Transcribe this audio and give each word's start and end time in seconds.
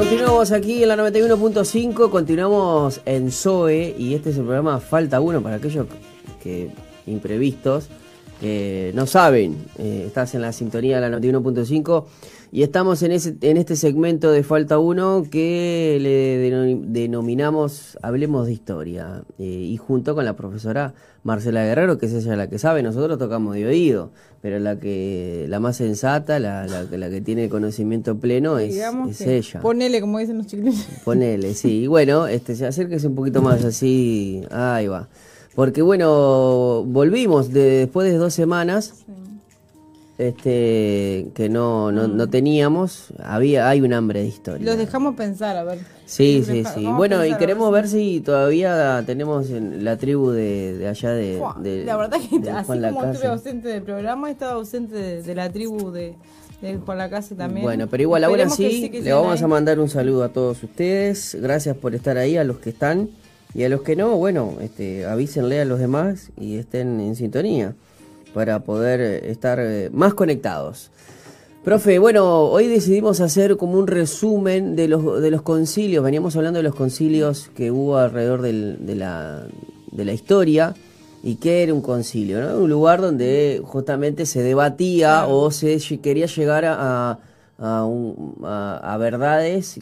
Continuamos 0.00 0.50
aquí 0.50 0.82
en 0.82 0.88
la 0.88 0.96
91.5, 0.96 2.08
continuamos 2.08 3.02
en 3.04 3.30
Zoe 3.30 3.94
y 3.98 4.14
este 4.14 4.30
es 4.30 4.38
el 4.38 4.44
programa 4.44 4.80
Falta 4.80 5.20
Uno 5.20 5.42
para 5.42 5.56
aquellos 5.56 5.84
que 6.42 6.70
imprevistos 7.06 7.90
no 8.94 9.06
saben. 9.06 9.58
Eh, 9.76 10.04
estás 10.06 10.34
en 10.34 10.40
la 10.40 10.54
sintonía 10.54 10.98
de 10.98 11.10
la 11.10 11.18
91.5 11.18 12.06
y 12.52 12.62
estamos 12.62 13.02
en, 13.02 13.12
ese, 13.12 13.36
en 13.42 13.56
este 13.56 13.76
segmento 13.76 14.32
de 14.32 14.42
Falta 14.42 14.78
Uno 14.78 15.24
que 15.30 15.98
le 16.00 16.90
denominamos 16.90 17.96
Hablemos 18.02 18.46
de 18.46 18.52
Historia 18.52 19.22
eh, 19.38 19.44
y 19.44 19.76
junto 19.76 20.16
con 20.16 20.24
la 20.24 20.34
profesora 20.34 20.94
Marcela 21.22 21.64
Guerrero, 21.64 21.98
que 21.98 22.06
es 22.06 22.12
ella 22.14 22.34
la 22.34 22.48
que 22.48 22.58
sabe, 22.58 22.82
nosotros 22.82 23.18
tocamos 23.18 23.54
de 23.54 23.66
oído, 23.66 24.10
pero 24.40 24.58
la 24.58 24.80
que 24.80 25.46
la 25.48 25.60
más 25.60 25.76
sensata, 25.76 26.40
la, 26.40 26.66
la, 26.66 27.10
que 27.10 27.20
tiene 27.20 27.48
conocimiento 27.48 28.18
pleno 28.18 28.58
es, 28.58 28.76
es 29.08 29.20
ella. 29.20 29.60
Ponele, 29.60 30.00
como 30.00 30.18
dicen 30.18 30.38
los 30.38 30.46
chiquillos. 30.46 30.88
Ponele, 31.04 31.54
sí. 31.54 31.82
Y 31.82 31.86
bueno, 31.86 32.26
este, 32.26 32.56
se 32.56 32.66
acérquese 32.66 33.06
un 33.06 33.14
poquito 33.14 33.42
más 33.42 33.64
así. 33.64 34.42
Ahí 34.50 34.88
va. 34.88 35.08
Porque 35.54 35.82
bueno, 35.82 36.84
volvimos 36.86 37.52
después 37.52 38.10
de 38.10 38.16
dos 38.16 38.32
semanas. 38.34 39.04
Este, 40.20 41.30
que 41.32 41.48
no, 41.48 41.90
no, 41.90 42.06
no, 42.06 42.26
mm. 42.26 42.30
teníamos, 42.30 43.06
había, 43.24 43.70
hay 43.70 43.80
un 43.80 43.94
hambre 43.94 44.20
de 44.20 44.26
historia. 44.26 44.66
Los 44.66 44.76
dejamos 44.76 45.14
pensar, 45.14 45.56
a 45.56 45.64
ver. 45.64 45.78
Sí, 46.04 46.44
sí, 46.46 46.62
sí. 46.74 46.84
Bueno, 46.84 47.24
y 47.24 47.32
queremos 47.36 47.72
ver 47.72 47.88
si 47.88 48.20
todavía 48.20 49.02
tenemos 49.06 49.48
la 49.48 49.96
tribu 49.96 50.30
de, 50.30 50.86
allá 50.86 51.12
de, 51.12 51.40
La 51.86 51.96
verdad 51.96 52.18
que 52.18 52.50
así 52.50 52.66
como 52.66 53.04
estuve 53.04 53.28
ausente 53.28 53.68
del 53.68 53.82
programa, 53.82 54.28
he 54.28 54.32
estado 54.32 54.58
ausente 54.58 55.22
de, 55.22 55.34
la 55.34 55.50
tribu 55.50 55.90
de, 55.90 56.16
Juan 56.84 56.98
la 56.98 57.08
Casa 57.08 57.34
también. 57.34 57.64
Bueno, 57.64 57.86
pero 57.86 58.02
igual 58.02 58.22
ahora 58.22 58.50
sí, 58.50 58.90
le 58.92 59.14
vamos 59.14 59.40
a 59.40 59.46
mandar 59.46 59.80
un 59.80 59.88
saludo 59.88 60.22
a 60.24 60.28
todos 60.28 60.62
ustedes. 60.62 61.34
Gracias 61.40 61.74
por 61.78 61.94
estar 61.94 62.18
ahí, 62.18 62.36
a 62.36 62.44
los 62.44 62.58
que 62.58 62.68
están. 62.68 63.08
Y 63.54 63.64
a 63.64 63.70
los 63.70 63.80
que 63.80 63.96
no, 63.96 64.16
bueno, 64.16 64.58
este, 64.60 65.06
avísenle 65.06 65.62
a 65.62 65.64
los 65.64 65.78
demás 65.78 66.30
y 66.38 66.58
estén 66.58 67.00
en 67.00 67.16
sintonía 67.16 67.74
para 68.34 68.60
poder 68.60 69.24
estar 69.26 69.58
eh, 69.60 69.90
más 69.92 70.14
conectados. 70.14 70.90
Profe, 71.64 71.98
bueno, 71.98 72.40
hoy 72.44 72.68
decidimos 72.68 73.20
hacer 73.20 73.58
como 73.58 73.78
un 73.78 73.86
resumen 73.86 74.76
de 74.76 74.88
los, 74.88 75.20
de 75.20 75.30
los 75.30 75.42
concilios, 75.42 76.02
veníamos 76.02 76.34
hablando 76.34 76.58
de 76.58 76.62
los 76.62 76.74
concilios 76.74 77.50
que 77.54 77.70
hubo 77.70 77.98
alrededor 77.98 78.40
de, 78.40 78.94
la, 78.94 79.46
de 79.92 80.04
la 80.06 80.12
historia 80.14 80.74
y 81.22 81.34
qué 81.34 81.62
era 81.62 81.74
un 81.74 81.82
concilio, 81.82 82.40
¿no? 82.40 82.58
Un 82.58 82.70
lugar 82.70 83.02
donde 83.02 83.60
justamente 83.62 84.24
se 84.24 84.42
debatía 84.42 85.26
o 85.26 85.50
se 85.50 85.78
quería 86.00 86.24
llegar 86.24 86.64
a, 86.64 87.18
a, 87.58 88.80
a, 88.82 88.96
verdades 88.96 89.78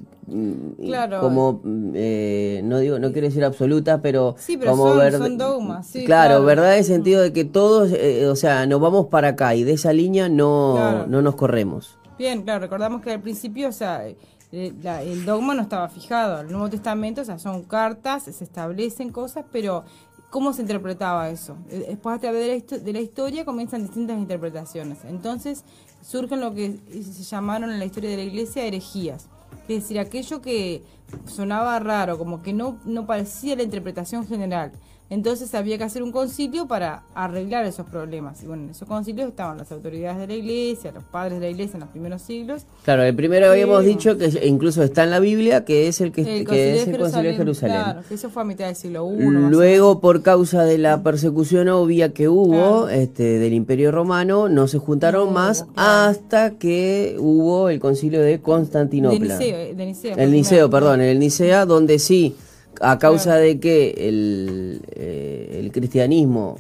claro. 0.79 1.21
como 1.21 1.63
eh, 1.95 2.61
no 2.65 2.79
digo 2.79 2.99
no 2.99 3.13
quiero 3.13 3.29
decir 3.29 3.45
absolutas 3.45 4.01
pero, 4.03 4.35
sí, 4.39 4.59
como 4.59 4.95
son, 5.11 5.39
dogmas 5.39 5.87
sí, 5.87 6.05
claro, 6.05 6.45
verdad 6.45 6.73
en 6.73 6.79
el 6.79 6.85
sentido 6.85 7.23
de 7.23 7.33
que 7.33 7.45
todos 7.45 7.93
eh, 7.93 8.27
o 8.27 8.37
sea 8.37 8.67
nos 8.67 8.81
vamos 8.81 9.07
para 9.07 9.29
acá 9.29 9.55
y 9.55 9.65
de 9.65 9.73
esa 9.73 9.93
línea 9.93 10.29
no 10.29 11.07
no 11.07 11.23
nos 11.23 11.35
corremos 11.35 11.99
bien 12.19 12.43
claro 12.43 12.61
recordamos 12.61 13.03
que 13.03 13.13
al 13.13 13.21
principio 13.21 13.69
o 13.69 13.73
sea 13.73 14.07
eh, 14.07 14.17
el 14.53 15.25
dogma 15.25 15.55
no 15.55 15.63
estaba 15.63 15.89
fijado 15.89 16.41
el 16.41 16.51
Nuevo 16.51 16.71
Testamento 16.71 17.23
o 17.23 17.25
sea 17.25 17.39
son 17.39 17.63
cartas 17.63 18.25
se 18.25 18.45
establecen 18.45 19.11
cosas 19.11 19.45
pero 19.51 19.85
¿Cómo 20.31 20.53
se 20.53 20.61
interpretaba 20.61 21.31
eso? 21.31 21.57
Después 21.71 22.17
a 22.17 22.19
través 22.19 22.69
de 22.69 22.77
la, 22.77 22.85
de 22.85 22.93
la 22.93 23.01
historia 23.01 23.47
comienzan 23.47 23.81
distintas 23.81 24.19
interpretaciones. 24.19 24.99
Entonces, 25.09 25.65
surgen 26.03 26.41
lo 26.41 26.55
que 26.55 26.79
se 26.91 27.23
llamaron 27.23 27.71
en 27.71 27.79
la 27.79 27.87
historia 27.87 28.11
de 28.11 28.17
la 28.19 28.23
iglesia 28.25 28.65
herejías. 28.65 29.29
Es 29.69 29.83
decir, 29.83 29.99
aquello 29.99 30.41
que 30.41 30.83
sonaba 31.27 31.79
raro, 31.79 32.19
como 32.19 32.43
que 32.43 32.53
no, 32.53 32.79
no 32.85 33.07
parecía 33.07 33.57
la 33.57 33.63
interpretación 33.63 34.27
general. 34.27 34.73
Entonces 35.11 35.55
había 35.55 35.79
que 35.79 35.85
hacer 35.85 36.03
un 36.03 36.13
concilio 36.13 36.67
para 36.67 37.03
arreglar 37.15 37.65
esos 37.65 37.87
problemas. 37.87 38.43
Y 38.43 38.47
bueno, 38.47 38.65
en 38.65 38.71
esos 38.71 38.87
concilios 38.87 39.29
estaban 39.29 39.57
las 39.57 39.73
autoridades 39.73 40.19
de 40.19 40.27
la 40.27 40.35
iglesia, 40.35 40.93
los 40.93 41.05
padres 41.05 41.41
de 41.41 41.47
la 41.47 41.51
iglesia 41.51 41.75
en 41.75 41.81
los 41.81 41.89
primeros 41.89 42.21
siglos. 42.21 42.67
Claro, 42.85 43.03
el 43.05 43.17
primero 43.17 43.51
habíamos 43.51 43.85
dicho 43.85 44.19
que 44.19 44.47
incluso 44.47 44.83
está 44.83 45.05
en 45.05 45.11
la 45.11 45.21
Biblia, 45.21 45.65
que 45.65 45.89
es 45.89 46.03
el 46.03 46.13
que, 46.13 46.21
el 46.21 46.47
es 46.53 46.89
el 46.89 46.99
concilio 46.99 47.31
de 47.31 47.37
Jerusalén. 47.37 47.83
Claro, 47.83 48.03
que 48.07 48.15
eso 48.15 48.29
fue 48.29 48.43
a 48.43 48.45
mitad 48.45 48.67
del 48.67 48.77
siglo 48.77 49.11
I. 49.11 49.25
Luego, 49.51 50.01
por 50.01 50.21
causa 50.21 50.65
de 50.65 50.77
la 50.77 51.03
persecución 51.03 51.71
obvia 51.71 52.13
que 52.13 52.29
hubo 52.29 52.91
este, 52.91 53.39
del 53.39 53.55
Imperio 53.55 53.91
Romano, 53.91 54.51
no 54.51 54.69
se 54.69 54.77
juntaron 54.79 55.33
más 55.33 55.65
hasta 55.75 56.59
que 56.59 57.17
hubo 57.19 57.71
el 57.71 57.81
concilio 57.81 58.21
de 58.21 58.41
Constantinopla. 58.41 59.39
De 59.39 59.87
Niceo, 59.87 60.17
el 60.17 60.33
Niceo, 60.33 60.69
perdón, 60.69 61.01
el 61.01 61.19
Nicea, 61.19 61.65
donde 61.65 61.99
sí 61.99 62.35
a 62.81 62.99
causa 62.99 63.37
de 63.37 63.61
que 63.61 63.91
el, 64.09 64.83
eh, 64.91 65.61
el 65.61 65.73
cristianismo 65.73 66.59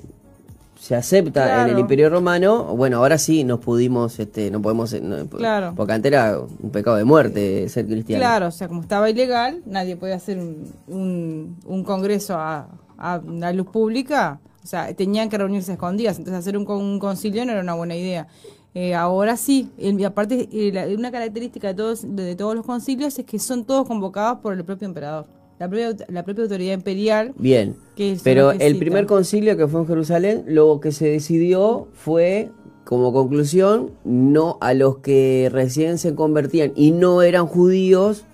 se 0.80 0.94
acepta 0.94 1.64
en 1.64 1.70
el 1.70 1.78
Imperio 1.80 2.08
Romano, 2.08 2.64
bueno, 2.76 2.98
ahora 2.98 3.18
sí 3.18 3.44
nos 3.44 3.58
pudimos, 3.58 4.18
este, 4.20 4.50
no 4.50 4.62
podemos, 4.62 4.96
claro. 5.36 5.74
porque 5.76 5.92
antes 5.92 6.12
era 6.12 6.38
un 6.38 6.70
pecado 6.70 6.96
de 6.96 7.04
muerte 7.04 7.68
ser 7.68 7.86
cristiano. 7.86 8.22
Claro, 8.22 8.46
o 8.46 8.50
sea, 8.50 8.68
como 8.68 8.82
estaba 8.82 9.10
ilegal, 9.10 9.60
nadie 9.66 9.96
podía 9.96 10.14
hacer 10.14 10.38
un, 10.38 11.56
un, 11.66 11.84
congreso 11.84 12.36
a, 12.36 12.68
a, 12.96 13.20
la 13.26 13.52
luz 13.52 13.66
pública, 13.66 14.40
o 14.62 14.66
sea, 14.66 14.94
tenían 14.94 15.28
que 15.28 15.36
reunirse 15.36 15.72
escondidas, 15.72 16.18
entonces 16.18 16.38
hacer 16.38 16.56
un, 16.56 16.66
un 16.70 16.98
concilio 17.00 17.44
no 17.44 17.52
era 17.52 17.60
una 17.60 17.74
buena 17.74 17.96
idea. 17.96 18.28
Eh, 18.72 18.94
ahora 18.94 19.36
sí, 19.36 19.70
y 19.76 20.04
aparte, 20.04 20.48
eh, 20.52 20.94
una 20.96 21.10
característica 21.10 21.68
de 21.68 21.74
todos, 21.74 22.04
de 22.04 22.36
todos 22.36 22.54
los 22.54 22.64
concilios 22.64 23.18
es 23.18 23.24
que 23.26 23.38
son 23.38 23.64
todos 23.64 23.86
convocados 23.86 24.38
por 24.38 24.54
el 24.54 24.64
propio 24.64 24.86
emperador 24.86 25.37
la 25.58 25.68
propia, 25.68 25.96
la 26.08 26.24
propia 26.24 26.44
autoridad 26.44 26.74
imperial. 26.74 27.32
Bien, 27.36 27.76
pero 28.22 28.52
el 28.52 28.78
primer 28.78 29.06
concilio 29.06 29.56
que 29.56 29.66
fue 29.66 29.80
en 29.80 29.86
Jerusalén, 29.86 30.44
lo 30.46 30.80
que 30.80 30.92
se 30.92 31.08
decidió 31.08 31.88
fue, 31.94 32.50
como 32.84 33.12
conclusión, 33.12 33.90
no 34.04 34.58
a 34.60 34.74
los 34.74 34.98
que 34.98 35.48
recién 35.52 35.98
se 35.98 36.14
convertían 36.14 36.72
y 36.76 36.92
no 36.92 37.22
eran 37.22 37.46
judíos, 37.46 38.24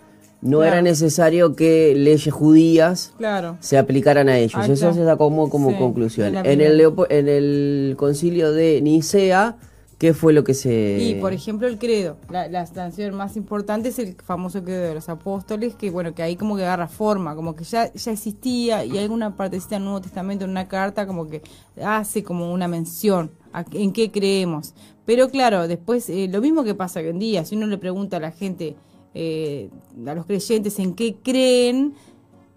no 0.43 0.63
era 0.63 0.83
necesario 0.83 1.57
que 1.57 1.95
leyes 1.97 2.33
judías 2.33 3.15
se 3.61 3.79
aplicaran 3.79 4.29
a 4.29 4.37
ellos. 4.39 4.69
Eso 4.69 4.93
se 4.93 5.17
como, 5.17 5.49
como 5.49 5.79
conclusión. 5.79 6.37
En 6.37 6.61
el, 6.61 6.81
en 7.09 7.29
el 7.29 7.95
concilio 7.97 8.53
de 8.53 8.83
Nicea 8.83 9.57
¿Qué 9.99 10.13
fue 10.13 10.33
lo 10.33 10.45
que 10.45 10.55
se...? 10.55 10.99
Y, 11.01 11.15
por 11.17 11.33
ejemplo, 11.33 11.69
el 11.69 11.79
credo. 11.79 12.17
La, 12.29 12.49
la 12.49 12.67
más 13.13 13.37
importante 13.37 13.91
es 13.91 13.99
el 13.99 14.15
famoso 14.17 14.63
credo 14.65 14.83
de 14.83 14.95
los 14.95 15.09
apóstoles, 15.09 15.75
que, 15.77 15.91
bueno, 15.91 16.15
que 16.15 16.23
ahí 16.23 16.37
como 16.37 16.57
que 16.57 16.63
agarra 16.63 16.89
forma, 16.89 17.35
como 17.37 17.55
que 17.55 17.65
ya, 17.65 17.93
ya 17.93 18.13
existía, 18.13 18.85
y 18.85 18.93
hay 18.93 19.05
alguna 19.05 19.37
partecita 19.37 19.77
del 19.77 19.85
Nuevo 19.85 20.01
Testamento, 20.01 20.45
en 20.45 20.51
una 20.51 20.67
carta, 20.69 21.07
como 21.07 21.29
que 21.29 21.43
hace 21.83 22.23
como 22.25 22.53
una 22.53 22.67
mención 22.67 23.31
a, 23.53 23.65
en 23.73 23.93
qué 23.93 24.11
creemos. 24.11 24.75
Pero 25.05 25.29
claro, 25.29 25.69
después, 25.69 26.09
eh, 26.09 26.29
lo 26.31 26.41
mismo 26.41 26.65
que 26.65 26.75
pasa 26.75 27.01
hoy 27.01 27.09
en 27.09 27.19
día, 27.19 27.45
si 27.45 27.55
uno 27.57 27.67
le 27.67 27.79
pregunta 27.79 28.17
a 28.17 28.21
la 28.21 28.33
gente, 28.33 28.75
eh, 29.15 29.71
a 30.07 30.15
los 30.15 30.27
creyentes, 30.27 30.79
en 30.81 30.95
qué 30.95 31.17
creen, 31.23 31.95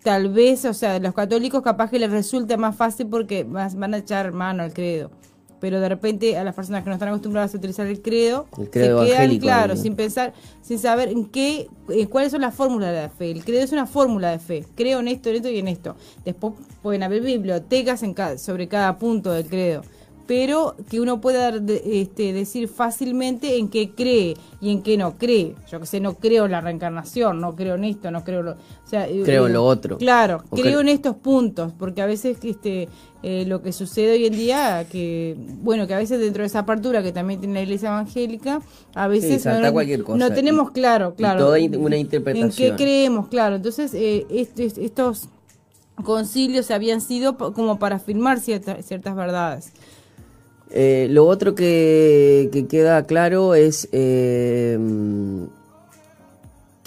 tal 0.01 0.29
vez, 0.29 0.65
o 0.65 0.73
sea, 0.73 0.97
los 0.99 1.13
católicos 1.13 1.61
capaz 1.61 1.91
que 1.91 1.99
les 1.99 2.09
resulta 2.09 2.57
más 2.57 2.75
fácil 2.75 3.07
porque 3.07 3.43
van 3.43 3.93
a 3.93 3.97
echar 3.97 4.31
mano 4.31 4.63
al 4.63 4.73
credo 4.73 5.11
pero 5.59 5.79
de 5.79 5.89
repente 5.89 6.37
a 6.37 6.43
las 6.43 6.55
personas 6.55 6.83
que 6.83 6.89
no 6.89 6.95
están 6.95 7.09
acostumbradas 7.09 7.53
a 7.53 7.57
utilizar 7.57 7.87
el 7.87 8.01
credo, 8.01 8.47
se 8.55 8.69
quedan 8.69 9.37
claro, 9.39 9.75
sin 9.75 9.95
pensar, 9.95 10.33
sin 10.61 10.79
saber 10.79 11.09
en 11.09 11.25
qué, 11.25 11.67
eh, 11.89 12.07
cuáles 12.07 12.31
son 12.31 12.41
las 12.41 12.53
fórmulas 12.53 12.91
de 12.91 13.01
la 13.01 13.09
fe. 13.09 13.31
El 13.31 13.43
credo 13.43 13.63
es 13.63 13.71
una 13.71 13.85
fórmula 13.85 14.31
de 14.31 14.39
fe. 14.39 14.65
Creo 14.75 14.99
en 14.99 15.07
esto, 15.07 15.29
en 15.29 15.35
esto 15.37 15.49
y 15.49 15.59
en 15.59 15.67
esto. 15.67 15.95
Después 16.25 16.53
pueden 16.81 17.03
haber 17.03 17.21
bibliotecas 17.21 18.03
en 18.03 18.15
sobre 18.37 18.67
cada 18.67 18.97
punto 18.97 19.31
del 19.31 19.47
credo 19.47 19.83
pero 20.27 20.75
que 20.89 20.99
uno 20.99 21.21
pueda 21.21 21.53
este, 21.85 22.33
decir 22.33 22.67
fácilmente 22.67 23.57
en 23.57 23.69
qué 23.69 23.91
cree 23.91 24.35
y 24.59 24.71
en 24.71 24.83
qué 24.83 24.97
no 24.97 25.17
cree. 25.17 25.55
Yo 25.71 25.79
que 25.79 25.85
sé, 25.85 25.99
no 25.99 26.15
creo 26.15 26.45
en 26.45 26.51
la 26.51 26.61
reencarnación, 26.61 27.39
no 27.39 27.55
creo 27.55 27.75
en 27.75 27.85
esto, 27.85 28.11
no 28.11 28.23
creo, 28.23 28.43
lo, 28.43 28.51
o 28.51 28.55
sea, 28.85 29.07
eh, 29.07 29.21
creo 29.23 29.47
en 29.47 29.53
lo 29.53 29.63
otro. 29.63 29.97
Claro, 29.97 30.43
creo 30.51 30.81
en 30.81 30.89
estos 30.89 31.15
puntos, 31.15 31.71
porque 31.79 32.01
a 32.01 32.05
veces 32.05 32.37
este 32.43 32.89
eh, 33.23 33.45
lo 33.47 33.63
que 33.63 33.73
sucede 33.73 34.11
hoy 34.11 34.25
en 34.27 34.33
día, 34.33 34.85
que 34.91 35.35
bueno, 35.61 35.87
que 35.87 35.93
a 35.93 35.97
veces 35.97 36.19
dentro 36.19 36.43
de 36.43 36.47
esa 36.47 36.59
apertura 36.59 37.01
que 37.01 37.11
también 37.11 37.39
tiene 37.39 37.55
la 37.55 37.61
Iglesia 37.61 37.89
evangélica, 37.89 38.61
a 38.93 39.07
veces 39.07 39.45
no, 39.45 40.33
tenemos 40.33 40.71
claro, 40.71 41.15
claro, 41.15 41.39
toda 41.45 41.57
una 41.79 41.97
interpretación. 41.97 42.49
En 42.49 42.75
qué 42.75 42.83
creemos, 42.83 43.27
claro. 43.29 43.55
Entonces 43.55 43.93
eh, 43.95 44.27
estos 44.55 45.29
concilios 46.03 46.69
habían 46.69 47.01
sido 47.01 47.37
como 47.37 47.79
para 47.79 47.95
afirmar 47.95 48.39
ciertas, 48.39 48.85
ciertas 48.85 49.15
verdades. 49.15 49.71
Eh, 50.71 51.07
lo 51.09 51.25
otro 51.25 51.55
que, 51.55 52.65
queda 52.69 53.05
claro 53.05 53.55
es 53.55 53.87
eh, 53.91 54.77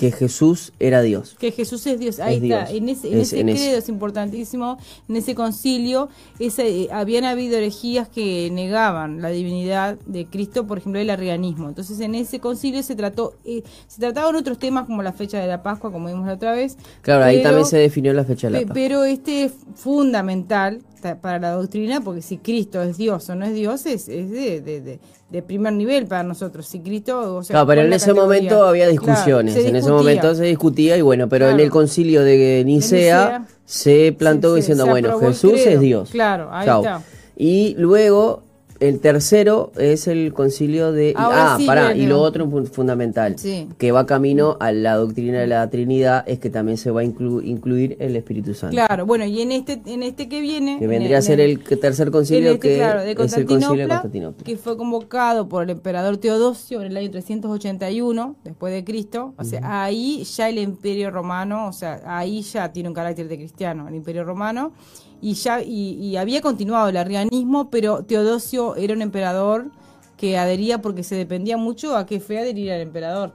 que 0.00 0.12
Jesús 0.12 0.72
era 0.80 1.02
Dios. 1.02 1.36
Que 1.38 1.52
Jesús 1.52 1.86
es 1.86 1.98
Dios. 1.98 2.20
Ahí 2.20 2.36
está. 2.36 2.70
En 2.70 2.88
ese, 2.88 3.12
en 3.12 3.18
ese 3.18 3.42
credo 3.42 3.76
es 3.76 3.90
importantísimo. 3.90 4.78
En 5.10 5.16
ese 5.16 5.34
concilio 5.34 6.08
ese, 6.38 6.84
eh, 6.84 6.88
habían 6.90 7.24
habido 7.24 7.58
herejías 7.58 8.08
que 8.08 8.48
negaban 8.50 9.20
la 9.20 9.28
divinidad 9.28 9.98
de 10.06 10.24
Cristo, 10.24 10.66
por 10.66 10.78
ejemplo, 10.78 11.02
el 11.02 11.10
arrianismo. 11.10 11.68
Entonces, 11.68 12.00
en 12.00 12.14
ese 12.14 12.40
concilio 12.40 12.82
se 12.82 12.96
trató, 12.96 13.34
eh, 13.44 13.62
se 13.88 14.00
trataban 14.00 14.36
otros 14.36 14.58
temas 14.58 14.86
como 14.86 15.02
la 15.02 15.12
fecha 15.12 15.38
de 15.38 15.46
la 15.46 15.62
Pascua, 15.62 15.92
como 15.92 16.08
vimos 16.08 16.26
la 16.26 16.32
otra 16.32 16.54
vez. 16.54 16.78
Claro, 17.02 17.24
ahí 17.24 17.42
también 17.42 17.66
se 17.66 17.76
definió 17.76 18.14
la 18.14 18.24
fecha 18.24 18.46
de 18.46 18.52
la 18.52 18.58
Pascua. 18.60 18.74
Pero 18.74 19.04
este 19.04 19.44
es 19.44 19.52
fundamental 19.74 20.80
para 21.00 21.38
la 21.38 21.52
doctrina, 21.52 22.00
porque 22.00 22.22
si 22.22 22.38
Cristo 22.38 22.82
es 22.82 22.96
Dios 22.96 23.28
o 23.28 23.34
no 23.34 23.44
es 23.44 23.54
Dios, 23.54 23.86
es, 23.86 24.08
es 24.08 24.30
de, 24.30 24.98
de, 25.30 25.42
primer 25.42 25.72
nivel 25.72 26.06
para 26.06 26.22
nosotros. 26.22 26.66
Si 26.66 26.80
Cristo, 26.80 27.36
o 27.36 27.42
sea, 27.42 27.64
pero 27.66 27.82
en 27.82 27.92
ese 27.92 28.12
momento 28.12 28.64
había 28.66 28.88
discusiones, 28.88 29.56
en 29.56 29.76
ese 29.76 29.90
momento 29.90 30.34
se 30.34 30.44
discutía 30.44 30.96
y 30.96 31.02
bueno, 31.02 31.28
pero 31.28 31.48
en 31.48 31.60
el 31.60 31.70
concilio 31.70 32.22
de 32.22 32.62
Nicea, 32.64 33.46
se 33.64 34.12
plantó 34.16 34.54
diciendo, 34.54 34.86
bueno, 34.86 35.18
Jesús 35.20 35.54
es 35.54 35.80
Dios. 35.80 36.10
Claro, 36.10 36.48
ahí 36.52 36.68
está. 36.68 37.02
Y 37.36 37.74
luego 37.78 38.42
el 38.80 39.00
tercero 39.00 39.72
es 39.78 40.08
el 40.08 40.32
concilio 40.32 40.90
de... 40.92 41.12
ah, 41.16 41.58
pará, 41.66 41.94
y 41.94 42.06
lo 42.06 42.20
otro 42.20 42.48
fundamental, 42.64 43.36
que 43.78 43.92
va 43.92 44.06
camino 44.06 44.56
a 44.58 44.72
la 44.72 44.96
doctrina 44.96 45.38
de 45.38 45.46
la 45.46 45.68
Trinidad, 45.68 46.24
es 46.26 46.38
que 46.38 46.48
también 46.48 46.78
se 46.78 46.90
va 46.90 47.02
a 47.02 47.04
incluir 47.04 47.96
el 48.00 48.16
Espíritu 48.16 48.54
Santo. 48.54 48.74
Claro, 48.74 49.04
bueno, 49.04 49.26
y 49.26 49.42
en 49.42 49.52
este 49.52 49.80
en 49.84 50.02
este 50.02 50.28
que 50.28 50.40
viene... 50.40 50.78
Que 50.78 50.86
vendría 50.86 51.18
a 51.18 51.22
ser 51.22 51.40
el, 51.40 51.62
tercer 51.62 52.10
concilio 52.10 52.52
este, 52.52 52.60
que 52.60 52.76
es 52.76 53.36
el 53.36 53.46
concilio 53.46 53.76
de 53.76 53.88
Constantinopla. 53.88 54.44
Que 54.44 54.56
fue 54.56 54.76
convocado 54.76 55.48
por 55.48 55.62
el 55.64 55.70
emperador 55.70 56.16
Teodosio 56.16 56.80
en 56.80 56.88
el 56.88 56.96
año 56.96 57.10
381, 57.10 58.36
después 58.44 58.72
de 58.72 58.84
Cristo. 58.84 59.34
O 59.36 59.44
sea, 59.44 59.84
ahí 59.84 60.24
ya 60.24 60.48
el 60.48 60.58
imperio 60.58 61.10
romano, 61.10 61.68
o 61.68 61.72
sea, 61.72 62.00
ahí 62.06 62.40
ya 62.42 62.72
tiene 62.72 62.88
un 62.88 62.94
carácter 62.94 63.28
de 63.28 63.36
cristiano, 63.36 63.88
el 63.88 63.94
imperio 63.94 64.24
romano 64.24 64.72
y 65.20 65.34
ya 65.34 65.62
y, 65.62 66.16
había 66.16 66.40
continuado 66.40 66.88
el 66.88 66.96
arrianismo, 66.96 67.70
pero 67.70 68.04
Teodosio 68.04 68.76
era 68.76 68.94
un 68.94 69.02
emperador 69.02 69.70
que 70.16 70.38
adhería 70.38 70.82
porque 70.82 71.02
se 71.02 71.14
dependía 71.14 71.56
mucho 71.56 71.96
a 71.96 72.06
qué 72.06 72.20
fe 72.20 72.38
adherir 72.38 72.72
al 72.72 72.80
emperador. 72.80 73.32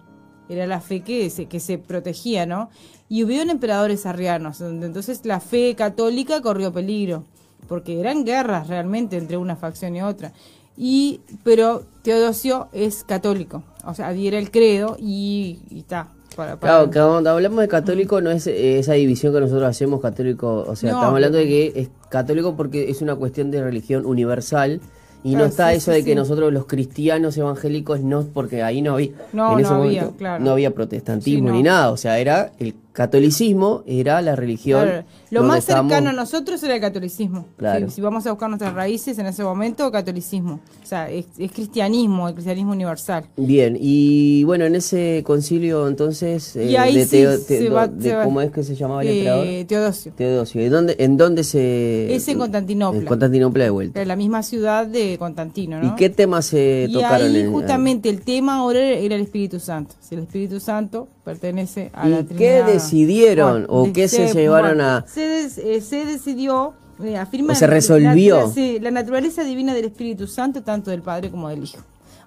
Era 0.48 0.68
la 0.68 0.80
fe 0.80 1.02
que 1.02 1.30
se, 1.30 1.48
que 1.48 1.60
se 1.60 1.80
protegía, 1.80 2.46
¿no? 2.46 2.70
Y 3.10 3.24
hubo 3.24 3.32
emperadores 3.32 4.06
arrianos, 4.06 4.60
donde 4.60 4.86
entonces 4.86 5.26
la 5.26 5.40
fe 5.40 5.76
católica 5.76 6.42
corrió 6.42 6.72
peligro, 6.72 7.24
porque 7.68 8.00
eran 8.00 8.26
guerras 8.26 8.68
realmente 8.68 9.18
entre 9.18 9.38
una 9.38 9.56
facción 9.56 9.96
y 9.96 10.02
otra. 10.02 10.34
Y, 10.78 11.22
pero 11.44 11.84
Teodosio 12.04 12.68
es 12.74 13.04
católico, 13.04 13.64
o 13.84 13.94
sea, 13.94 14.10
adhiere 14.10 14.38
el 14.38 14.52
credo 14.52 14.98
y 15.00 15.60
está, 15.76 16.10
Claro, 16.36 16.90
cuando 16.92 17.30
hablamos 17.30 17.62
de 17.62 17.68
católico 17.68 18.20
no 18.20 18.30
es 18.30 18.46
eh, 18.48 18.80
esa 18.80 18.94
división 18.94 19.34
que 19.34 19.40
nosotros 19.40 19.70
hacemos 19.70 20.02
católico, 20.02 20.66
o 20.68 20.76
sea, 20.76 20.90
estamos 20.90 21.16
hablando 21.16 21.38
de 21.38 21.48
que 21.48 21.74
es 21.76 21.90
católico 22.10 22.56
porque 22.56 22.90
es 22.90 23.02
una 23.02 23.16
cuestión 23.16 23.52
de 23.52 23.64
religión 23.64 24.06
universal 24.06 24.82
y 25.24 25.36
no 25.36 25.46
está 25.46 25.74
eso 25.74 25.92
de 25.92 26.04
que 26.04 26.14
nosotros 26.14 26.54
los 26.54 26.66
cristianos 26.66 27.38
evangélicos 27.38 28.02
no, 28.02 28.24
porque 28.26 28.62
ahí 28.62 28.82
no 28.82 28.94
había, 28.94 29.12
no, 29.34 29.54
en 29.54 29.66
ese 29.66 29.74
momento, 29.74 30.00
había, 30.00 30.18
claro. 30.18 30.44
no 30.44 30.52
había 30.52 30.72
protestantismo 30.72 31.52
ni 31.52 31.64
nada, 31.64 31.90
o 31.92 31.98
sea, 31.98 32.20
era 32.20 32.52
el 32.60 32.76
catolicismo 32.96 33.84
era 33.86 34.22
la 34.22 34.36
religión. 34.36 35.06
Lo 35.30 35.44
más 35.44 35.66
cercano 35.66 36.10
a 36.12 36.14
nosotros 36.14 36.64
era 36.64 36.76
el 36.76 36.82
catolicismo. 36.82 37.46
Si, 37.90 38.00
vamos 38.02 38.26
a 38.26 38.32
buscar 38.32 38.50
nuestras 38.50 38.74
raíces 38.74 39.20
en 39.20 39.26
ese 39.26 39.44
momento, 39.44 39.92
catolicismo. 39.92 40.62
O 40.82 40.86
sea, 40.86 41.10
es, 41.10 41.26
cristianismo, 41.54 42.30
el 42.30 42.34
cristianismo 42.34 42.72
universal. 42.72 43.26
Bien, 43.36 43.78
y 43.80 44.46
bueno, 44.46 44.66
en 44.66 44.76
ese 44.76 45.24
concilio 45.26 45.88
entonces, 45.90 46.56
eh, 46.56 46.68
de, 46.68 48.18
¿cómo 48.24 48.40
es 48.42 48.52
que 48.52 48.64
se 48.64 48.76
llamaba 48.76 49.02
el 49.02 49.10
emperador? 49.10 49.66
Teodosio. 49.68 50.14
Teodosio. 50.14 50.62
¿En 50.62 50.72
dónde, 50.72 50.96
¿En 50.98 51.18
dónde 51.18 51.44
se...? 51.44 52.16
Es 52.16 52.28
en 52.30 52.38
Constantinopla. 52.38 53.02
En 53.02 53.06
Constantinopla 53.06 53.64
de 53.66 53.70
vuelta. 53.72 54.02
En 54.02 54.08
la 54.08 54.16
misma 54.16 54.42
ciudad 54.42 54.88
de 54.88 55.18
Constantino, 55.18 55.82
¿no? 55.82 55.88
¿Y 55.90 55.96
qué 55.96 56.10
temas 56.10 56.46
se 56.46 56.88
tocaron? 56.94 57.34
Y 57.34 57.38
ahí 57.38 57.52
justamente 57.52 58.10
el 58.10 58.22
tema 58.22 58.56
ahora 58.56 58.80
era 58.80 59.16
el 59.16 59.22
Espíritu 59.22 59.60
Santo. 59.60 59.96
Si 60.00 60.16
el 60.16 60.22
Espíritu 60.22 60.62
Santo 60.62 61.10
pertenece 61.26 61.90
a 61.94 62.08
la 62.08 62.24
Trinidad. 62.24 62.38
¿Qué 62.38 62.72
decidieron 62.72 63.66
o 63.68 63.92
qué 63.92 64.08
se, 64.08 64.32
llevaron 64.32 64.80
a...? 64.80 65.04
Se, 65.08 65.46
eh, 65.46 65.82
se 65.82 66.06
decidió, 66.06 66.74
eh, 67.04 67.18
afirma... 67.18 67.56
se 67.56 67.68
resolvió. 67.68 68.54
La, 68.56 68.80
la 68.80 68.92
naturaleza 68.92 69.44
divina 69.44 69.74
del 69.74 69.86
Espíritu 69.86 70.28
Santo, 70.28 70.62
tanto 70.64 70.92
del 70.92 71.02
Padre 71.02 71.32
como 71.32 71.50
del 71.50 71.64
Hijo. 71.64 71.82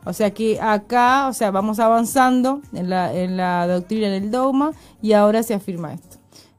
O 0.04 0.12
sea 0.12 0.30
que 0.32 0.60
acá, 0.60 1.28
o 1.28 1.32
sea, 1.32 1.50
vamos 1.50 1.78
avanzando 1.78 2.60
en 2.72 2.90
la, 2.90 3.14
en 3.14 3.36
la 3.36 3.66
doctrina 3.66 4.08
del 4.08 4.30
dogma 4.30 4.72
y 5.00 5.12
ahora 5.12 5.42
se 5.42 5.54
afirma 5.54 5.94
esto, 5.94 6.16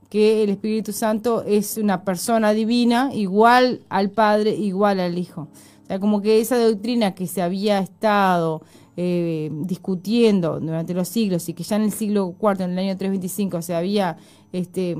que 0.09 0.43
el 0.43 0.49
Espíritu 0.49 0.93
Santo 0.93 1.43
es 1.45 1.77
una 1.77 2.03
persona 2.03 2.53
divina 2.53 3.11
igual 3.13 3.81
al 3.89 4.11
Padre, 4.11 4.51
igual 4.51 4.99
al 4.99 5.17
Hijo. 5.17 5.47
O 5.83 5.87
sea, 5.87 5.99
como 5.99 6.21
que 6.21 6.39
esa 6.39 6.57
doctrina 6.57 7.15
que 7.15 7.27
se 7.27 7.41
había 7.41 7.79
estado 7.79 8.61
eh, 9.01 9.49
discutiendo 9.49 10.59
durante 10.59 10.93
los 10.93 11.07
siglos 11.07 11.47
y 11.47 11.53
que 11.53 11.63
ya 11.63 11.77
en 11.77 11.83
el 11.83 11.93
siglo 11.93 12.35
IV, 12.37 12.65
en 12.65 12.71
el 12.71 12.79
año 12.79 12.97
325, 12.97 13.61
se 13.61 13.73
había 13.73 14.17
este, 14.51 14.97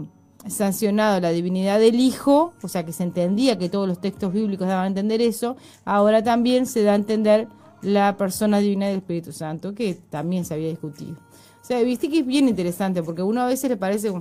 sancionado 0.48 1.20
la 1.20 1.32
divinidad 1.32 1.80
del 1.80 2.00
Hijo, 2.00 2.54
o 2.64 2.68
sea 2.70 2.86
que 2.86 2.94
se 2.94 3.04
entendía 3.04 3.58
que 3.58 3.68
todos 3.68 3.90
los 3.90 4.00
textos 4.00 4.32
bíblicos 4.32 4.70
daban 4.70 4.86
a 4.86 4.88
entender 4.88 5.22
eso, 5.22 5.58
ahora 5.84 6.24
también 6.24 6.66
se 6.66 6.82
da 6.84 6.94
a 6.94 6.96
entender 6.96 7.50
la 7.82 8.16
persona 8.16 8.60
divina 8.60 8.88
del 8.88 9.00
Espíritu 9.00 9.34
Santo, 9.34 9.76
que 9.76 9.96
también 9.96 10.46
se 10.46 10.54
había 10.54 10.70
discutido. 10.70 11.18
O 11.62 11.66
sea, 11.66 11.82
viste 11.82 12.10
que 12.10 12.20
es 12.20 12.26
bien 12.26 12.48
interesante, 12.48 13.04
porque 13.04 13.22
uno 13.22 13.42
a 13.42 13.48
veces 13.48 13.70
le 13.70 13.76
parece 13.76 14.14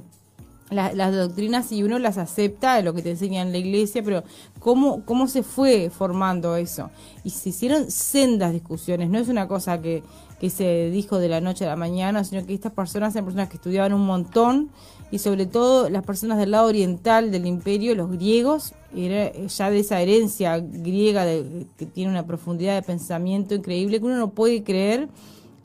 las 0.70 1.14
doctrinas 1.14 1.72
y 1.72 1.82
uno 1.82 1.98
las 1.98 2.18
acepta, 2.18 2.80
lo 2.82 2.94
que 2.94 3.02
te 3.02 3.10
enseña 3.10 3.42
en 3.42 3.52
la 3.52 3.58
iglesia, 3.58 4.02
pero 4.02 4.22
¿cómo, 4.58 5.04
cómo 5.04 5.26
se 5.26 5.42
fue 5.42 5.90
formando 5.90 6.56
eso? 6.56 6.90
Y 7.24 7.30
se 7.30 7.50
hicieron 7.50 7.90
sendas 7.90 8.52
discusiones, 8.52 9.08
no 9.08 9.18
es 9.18 9.28
una 9.28 9.48
cosa 9.48 9.80
que, 9.80 10.02
que 10.40 10.50
se 10.50 10.90
dijo 10.90 11.18
de 11.18 11.28
la 11.28 11.40
noche 11.40 11.64
a 11.64 11.68
la 11.68 11.76
mañana, 11.76 12.22
sino 12.24 12.44
que 12.44 12.54
estas 12.54 12.72
personas 12.72 13.14
eran 13.14 13.24
personas 13.24 13.48
que 13.48 13.56
estudiaban 13.56 13.92
un 13.92 14.06
montón 14.06 14.70
y 15.10 15.18
sobre 15.18 15.46
todo 15.46 15.88
las 15.88 16.04
personas 16.04 16.38
del 16.38 16.50
lado 16.50 16.68
oriental 16.68 17.30
del 17.30 17.46
imperio, 17.46 17.94
los 17.94 18.10
griegos, 18.10 18.74
era 18.94 19.32
ya 19.32 19.70
de 19.70 19.80
esa 19.80 20.00
herencia 20.00 20.58
griega 20.58 21.24
de, 21.24 21.66
que 21.78 21.86
tiene 21.86 22.10
una 22.10 22.26
profundidad 22.26 22.74
de 22.74 22.82
pensamiento 22.82 23.54
increíble 23.54 24.00
que 24.00 24.06
uno 24.06 24.16
no 24.16 24.30
puede 24.30 24.62
creer 24.62 25.08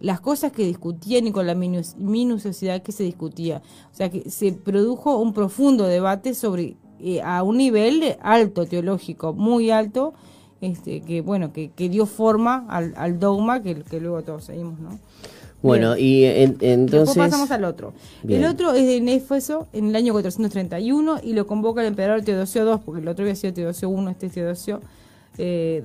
las 0.04 0.20
cosas 0.20 0.52
que 0.52 0.66
discutían 0.66 1.28
y 1.28 1.32
con 1.32 1.48
la 1.48 1.56
minuciosidad 1.56 2.84
que 2.84 2.92
se 2.92 3.04
discutía. 3.04 3.62
O 3.92 3.96
sea 3.96 4.10
que 4.10 4.30
se 4.30 4.52
produjo 4.52 5.18
un 5.18 5.34
profundo 5.34 5.86
debate 5.86 6.34
sobre 6.34 6.76
eh, 7.00 7.22
a 7.22 7.42
un 7.42 7.58
nivel 7.58 8.18
alto 8.22 8.66
teológico, 8.66 9.32
muy 9.32 9.72
alto, 9.72 10.14
este, 10.60 11.00
que 11.02 11.22
bueno, 11.22 11.54
que, 11.54 11.72
que 11.72 11.88
dio 11.88 12.06
forma 12.06 12.66
al, 12.68 12.94
al 12.98 13.18
dogma 13.18 13.64
que, 13.64 13.82
que, 13.82 14.02
luego 14.02 14.22
todos 14.24 14.44
seguimos, 14.44 14.78
¿no? 14.78 15.00
Bueno, 15.62 15.96
y 15.98 16.26
entonces... 16.26 17.08
Después 17.08 17.30
pasamos 17.30 17.52
al 17.52 17.64
otro. 17.64 17.94
El 18.28 18.44
otro 18.44 18.74
es 18.74 18.86
de 18.86 19.14
Éfeso 19.14 19.68
en 19.72 19.88
el 19.88 19.96
año 19.96 20.12
431 20.12 21.22
y 21.24 21.32
lo 21.32 21.48
convoca 21.48 21.80
el 21.80 21.88
emperador 21.88 22.24
Teodosio 22.24 22.70
II, 22.70 22.82
porque 22.84 23.00
el 23.00 23.08
otro 23.08 23.24
había 23.24 23.36
sido 23.36 23.54
Teodosio 23.54 23.90
I, 23.90 24.10
este 24.12 24.26
es 24.26 24.34
Teodosio 24.34 24.82
II. 25.38 25.46
Eh, 25.46 25.84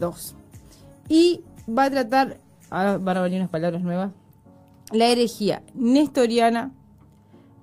y 1.09 1.43
va 1.69 1.85
a 1.85 1.91
tratar 1.91 2.39
ahora 2.71 2.99
van 2.99 3.17
a 3.17 3.23
venir 3.23 3.41
unas 3.41 3.51
palabras 3.51 3.83
nuevas, 3.83 4.13
la 4.93 5.07
herejía 5.07 5.63
nestoriana 5.75 6.73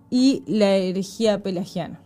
y 0.09 0.43
la 0.47 0.75
herejía 0.75 1.41
pelagiana. 1.41 1.99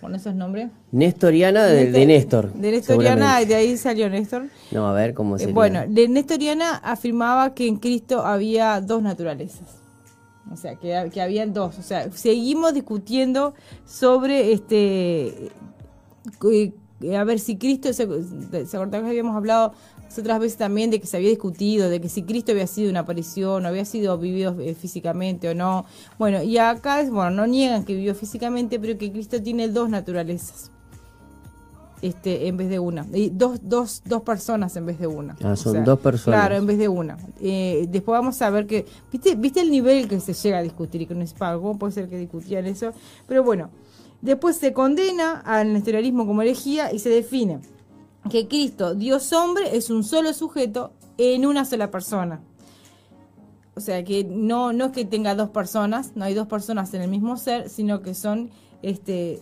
con 0.00 0.14
esos 0.14 0.34
nombres. 0.34 0.70
Nestoriana 0.90 1.64
de, 1.64 1.92
de 1.92 2.06
Néstor. 2.06 2.52
De 2.52 2.72
Nestoriana, 2.72 3.44
de 3.44 3.54
ahí 3.54 3.76
salió 3.76 4.10
Néstor. 4.10 4.48
No, 4.72 4.88
a 4.88 4.92
ver 4.92 5.14
cómo 5.14 5.36
eh, 5.36 5.40
se. 5.40 5.52
bueno, 5.52 5.82
de 5.88 6.08
Nestoriana 6.08 6.76
afirmaba 6.76 7.54
que 7.54 7.68
en 7.68 7.76
Cristo 7.76 8.26
había 8.26 8.80
dos 8.80 9.02
naturalezas. 9.02 9.78
O 10.50 10.56
sea, 10.56 10.76
que, 10.76 11.10
que 11.12 11.20
habían 11.20 11.52
dos. 11.52 11.78
O 11.78 11.82
sea, 11.82 12.10
seguimos 12.10 12.74
discutiendo 12.74 13.54
sobre 13.84 14.52
este. 14.52 15.50
Eh, 17.00 17.16
a 17.16 17.22
ver 17.24 17.38
si 17.38 17.56
Cristo, 17.56 17.92
se, 17.92 18.06
se 18.66 18.90
que 18.90 18.96
habíamos 18.96 19.36
hablado 19.36 19.72
otras 20.16 20.40
veces 20.40 20.56
también 20.56 20.90
de 20.90 21.00
que 21.00 21.06
se 21.06 21.16
había 21.16 21.28
discutido, 21.28 21.90
de 21.90 22.00
que 22.00 22.08
si 22.08 22.22
Cristo 22.22 22.52
había 22.52 22.66
sido 22.66 22.90
una 22.90 23.00
aparición, 23.00 23.64
o 23.64 23.68
había 23.68 23.84
sido 23.84 24.16
vivido 24.18 24.56
eh, 24.60 24.74
físicamente 24.74 25.48
o 25.48 25.54
no. 25.54 25.84
Bueno, 26.18 26.42
y 26.42 26.58
acá, 26.58 27.04
bueno, 27.10 27.30
no 27.30 27.46
niegan 27.46 27.84
que 27.84 27.94
vivió 27.94 28.14
físicamente, 28.14 28.78
pero 28.78 28.96
que 28.96 29.12
Cristo 29.12 29.42
tiene 29.42 29.68
dos 29.68 29.90
naturalezas. 29.90 30.70
Este, 32.00 32.46
en 32.46 32.56
vez 32.56 32.68
de 32.68 32.78
una. 32.78 33.04
Y 33.12 33.30
dos, 33.30 33.58
dos, 33.60 34.02
dos 34.04 34.22
personas 34.22 34.76
en 34.76 34.86
vez 34.86 35.00
de 35.00 35.08
una. 35.08 35.36
Ah, 35.42 35.56
son 35.56 35.82
dos 35.84 35.98
personas. 35.98 36.38
Claro, 36.38 36.54
en 36.54 36.64
vez 36.64 36.78
de 36.78 36.86
una. 36.86 37.18
Eh, 37.40 37.86
después 37.88 38.16
vamos 38.16 38.40
a 38.40 38.50
ver 38.50 38.66
que. 38.66 38.86
¿viste, 39.10 39.34
¿Viste 39.34 39.60
el 39.60 39.70
nivel 39.70 40.06
que 40.06 40.20
se 40.20 40.32
llega 40.32 40.58
a 40.58 40.62
discutir? 40.62 41.02
Y 41.02 41.06
que 41.06 41.16
no 41.16 41.24
es 41.24 41.32
pago, 41.32 41.76
puede 41.76 41.92
ser 41.92 42.08
que 42.08 42.16
discutían 42.16 42.66
eso. 42.66 42.92
Pero 43.26 43.42
bueno, 43.42 43.70
después 44.22 44.56
se 44.56 44.72
condena 44.72 45.40
al 45.40 45.72
nestorianismo 45.72 46.24
como 46.24 46.42
herejía 46.42 46.92
y 46.92 47.00
se 47.00 47.08
define 47.08 47.58
que 48.30 48.48
Cristo, 48.48 48.94
Dios 48.94 49.32
hombre, 49.32 49.76
es 49.76 49.90
un 49.90 50.04
solo 50.04 50.32
sujeto 50.32 50.92
en 51.16 51.46
una 51.46 51.64
sola 51.64 51.90
persona. 51.90 52.40
o 53.74 53.80
sea, 53.80 54.02
que 54.04 54.24
no, 54.24 54.72
no 54.72 54.86
es 54.86 54.92
que 54.92 55.04
tenga 55.04 55.34
dos 55.34 55.50
personas, 55.50 56.12
no 56.16 56.24
hay 56.24 56.34
dos 56.34 56.48
personas 56.48 56.92
en 56.94 57.02
el 57.02 57.08
mismo 57.08 57.36
ser, 57.36 57.68
sino 57.68 58.02
que 58.02 58.12
son, 58.14 58.50
este, 58.82 59.40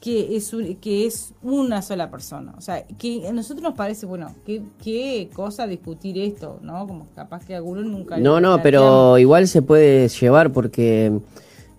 que 0.00 0.36
es, 0.36 0.54
que 0.80 1.06
es 1.06 1.32
una 1.42 1.82
sola 1.82 2.10
persona. 2.10 2.54
O 2.56 2.60
sea, 2.60 2.84
que 2.86 3.26
a 3.26 3.32
nosotros 3.32 3.62
nos 3.62 3.74
parece, 3.74 4.06
bueno, 4.06 4.32
qué, 4.44 4.62
qué 4.82 5.30
cosa 5.34 5.66
discutir 5.66 6.18
esto, 6.18 6.60
¿no? 6.62 6.86
Como 6.86 7.06
capaz 7.14 7.44
que 7.44 7.54
algunos 7.54 7.86
nunca... 7.86 8.18
No, 8.18 8.40
no, 8.40 8.62
pero 8.62 9.18
igual 9.18 9.48
se 9.48 9.62
puede 9.62 10.08
llevar 10.08 10.52
porque 10.52 11.10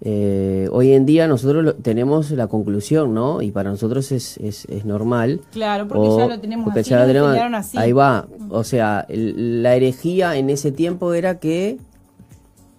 eh, 0.08 0.70
hoy 0.72 0.94
en 0.94 1.08
día 1.08 1.28
nosotros 1.28 1.78
tenemos 1.82 2.30
la 2.30 2.46
conclusión, 2.46 3.16
¿no? 3.16 3.42
Y 3.42 3.50
para 3.50 3.72
nosotros 3.72 4.12
es, 4.12 4.38
es, 4.38 4.66
es 4.66 4.86
normal. 4.86 5.42
Claro, 5.52 5.88
porque 5.88 6.08
ya 6.16 6.28
lo 6.28 6.40
tenemos 6.40 6.78
así, 6.78 6.92
ya 6.92 7.08
tenemos, 7.08 7.36
así. 7.56 7.76
Ahí 7.76 7.92
va. 7.92 8.28
O 8.52 8.64
sea, 8.64 9.08
la 9.10 9.76
herejía 9.76 10.36
en 10.36 10.52
ese 10.52 10.72
tiempo 10.72 11.16
era 11.16 11.40
que 11.40 11.80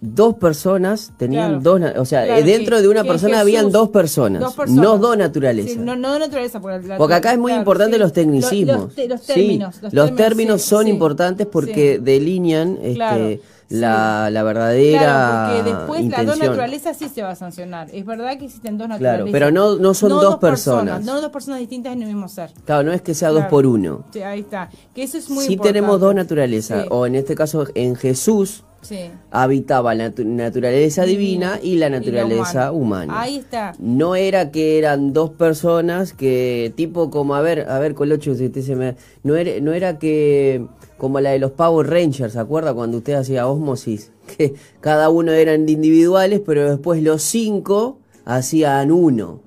dos 0.01 0.37
personas 0.37 1.11
tenían 1.17 1.65
dos, 1.65 1.81
o 1.97 2.05
sea, 2.05 2.23
dentro 2.43 2.81
de 2.81 2.87
una 2.87 3.03
persona 3.03 3.41
habían 3.41 3.73
dos 3.73 3.89
personas, 3.89 4.57
no 4.69 4.99
dos 4.99 5.19
naturalezas. 5.19 5.79
no, 5.79 5.97
no 5.97 6.21
naturaleza, 6.21 6.61
porque, 6.61 6.95
porque 6.97 7.15
acá 7.15 7.33
es 7.33 7.39
muy 7.39 7.53
importante 7.53 7.99
los 7.99 8.13
tecnicismos. 8.13 8.93
Los, 9.09 9.23
términos, 9.27 9.77
los, 9.91 10.15
términos, 10.15 10.63
son 10.63 10.87
importantes 10.87 11.49
porque 11.49 11.99
delinean 11.99 12.79
este, 12.83 13.41
la, 13.69 14.31
la, 14.31 14.43
verdadera 14.43 15.01
claro, 15.01 15.55
porque 15.55 15.71
después 15.71 16.05
la 16.07 16.25
dos 16.25 16.39
naturalezas 16.39 16.97
sí 16.97 17.09
se 17.09 17.23
va 17.23 17.31
a 17.31 17.37
sancionar. 17.37 17.89
Es 17.93 18.07
verdad 18.07 18.39
que 18.39 18.45
existen 18.45 18.79
dos 18.79 18.89
naturalezas. 18.89 19.31
Claro, 19.31 19.33
pero 19.33 19.51
no, 19.51 19.77
no 19.77 19.95
son 19.95 20.11
dos, 20.11 20.37
personas. 20.37 21.05
No 21.05 21.21
dos 21.21 21.31
personas 21.31 21.61
distintas 21.61 21.93
en 21.93 22.03
el 22.03 22.09
mismo 22.09 22.29
ser. 22.29 22.51
Claro, 22.65 22.85
no 22.85 22.93
es 22.93 23.03
que 23.03 23.15
sea 23.15 23.31
dos 23.31 23.45
por 23.47 23.67
uno. 23.67 24.05
Sí, 24.13 24.23
ahí 24.23 24.41
está. 24.41 24.71
Que 24.95 25.03
eso 25.03 25.19
es 25.19 25.29
muy 25.31 25.45
sí 25.45 25.57
tenemos 25.57 26.01
dos 26.01 26.15
naturalezas, 26.15 26.87
o 26.91 27.07
en 27.07 27.17
este 27.17 27.35
caso 27.35 27.67
en 27.75 27.97
Jesús 27.97 28.65
habitaba 29.31 29.95
la 29.95 30.13
naturaleza 30.17 31.05
divina 31.05 31.59
y 31.63 31.77
la 31.77 31.91
naturaleza 31.91 32.73
humana. 32.73 33.21
Ahí 33.21 33.39
está. 33.39 33.75
No 33.79 34.17
era 34.17 34.51
que 34.51 34.79
eran 34.79 35.13
dos 35.13 35.31
personas 35.31 36.13
que, 36.13 36.73
tipo 36.77 37.11
como, 37.11 37.35
a 37.35 37.41
ver, 37.41 37.69
a 37.69 37.79
ver, 37.79 37.95
Colocho, 37.95 38.35
si 38.35 38.47
usted 38.47 38.63
se 38.63 38.77
me... 38.77 38.97
No 39.23 39.37
era, 39.37 39.61
no 39.61 39.73
era 39.73 39.99
que, 39.99 40.67
como 40.99 41.21
la 41.21 41.31
de 41.31 41.39
los 41.39 41.53
Power 41.53 41.89
Rangers, 41.89 42.33
¿se 42.33 42.39
acuerda? 42.39 42.75
Cuando 42.75 42.99
usted 42.99 43.15
hacía 43.15 43.47
osmosis, 43.47 44.13
que 44.37 44.55
cada 44.81 45.09
uno 45.11 45.33
eran 45.33 45.69
individuales, 45.69 46.41
pero 46.45 46.69
después 46.71 47.03
los 47.03 47.23
cinco 47.23 47.99
hacían 48.25 48.91
uno. 48.91 49.46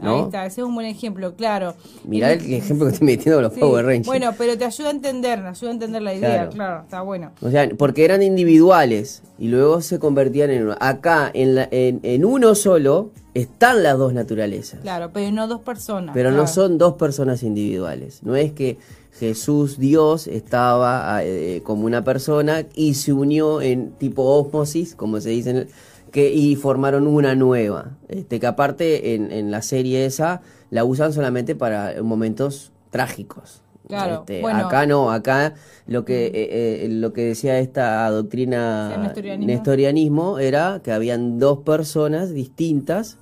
Ahí 0.00 0.20
está, 0.20 0.46
ese 0.46 0.60
es 0.60 0.66
un 0.66 0.74
buen 0.74 0.86
ejemplo, 0.86 1.34
claro. 1.34 1.74
Mirá 2.04 2.32
el, 2.32 2.52
ejemplo 2.52 2.86
que 2.86 2.92
estoy 2.92 3.06
metiendo 3.06 3.36
con 3.36 3.44
los 3.44 3.52
Power 3.52 3.84
Rangers. 3.84 4.06
Bueno, 4.06 4.32
pero 4.36 4.58
te 4.58 4.64
ayuda 4.64 4.88
a 4.88 4.90
entender, 4.90 5.40
ayuda 5.40 5.70
a 5.70 5.72
entender 5.72 6.02
la 6.02 6.14
idea, 6.14 6.48
claro. 6.48 6.82
está 6.82 7.02
bueno. 7.02 7.32
O 7.40 7.50
sea, 7.50 7.68
porque 7.76 8.04
eran 8.04 8.22
individuales 8.22 9.22
y 9.38 9.48
luego 9.48 9.80
se 9.80 9.98
convertían 9.98 10.50
en 10.50 10.64
uno. 10.64 10.76
Acá, 10.80 11.30
en, 11.32 11.54
la, 11.54 11.68
en, 11.70 12.24
uno 12.24 12.54
solo, 12.54 13.10
están 13.34 13.82
las 13.82 13.98
dos 13.98 14.12
naturalezas. 14.12 14.80
Claro, 14.80 15.10
pero 15.12 15.30
no 15.30 15.46
dos 15.46 15.60
personas. 15.60 16.14
Pero 16.14 16.30
no 16.30 16.46
son 16.46 16.78
dos 16.78 16.94
personas 16.94 17.42
individuales. 17.42 18.22
No 18.22 18.36
es 18.36 18.52
que 18.52 18.78
Jesús, 19.18 19.78
Dios, 19.78 20.26
estaba 20.26 21.22
eh, 21.22 21.60
como 21.64 21.84
una 21.84 22.02
persona 22.02 22.64
y 22.74 22.94
se 22.94 23.12
unió 23.12 23.62
en 23.62 23.92
tipo 23.92 24.24
osmosis, 24.24 24.94
como 24.96 25.20
se 25.20 25.30
dice 25.30 25.50
en 25.50 25.56
el 25.56 25.68
que, 26.14 26.32
y 26.32 26.54
formaron 26.54 27.08
una 27.08 27.34
nueva. 27.34 27.98
Este, 28.06 28.38
que 28.38 28.46
aparte 28.46 29.16
en, 29.16 29.32
en 29.32 29.50
la 29.50 29.62
serie 29.62 30.06
esa 30.06 30.42
la 30.70 30.84
usan 30.84 31.12
solamente 31.12 31.56
para 31.56 32.00
momentos 32.04 32.70
trágicos. 32.90 33.62
Claro, 33.88 34.20
este, 34.20 34.46
acá 34.46 34.86
no, 34.86 35.10
acá 35.10 35.54
lo 35.88 36.04
que 36.04 36.26
eh, 36.26 36.84
eh, 36.84 36.88
lo 36.88 37.12
que 37.12 37.22
decía 37.24 37.58
esta 37.58 38.08
doctrina 38.10 39.12
nestorianismo. 39.40 40.38
era 40.38 40.80
que 40.84 40.92
habían 40.92 41.40
dos 41.40 41.58
personas 41.58 42.32
distintas, 42.32 43.18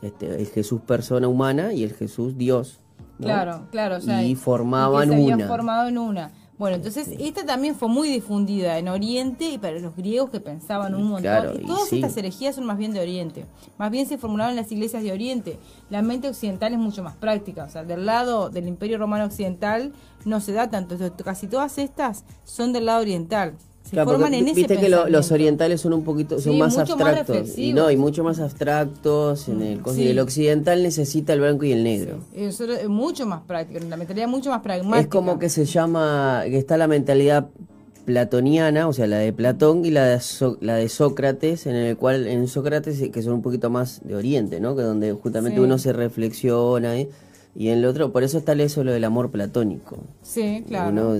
este, 0.00 0.40
el 0.40 0.46
Jesús 0.46 0.82
persona 0.82 1.26
humana 1.26 1.72
y 1.72 1.82
el 1.82 1.92
Jesús 1.92 2.38
Dios. 2.38 2.78
Claro, 3.20 3.66
claro, 3.72 3.98
y 4.22 4.36
formaban 4.36 5.12
y 5.12 5.32
una. 5.32 5.48
formado 5.48 5.88
en 5.88 5.98
una. 5.98 6.30
Bueno, 6.58 6.76
entonces 6.76 7.08
esta 7.18 7.44
también 7.44 7.74
fue 7.74 7.88
muy 7.88 8.08
difundida 8.08 8.78
en 8.78 8.88
Oriente 8.88 9.50
y 9.50 9.58
para 9.58 9.78
los 9.78 9.94
griegos 9.94 10.30
que 10.30 10.40
pensaban 10.40 10.94
un 10.94 11.04
montón. 11.08 11.60
y 11.60 11.66
todas 11.66 11.92
estas 11.92 12.16
herejías 12.16 12.54
son 12.54 12.64
más 12.64 12.78
bien 12.78 12.92
de 12.92 13.00
Oriente. 13.00 13.44
Más 13.76 13.90
bien 13.90 14.06
se 14.06 14.16
formularon 14.16 14.52
en 14.52 14.56
las 14.56 14.72
iglesias 14.72 15.02
de 15.02 15.12
Oriente. 15.12 15.58
La 15.90 16.00
mente 16.00 16.28
occidental 16.28 16.72
es 16.72 16.78
mucho 16.78 17.02
más 17.02 17.16
práctica. 17.16 17.64
O 17.64 17.68
sea, 17.68 17.84
del 17.84 18.06
lado 18.06 18.48
del 18.48 18.68
Imperio 18.68 18.96
Romano 18.96 19.24
Occidental 19.24 19.92
no 20.24 20.40
se 20.40 20.52
da 20.52 20.70
tanto. 20.70 20.96
casi 21.22 21.46
todas 21.46 21.76
estas 21.78 22.24
son 22.44 22.72
del 22.72 22.86
lado 22.86 23.02
oriental 23.02 23.56
se 23.88 24.04
forman 24.04 24.34
en 24.34 24.46
ese 24.48 24.54
Viste 24.54 24.78
que 24.78 24.88
los 24.88 25.30
orientales 25.30 25.80
son 25.80 25.92
un 25.92 26.02
poquito, 26.02 26.40
son 26.40 26.58
más 26.58 26.76
abstractos. 26.76 27.56
y 27.56 27.72
no, 27.72 27.90
y 27.90 27.96
mucho 27.96 28.24
más 28.24 28.40
abstractos. 28.40 29.48
En 29.48 29.62
el, 29.62 29.80
el 29.98 30.18
occidental 30.18 30.82
necesita 30.82 31.32
el 31.32 31.40
blanco 31.40 31.64
y 31.64 31.72
el 31.72 31.84
negro. 31.84 32.18
Eso 32.34 32.64
es 32.64 32.88
mucho 32.88 33.26
más 33.26 33.42
práctico, 33.42 33.80
la 33.88 33.96
mentalidad 33.96 34.28
mucho 34.28 34.50
más 34.50 34.62
pragmática. 34.62 35.00
Es 35.00 35.06
como 35.06 35.38
que 35.38 35.48
se 35.48 35.64
llama, 35.64 36.42
que 36.46 36.58
está 36.58 36.76
la 36.76 36.88
mentalidad 36.88 37.48
platoniana, 38.06 38.88
o 38.88 38.92
sea, 38.92 39.06
la 39.06 39.18
de 39.18 39.32
Platón 39.32 39.84
y 39.84 39.90
la 39.90 40.06
de, 40.06 40.20
la 40.60 40.76
de 40.76 40.88
Sócrates, 40.88 41.66
en 41.66 41.74
el 41.74 41.96
cual 41.96 42.26
en 42.26 42.48
Sócrates 42.48 43.10
que 43.10 43.22
son 43.22 43.34
un 43.34 43.42
poquito 43.42 43.68
más 43.68 44.00
de 44.04 44.14
Oriente, 44.14 44.60
¿no? 44.60 44.76
Que 44.76 44.82
donde 44.82 45.12
justamente 45.12 45.60
uno 45.60 45.76
se 45.76 45.92
reflexiona 45.92 46.96
¿eh? 46.96 47.08
Y 47.58 47.68
en 47.68 47.78
el 47.78 47.84
otro, 47.86 48.12
por 48.12 48.22
eso 48.22 48.36
está 48.36 48.52
eso 48.52 48.84
lo 48.84 48.92
del 48.92 49.04
amor 49.04 49.30
platónico. 49.30 49.96
Sí, 50.22 50.62
claro. 50.68 50.90
Uno 50.90 51.14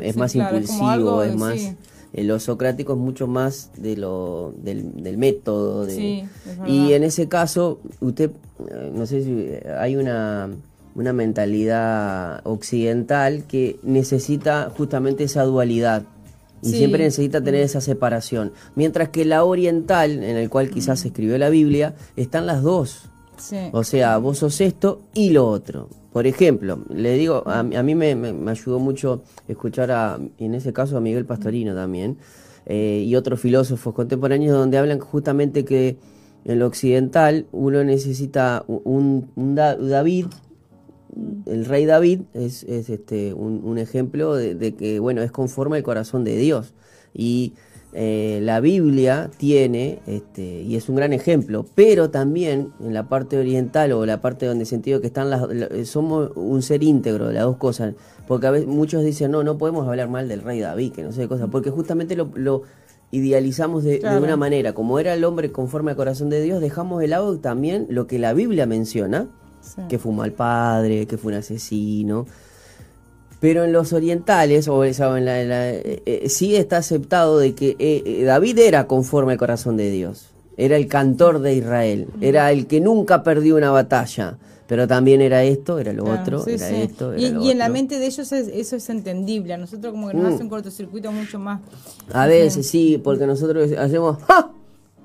es 0.00 0.16
más 0.16 0.34
impulsivo, 0.34 1.22
es, 1.22 1.36
más... 1.36 1.74
Eh, 2.12 2.24
lo 2.24 2.40
socrático 2.40 2.94
es 2.94 2.98
mucho 2.98 3.28
más 3.28 3.70
de 3.76 3.96
lo 3.96 4.54
del, 4.58 5.16
método. 5.16 5.86
De, 5.86 6.26
y 6.66 6.92
en 6.92 7.04
ese 7.04 7.28
caso, 7.28 7.80
usted, 8.00 8.30
eh, 8.70 8.90
no 8.92 9.06
sé 9.06 9.22
si 9.22 9.50
hay 9.78 9.96
una, 9.96 10.50
una 10.96 11.12
mentalidad 11.12 12.40
occidental 12.44 13.44
que 13.46 13.78
necesita 13.84 14.70
justamente 14.76 15.24
esa 15.24 15.44
dualidad. 15.44 16.02
Y 16.64 16.70
siempre 16.70 17.02
necesita 17.02 17.42
tener 17.42 17.60
esa 17.60 17.80
separación. 17.80 18.52
Mientras 18.76 19.08
que 19.08 19.24
la 19.24 19.42
oriental, 19.42 20.22
en 20.22 20.36
el 20.36 20.48
cual 20.48 20.70
quizás 20.70 21.00
se 21.00 21.08
escribió 21.08 21.36
la 21.36 21.50
Biblia, 21.50 21.94
están 22.14 22.46
las 22.46 22.62
dos. 22.62 23.10
O 23.72 23.84
sea, 23.84 24.18
vos 24.18 24.38
sos 24.38 24.60
esto 24.60 25.02
y 25.14 25.30
lo 25.30 25.46
otro. 25.46 25.88
Por 26.12 26.26
ejemplo, 26.26 26.78
le 26.90 27.14
digo, 27.16 27.42
a, 27.46 27.62
mí 27.62 27.94
me, 27.94 28.12
ayudó 28.50 28.78
mucho 28.78 29.22
escuchar 29.48 29.90
a, 29.90 30.18
en 30.38 30.54
ese 30.54 30.72
caso, 30.72 30.96
a 30.96 31.00
Miguel 31.00 31.24
Pastorino 31.24 31.74
también, 31.74 32.18
eh, 32.66 33.02
y 33.06 33.16
otros 33.16 33.40
filósofos 33.40 33.94
contemporáneos 33.94 34.56
donde 34.56 34.78
hablan 34.78 35.00
justamente 35.00 35.64
que 35.64 35.96
en 36.44 36.58
lo 36.58 36.66
occidental 36.66 37.46
uno 37.50 37.82
necesita 37.82 38.64
un, 38.66 39.30
David, 39.34 40.26
el 41.46 41.64
rey 41.64 41.86
David 41.86 42.20
es, 42.34 42.62
este, 42.64 43.32
un, 43.32 43.78
ejemplo 43.78 44.34
de, 44.34 44.54
de, 44.54 44.74
que, 44.74 44.98
bueno, 45.00 45.22
es 45.22 45.32
conforme 45.32 45.78
al 45.78 45.82
corazón 45.82 46.24
de 46.24 46.36
Dios. 46.36 46.74
Y 47.14 47.54
eh, 47.94 48.40
la 48.42 48.60
Biblia 48.60 49.30
tiene, 49.36 49.98
este, 50.06 50.62
y 50.62 50.76
es 50.76 50.88
un 50.88 50.96
gran 50.96 51.12
ejemplo, 51.12 51.66
pero 51.74 52.08
también 52.08 52.72
en 52.80 52.94
la 52.94 53.08
parte 53.08 53.36
oriental 53.36 53.92
o 53.92 54.06
la 54.06 54.22
parte 54.22 54.46
donde 54.46 54.64
sentido 54.64 55.02
que 55.02 55.08
están 55.08 55.28
las, 55.28 55.42
somos 55.86 56.30
un 56.34 56.62
ser 56.62 56.82
íntegro, 56.82 57.30
las 57.30 57.42
dos 57.42 57.58
cosas, 57.58 57.94
porque 58.26 58.46
a 58.46 58.50
veces 58.50 58.66
muchos 58.66 59.04
dicen, 59.04 59.30
no, 59.30 59.44
no 59.44 59.58
podemos 59.58 59.86
hablar 59.86 60.08
mal 60.08 60.26
del 60.26 60.40
rey 60.40 60.60
David, 60.60 60.92
que 60.92 61.02
no 61.02 61.12
sé 61.12 61.22
qué 61.22 61.28
cosa, 61.28 61.48
porque 61.48 61.70
justamente 61.70 62.16
lo, 62.16 62.62
idealizamos 63.10 63.84
de, 63.84 64.00
una 64.18 64.38
manera, 64.38 64.72
como 64.72 64.98
era 64.98 65.12
el 65.12 65.22
hombre 65.24 65.52
conforme 65.52 65.90
al 65.90 65.96
corazón 65.98 66.30
de 66.30 66.40
Dios, 66.40 66.62
dejamos 66.62 66.98
de 67.00 67.08
lado 67.08 67.38
también 67.40 67.86
lo 67.90 68.06
que 68.06 68.18
la 68.18 68.32
Biblia 68.32 68.64
menciona, 68.64 69.28
que 69.90 69.98
fue 69.98 70.12
un 70.12 70.16
mal 70.16 70.32
padre, 70.32 71.06
que 71.06 71.18
fue 71.18 71.32
un 71.32 71.38
asesino, 71.38 72.26
pero 73.42 73.64
en 73.64 73.72
los 73.72 73.92
orientales, 73.92 74.68
o 74.68 74.84
en 74.84 75.24
la, 75.24 75.70
eh, 75.72 76.00
eh, 76.06 76.28
sí 76.28 76.54
está 76.54 76.76
aceptado 76.76 77.40
de 77.40 77.56
que 77.56 77.74
eh, 77.80 78.22
David 78.24 78.56
era 78.60 78.86
conforme 78.86 79.32
al 79.32 79.38
corazón 79.38 79.76
de 79.76 79.90
Dios. 79.90 80.26
Era 80.56 80.76
el 80.76 80.86
cantor 80.86 81.40
de 81.40 81.56
Israel. 81.56 82.06
Era 82.20 82.52
el 82.52 82.68
que 82.68 82.80
nunca 82.80 83.24
perdió 83.24 83.56
una 83.56 83.72
batalla. 83.72 84.38
Pero 84.68 84.86
también 84.86 85.20
era 85.20 85.42
esto, 85.42 85.80
era 85.80 85.92
lo 85.92 86.04
otro, 86.04 86.46
era 86.46 86.70
esto. 86.70 87.16
y, 87.16 87.24
y 87.24 87.50
en 87.50 87.58
la 87.58 87.68
mente 87.68 87.98
de 87.98 88.06
ellos 88.06 88.30
eso 88.30 88.76
es 88.76 88.88
entendible. 88.88 89.54
A 89.54 89.58
nosotros, 89.58 89.92
como 89.92 90.06
que 90.08 90.14
nos 90.14 90.22
mm. 90.22 90.34
hace 90.34 90.42
un 90.44 90.48
cortocircuito 90.48 91.10
mucho 91.10 91.40
más. 91.40 91.60
A 92.12 92.28
veces 92.28 92.68
sí, 92.68 93.00
porque 93.02 93.26
nosotros 93.26 93.72
hacemos. 93.72 94.18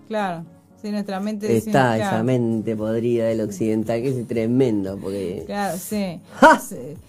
Claro. 0.07 0.45
Sí, 0.87 0.91
nuestra 0.93 1.19
mente 1.19 1.57
Está 1.57 1.97
esa 1.97 2.23
mente 2.23 2.73
podrida 2.77 3.25
del 3.25 3.41
occidental, 3.41 4.01
que 4.01 4.07
es 4.07 4.25
tremendo, 4.25 4.97
porque... 4.97 5.43
Claro, 5.45 5.77
sí. 5.77 6.21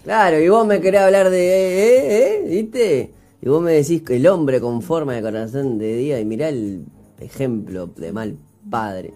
Claro, 0.03 0.37
y 0.37 0.49
vos 0.49 0.67
me 0.67 0.81
querés 0.81 0.99
hablar 0.99 1.29
de... 1.29 1.39
Eh, 1.39 1.85
eh, 1.85 2.43
eh, 2.43 2.49
¿Viste? 2.49 3.11
Y 3.41 3.47
vos 3.47 3.61
me 3.61 3.71
decís 3.71 4.01
que 4.01 4.17
el 4.17 4.27
hombre 4.27 4.59
con 4.59 4.81
forma 4.81 5.13
de 5.13 5.21
corazón 5.21 5.77
de 5.77 5.95
día, 5.95 6.19
y 6.19 6.25
mirá 6.25 6.49
el 6.49 6.83
ejemplo 7.21 7.87
de 7.87 8.11
mal 8.11 8.35
padre. 8.69 9.13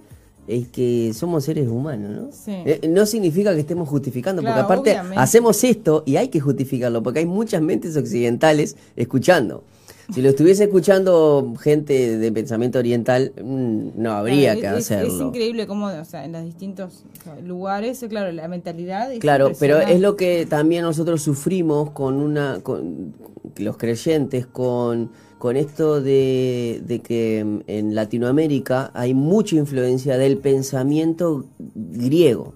Es 0.47 0.69
que 0.69 1.11
somos 1.13 1.43
seres 1.43 1.67
humanos, 1.67 2.11
¿no? 2.11 2.31
Sí. 2.31 2.53
Eh, 2.65 2.87
no 2.87 3.05
significa 3.05 3.53
que 3.53 3.59
estemos 3.59 3.89
justificando, 3.89 4.41
porque 4.41 4.59
aparte 4.59 4.97
hacemos 5.17 5.61
esto 5.65 6.03
y 6.05 6.15
hay 6.15 6.29
que 6.29 6.39
justificarlo, 6.39 7.03
porque 7.03 7.19
hay 7.19 7.25
muchas 7.25 7.61
mentes 7.61 7.97
occidentales 7.97 8.77
escuchando. 8.95 9.65
Si 10.11 10.21
lo 10.21 10.29
estuviese 10.29 10.65
escuchando 10.65 11.53
gente 11.59 12.17
de 12.17 12.31
pensamiento 12.31 12.79
oriental, 12.79 13.33
mm, 13.41 13.89
no 13.95 14.11
habría 14.11 14.55
que 14.55 14.67
hacerlo. 14.67 15.13
Es 15.13 15.21
increíble 15.21 15.67
cómo, 15.67 15.87
o 15.87 16.05
sea, 16.05 16.25
en 16.25 16.31
los 16.31 16.43
distintos 16.43 17.03
lugares, 17.43 18.03
claro, 18.09 18.31
la 18.31 18.47
mentalidad. 18.47 19.09
claro, 19.19 19.51
pero 19.59 19.79
es 19.79 19.99
lo 19.99 20.15
que 20.15 20.45
también 20.45 20.83
nosotros 20.83 21.21
sufrimos 21.21 21.91
con 21.91 22.15
una, 22.15 22.59
con 22.61 23.13
los 23.57 23.77
creyentes, 23.77 24.45
con 24.45 25.09
con 25.43 25.57
esto 25.57 25.99
de, 25.99 26.81
de, 26.87 27.01
que 27.01 27.39
en 27.67 27.95
Latinoamérica 27.95 28.91
hay 28.93 29.13
mucha 29.13 29.57
influencia 29.57 30.17
del 30.17 30.37
pensamiento 30.37 31.43
griego. 31.59 32.53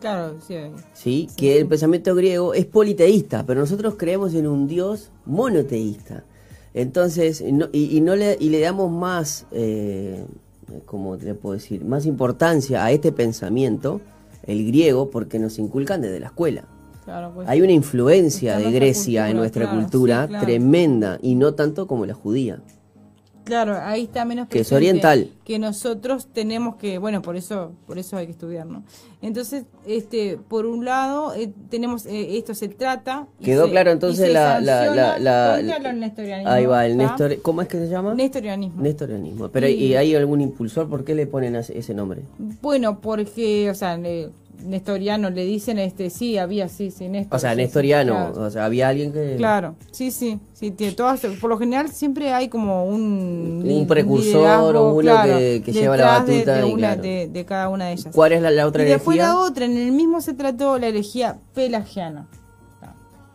Claro, 0.00 0.34
sí. 0.40 0.56
Sí, 0.94 1.28
que 1.36 1.58
el 1.58 1.68
pensamiento 1.68 2.16
griego 2.16 2.54
es 2.54 2.66
politeísta, 2.66 3.46
pero 3.46 3.60
nosotros 3.60 3.94
creemos 3.96 4.34
en 4.34 4.48
un 4.48 4.66
Dios 4.66 5.12
monoteísta. 5.26 6.24
Entonces, 6.74 7.40
y, 7.40 8.00
no 8.00 8.16
le, 8.16 8.36
y 8.38 8.50
le 8.50 8.60
damos 8.60 8.90
más, 8.90 9.46
eh, 9.52 10.24
¿cómo 10.86 11.16
le 11.16 11.34
puedo 11.34 11.54
decir? 11.54 11.84
Más 11.84 12.06
importancia 12.06 12.84
a 12.84 12.90
este 12.90 13.12
pensamiento, 13.12 14.00
el 14.46 14.66
griego, 14.66 15.10
porque 15.10 15.38
nos 15.38 15.58
inculcan 15.58 16.00
desde 16.00 16.20
la 16.20 16.26
escuela. 16.26 16.64
Pues. 17.34 17.48
Hay 17.48 17.62
una 17.62 17.72
influencia 17.72 18.58
de 18.58 18.70
Grecia 18.70 19.30
en 19.30 19.38
nuestra 19.38 19.70
cultura 19.70 20.28
tremenda 20.40 21.18
y 21.22 21.36
no 21.36 21.54
tanto 21.54 21.86
como 21.86 22.04
la 22.04 22.12
judía. 22.12 22.60
Claro, 23.48 23.78
ahí 23.82 24.02
está 24.02 24.26
menos 24.26 24.46
que 24.46 24.60
es 24.60 24.70
oriental. 24.72 25.30
Que 25.42 25.58
nosotros 25.58 26.26
tenemos 26.34 26.76
que, 26.76 26.98
bueno, 26.98 27.22
por 27.22 27.34
eso, 27.34 27.72
por 27.86 27.98
eso 27.98 28.18
hay 28.18 28.26
que 28.26 28.32
estudiar, 28.32 28.66
¿no? 28.66 28.82
Entonces, 29.22 29.64
este, 29.86 30.36
por 30.36 30.66
un 30.66 30.84
lado, 30.84 31.32
eh, 31.34 31.50
tenemos 31.70 32.04
eh, 32.04 32.36
esto 32.36 32.54
se 32.54 32.68
trata. 32.68 33.26
Quedó 33.42 33.70
claro 33.70 33.90
entonces 33.90 34.30
la, 34.34 34.60
la, 34.60 35.18
la, 35.18 35.54
Ahí 36.44 36.66
va, 36.66 36.84
el 36.84 36.98
Nestor, 36.98 37.40
¿cómo 37.40 37.62
es 37.62 37.68
que 37.68 37.78
se 37.78 37.88
llama? 37.88 38.12
Nestorianismo. 38.14 38.82
Nestorianismo. 38.82 39.48
Pero 39.48 39.66
y, 39.66 39.96
hay 39.96 40.14
algún 40.14 40.42
impulsor? 40.42 40.86
¿Por 40.86 41.06
qué 41.06 41.14
le 41.14 41.26
ponen 41.26 41.56
ese 41.56 41.94
nombre? 41.94 42.20
Bueno, 42.60 43.00
porque, 43.00 43.70
o 43.70 43.74
sea, 43.74 43.98
nestoriano 44.64 45.30
le 45.30 45.44
dicen 45.44 45.78
este 45.78 46.10
sí 46.10 46.38
había 46.38 46.68
sí 46.68 46.90
sí 46.90 47.08
Néstor, 47.08 47.36
o 47.36 47.38
sea 47.38 47.54
nestoriano 47.54 48.32
o 48.34 48.50
sea 48.50 48.64
había 48.64 48.88
alguien 48.88 49.12
que 49.12 49.36
claro 49.36 49.76
sí 49.90 50.10
sí 50.10 50.38
sí 50.52 50.70
tiene 50.70 50.94
todas 50.94 51.20
por 51.40 51.50
lo 51.50 51.58
general 51.58 51.88
siempre 51.88 52.32
hay 52.32 52.48
como 52.48 52.84
un 52.84 53.64
un 53.68 53.86
precursor 53.86 54.76
o 54.76 54.94
uno 54.94 55.22
que, 55.24 55.62
lleva 55.66 55.96
la 55.96 56.18
batuta 56.18 56.96
de, 56.96 57.28
de, 57.28 57.44
cada 57.44 57.68
una 57.68 57.86
de 57.86 57.92
ellas. 57.92 58.08
Cuál 58.14 58.32
es 58.32 58.42
la, 58.42 58.66
otra 58.66 58.82
y 58.82 58.86
después 58.86 59.16
la 59.16 59.38
otra 59.40 59.64
en 59.64 59.76
el 59.76 59.92
mismo 59.92 60.20
se 60.20 60.34
trató 60.34 60.78
la 60.78 60.88
herejía 60.88 61.38
pelagiana 61.54 62.26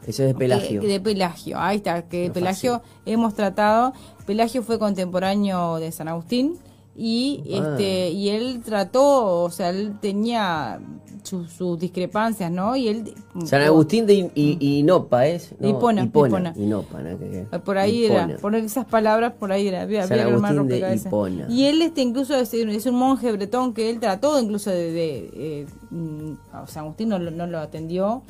eso 0.08 0.24
es 0.24 0.30
de 0.30 0.36
Pelagio. 0.36 0.82
de 0.82 1.00
Pelagio, 1.00 1.58
ahí 1.58 1.78
está, 1.78 2.02
que 2.02 2.30
Pelagio 2.30 2.82
hemos 3.06 3.36
tratado. 3.36 3.94
Pelagio 4.26 4.62
fue 4.62 4.78
contemporáneo 4.78 5.78
de 5.80 5.92
San 5.92 6.10
Agustín 6.10 6.58
y 6.96 7.44
este 7.48 8.10
y 8.12 8.30
él 8.30 8.62
trató, 8.64 9.44
o 9.44 9.50
sea, 9.50 9.70
él 9.70 9.98
tenía 10.00 10.80
sus 11.24 11.80
discrepancias, 11.80 12.52
¿no? 12.52 12.76
Y 12.76 12.88
él 12.88 13.14
San 13.46 13.62
Agustín 13.62 14.06
de 14.06 14.30
Inopa 14.36 15.26
es, 15.26 15.56
no, 15.60 15.70
Hipona, 15.70 16.04
Hipona. 16.04 16.54
Por 17.64 17.78
ahí 17.78 18.06
era, 18.06 18.38
por 18.40 18.56
esas 18.56 18.86
palabras 18.86 19.34
por 19.40 19.52
ahí 19.52 19.68
era, 19.68 19.88
San 20.08 20.20
Agustín 20.20 20.68
de 20.68 20.96
Hipona. 20.96 21.48
Y 21.50 21.66
él 21.66 21.82
este 21.82 22.02
incluso 22.02 22.36
es, 22.36 22.54
un 22.86 22.96
monje 22.96 23.32
bretón 23.32 23.74
que 23.74 23.90
él 23.90 24.00
trató 24.00 24.40
incluso 24.40 24.70
de, 24.70 24.92
de 24.92 25.32
eh, 25.34 25.66
mm, 25.90 26.34
San 26.68 26.84
Agustín 26.84 27.10
no, 27.10 27.18
no 27.18 27.48
lo 27.48 27.60
atendió 27.60 28.22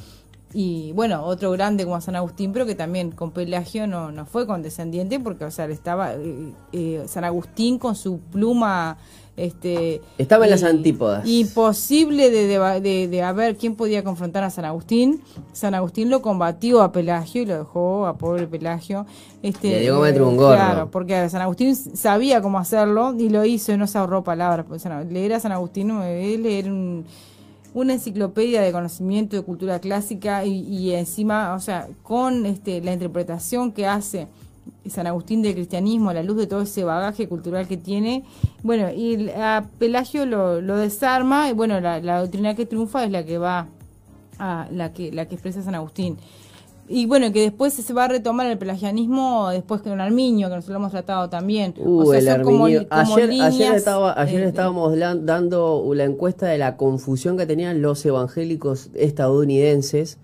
y 0.54 0.92
bueno, 0.94 1.24
otro 1.26 1.52
grande 1.52 1.84
como 1.84 2.00
San 2.00 2.16
Agustín, 2.16 2.54
pero 2.54 2.66
que 2.66 2.76
también 2.76 3.12
con 3.12 3.32
Pelagio 3.32 3.88
no, 3.88 4.12
no 4.12 4.26
fue 4.26 4.46
condescendiente 4.46 5.20
porque, 5.20 5.46
o 5.46 5.52
sea, 5.52 5.66
estaba 5.66 6.14
eh, 6.14 6.54
eh, 6.72 7.04
San 7.08 7.24
Agustín 7.24 7.80
con 7.80 7.96
su 7.96 8.20
pluma 8.20 8.98
este 9.36 10.00
estaba 10.20 10.46
en 10.46 10.52
las 10.52 10.62
antípodas 10.62 11.28
imposible 11.28 12.30
de, 12.30 12.46
de, 12.46 13.08
de, 13.08 13.34
ver 13.34 13.58
quién 13.58 13.76
podía 13.76 14.04
confrontar 14.04 14.44
a 14.44 14.52
San 14.52 14.64
Agustín 14.64 15.24
San 15.54 15.74
Agustín 15.74 16.12
lo 16.12 16.22
combatió 16.22 16.84
a 16.84 16.92
Pelagio 16.92 17.42
y 17.42 17.46
lo 17.48 17.58
dejó 17.58 18.06
a 18.06 18.16
pobre 18.16 18.46
Pelagio 18.46 19.08
este 19.42 19.70
Le 19.70 19.80
dio 19.82 20.00
un 20.00 20.38
gorro. 20.38 20.56
claro 20.56 20.92
porque 20.92 21.30
San 21.30 21.42
Agustín 21.42 21.76
sabía 21.76 22.44
cómo 22.44 22.60
hacerlo 22.60 23.16
y 23.18 23.30
lo 23.30 23.44
hizo 23.44 23.74
y 23.74 23.78
no 23.78 23.88
se 23.88 23.98
ahorró 23.98 24.24
palabras 24.24 24.68
leer 25.10 25.34
a 25.34 25.40
San 25.40 25.52
Agustín 25.52 25.90
él 26.04 26.44
leer 26.44 26.72
un 26.72 27.04
una 27.74 27.94
enciclopedia 27.94 28.62
de 28.62 28.72
conocimiento 28.72 29.36
de 29.36 29.42
cultura 29.42 29.80
clásica 29.80 30.46
y, 30.46 30.92
encima, 30.92 31.54
o 31.56 31.60
sea, 31.60 31.88
con 32.04 32.46
este, 32.46 32.82
la 32.82 32.94
interpretación 32.94 33.72
que 33.72 33.88
hace 33.88 34.28
San 34.88 35.08
Agustín 35.08 35.42
del 35.42 35.56
cristianismo 35.56 36.10
a 36.10 36.14
la 36.14 36.24
luz 36.24 36.38
de 36.38 36.48
todo 36.48 36.62
ese 36.62 36.84
bagaje 36.84 37.28
cultural 37.28 37.68
que 37.68 37.78
tiene. 37.78 38.24
Bueno, 38.62 38.92
y 38.92 39.30
a 39.32 39.66
Pelagio 39.80 40.26
lo, 40.26 40.62
lo 40.62 40.78
desarma 40.78 41.50
y 41.50 41.54
bueno, 41.54 41.80
la, 41.80 42.00
la, 42.00 42.22
doctrina 42.22 42.56
que 42.56 42.66
triunfa 42.66 43.04
es 43.04 43.12
la 43.12 43.26
que 43.26 43.38
va 43.38 43.68
a 44.40 44.68
la 44.72 44.94
que, 44.94 45.12
la 45.12 45.26
que 45.28 45.36
expresa 45.36 45.64
San 45.64 45.76
Agustín. 45.76 46.18
Y 46.94 47.08
bueno, 47.08 47.32
que 47.34 47.42
después 47.42 47.74
se 47.74 47.92
va 47.92 48.06
a 48.06 48.08
retomar 48.08 48.46
el 48.46 48.60
pelagianismo 48.60 49.50
después 49.50 49.82
que 49.82 49.90
un 49.90 50.00
Armiño, 50.00 50.48
que 50.48 50.56
nosotros 50.56 50.74
lo 50.74 50.80
hemos 50.80 50.92
tratado 50.92 51.28
también. 51.28 51.74
Uh, 51.78 52.14
el 52.14 52.28
ayer, 52.30 52.88
ayer, 53.42 53.74
estaba, 53.74 54.14
ayer 54.16 54.42
eh, 54.42 54.50
estábamos 54.50 54.96
dando 55.00 55.92
la 55.96 56.04
encuesta 56.04 56.46
de 56.46 56.60
la 56.60 56.78
confusión 56.78 57.36
que 57.36 57.48
tenían 57.48 57.82
los 57.82 58.06
evangélicos 58.06 58.92
estadounidenses 58.94 60.20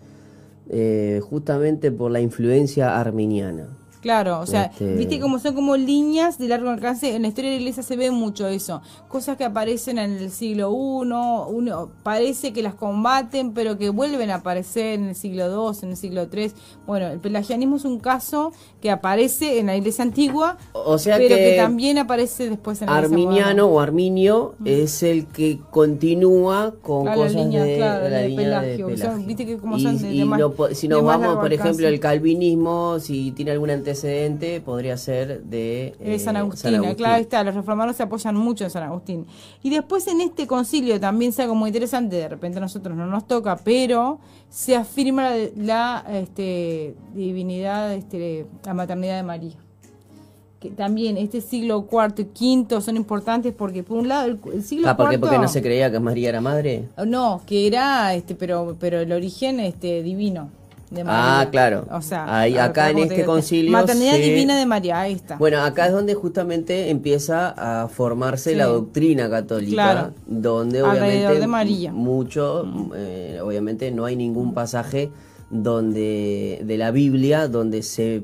eh, 0.69 1.21
justamente 1.27 1.91
por 1.91 2.12
la 2.12 2.21
influencia 2.21 2.99
arminiana. 2.99 3.78
Claro, 4.01 4.39
o 4.39 4.45
sea, 4.45 4.65
este, 4.65 4.95
viste 4.95 5.19
como 5.19 5.39
son 5.39 5.55
como 5.55 5.75
líneas 5.75 6.38
de 6.38 6.47
largo 6.47 6.69
alcance. 6.69 7.15
En 7.15 7.23
la 7.23 7.27
historia 7.27 7.51
de 7.51 7.57
la 7.57 7.62
iglesia 7.62 7.83
se 7.83 7.97
ve 7.97 8.12
mucho 8.12 8.47
eso. 8.47 8.81
Cosas 9.09 9.35
que 9.35 9.43
aparecen 9.43 9.97
en 9.97 10.17
el 10.17 10.31
siglo 10.31 10.71
I, 10.71 11.05
uno 11.49 11.91
parece 12.03 12.53
que 12.53 12.63
las 12.63 12.75
combaten, 12.75 13.53
pero 13.53 13.77
que 13.77 13.89
vuelven 13.89 14.31
a 14.31 14.35
aparecer 14.35 14.99
en 14.99 15.09
el 15.09 15.15
siglo 15.15 15.71
II, 15.71 15.79
en 15.83 15.89
el 15.89 15.97
siglo 15.97 16.27
III. 16.31 16.51
Bueno, 16.88 17.07
el 17.07 17.19
pelagianismo 17.19 17.75
es 17.75 17.85
un 17.85 17.99
caso 17.99 18.53
que 18.81 18.89
aparece 18.89 19.59
en 19.59 19.67
la 19.67 19.75
iglesia 19.75 20.03
antigua, 20.03 20.57
o 20.71 20.97
sea 20.97 21.17
pero 21.17 21.35
que, 21.35 21.55
también 21.57 21.97
aparece 21.97 22.49
después 22.49 22.81
en 22.81 22.88
la 22.88 22.97
Arminiano 22.97 23.67
o 23.67 23.79
Arminio 23.79 24.55
es 24.63 25.03
el 25.03 25.27
que 25.27 25.59
continúa 25.71 26.73
con 26.81 27.05
cosas 27.05 27.33
de, 27.33 27.77
la 27.79 28.21
línea 28.21 28.62
de 28.62 28.77
Pelagio. 28.77 28.88
viste 29.25 29.45
que 29.45 29.57
como 29.57 29.77
son 29.77 29.97
de, 30.01 30.13
y 30.13 30.75
si 30.75 30.88
nos 30.88 31.03
vamos, 31.03 31.38
por 31.38 31.51
ejemplo, 31.51 31.88
el 31.88 31.99
calvinismo, 31.99 32.99
si 32.99 33.31
tiene 33.31 33.51
alguna 33.51 33.73
antecedente 33.89 34.62
podría 34.62 34.97
ser 34.97 35.43
de 35.43 35.95
eh, 35.99 36.19
San, 36.19 36.38
Agustín, 36.38 36.82
Claro, 36.95 37.21
está, 37.21 37.43
los 37.43 37.56
reformadores 37.56 37.97
se 37.97 38.04
apoyan 38.04 38.36
mucho 38.36 38.63
en 38.63 38.69
San 38.69 38.84
Agustín. 38.84 39.25
Y 39.63 39.69
después 39.69 40.08
en 40.08 40.21
este 40.21 40.47
concilio 40.47 40.99
también 40.99 41.34
se 41.34 41.41
algo 41.41 41.56
muy 41.56 41.69
interesante, 41.69 42.15
de 42.15 42.30
repente 42.30 42.58
a 42.58 42.62
nosotros 42.62 42.95
no 42.95 43.08
nos 43.08 43.28
toca, 43.28 43.58
pero 43.58 44.19
se 44.49 44.75
afirma 44.75 45.32
la, 45.56 46.06
este, 46.12 46.95
divinidad, 47.13 47.93
este, 47.93 48.45
la 48.63 48.73
maternidad 48.73 49.17
de 49.17 49.23
María 49.23 49.56
que 50.60 50.71
también 50.71 51.15
este 51.15 51.39
siglo 51.39 51.84
cuarto 51.84 52.21
y 52.21 52.25
quinto 52.25 52.82
son 52.82 52.97
importantes 52.97 53.54
porque 53.58 53.82
por 53.82 53.97
un 53.97 54.10
lado 54.10 54.38
el, 54.52 54.62
siglo 54.62 54.89
ah, 54.89 54.97
¿por 54.97 55.10
qué? 55.10 55.17
porque 55.17 55.38
no 55.38 55.47
se 55.47 55.62
creía 55.62 55.89
que 55.89 56.02
María 56.02 56.28
era 56.28 56.41
madre 56.41 56.84
no 57.08 57.41
que 57.45 57.65
era 57.65 58.13
este 58.13 58.36
pero 58.36 58.75
pero 58.78 58.99
el 58.99 59.13
origen 59.13 59.62
este 59.62 60.04
divino 60.04 60.49
Ah, 61.06 61.47
claro. 61.52 61.86
O 61.91 62.02
sea, 62.02 62.41
acá 62.63 62.89
en 62.89 62.99
este 62.99 63.25
concilio. 63.25 63.71
Maternidad 63.71 64.17
divina 64.17 64.58
de 64.58 64.65
María, 64.65 64.99
ahí 64.99 65.13
está. 65.13 65.38
Bueno, 65.38 65.62
acá 65.62 65.88
es 65.88 65.91
donde 65.91 66.15
justamente 66.15 66.89
empieza 66.89 67.49
a 67.49 67.88
formarse 67.88 68.56
la 68.56 68.65
doctrina 68.65 69.30
católica, 69.30 70.12
donde 70.25 70.82
obviamente 70.82 71.39
de 71.39 71.47
María. 71.47 71.91
mucho, 71.91 72.65
mm. 72.65 72.91
eh, 72.95 73.39
obviamente 73.41 73.91
no 73.91 74.06
hay 74.06 74.15
ningún 74.15 74.54
pasaje 74.54 75.12
donde 75.49 76.62
de 76.63 76.78
la 76.78 76.91
Biblia 76.91 77.47
donde 77.47 77.82
se 77.82 78.23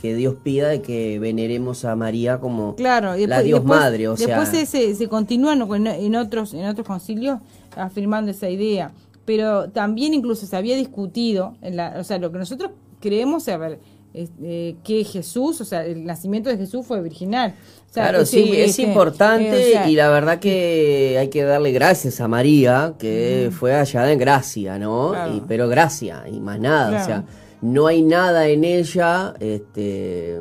que 0.00 0.16
Dios 0.16 0.34
pida 0.42 0.68
de 0.68 0.82
que 0.82 1.20
veneremos 1.20 1.84
a 1.84 1.94
María 1.94 2.40
como 2.40 2.74
claro, 2.74 3.14
la 3.16 3.42
Dios 3.42 3.64
madre, 3.64 4.08
o 4.08 4.16
después 4.16 4.48
se, 4.48 4.66
se, 4.66 5.08
continúan 5.08 5.62
en 5.86 6.16
otros 6.16 6.54
en 6.54 6.66
otros 6.66 6.84
concilios 6.84 7.38
afirmando 7.76 8.32
esa 8.32 8.48
idea 8.48 8.90
pero 9.24 9.70
también 9.70 10.14
incluso 10.14 10.46
se 10.46 10.56
había 10.56 10.76
discutido, 10.76 11.56
en 11.62 11.76
la, 11.76 11.96
o 11.98 12.04
sea, 12.04 12.18
lo 12.18 12.32
que 12.32 12.38
nosotros 12.38 12.72
creemos, 13.00 13.48
a 13.48 13.56
ver, 13.56 13.78
eh, 14.14 14.76
que 14.84 15.04
Jesús, 15.04 15.60
o 15.62 15.64
sea, 15.64 15.86
el 15.86 16.04
nacimiento 16.04 16.50
de 16.50 16.58
Jesús 16.58 16.84
fue 16.84 17.00
virginal. 17.00 17.54
claro, 17.94 18.26
sí, 18.26 18.52
es 18.54 18.70
este, 18.70 18.82
importante 18.82 19.72
eh, 19.72 19.90
y 19.90 19.94
la 19.94 20.10
verdad 20.10 20.38
que 20.38 21.16
hay 21.18 21.28
que 21.28 21.42
darle 21.44 21.72
gracias 21.72 22.20
a 22.20 22.28
María, 22.28 22.94
que 22.98 23.50
fue 23.58 23.72
hallada 23.72 24.12
en 24.12 24.18
gracia, 24.18 24.78
¿no? 24.78 25.14
pero 25.48 25.66
gracia 25.68 26.24
y 26.30 26.40
más 26.40 26.60
nada, 26.60 27.02
o 27.02 27.06
sea, 27.06 27.24
no 27.62 27.86
hay 27.86 28.02
nada 28.02 28.48
en 28.48 28.64
ella 28.64 29.32
este, 29.40 30.40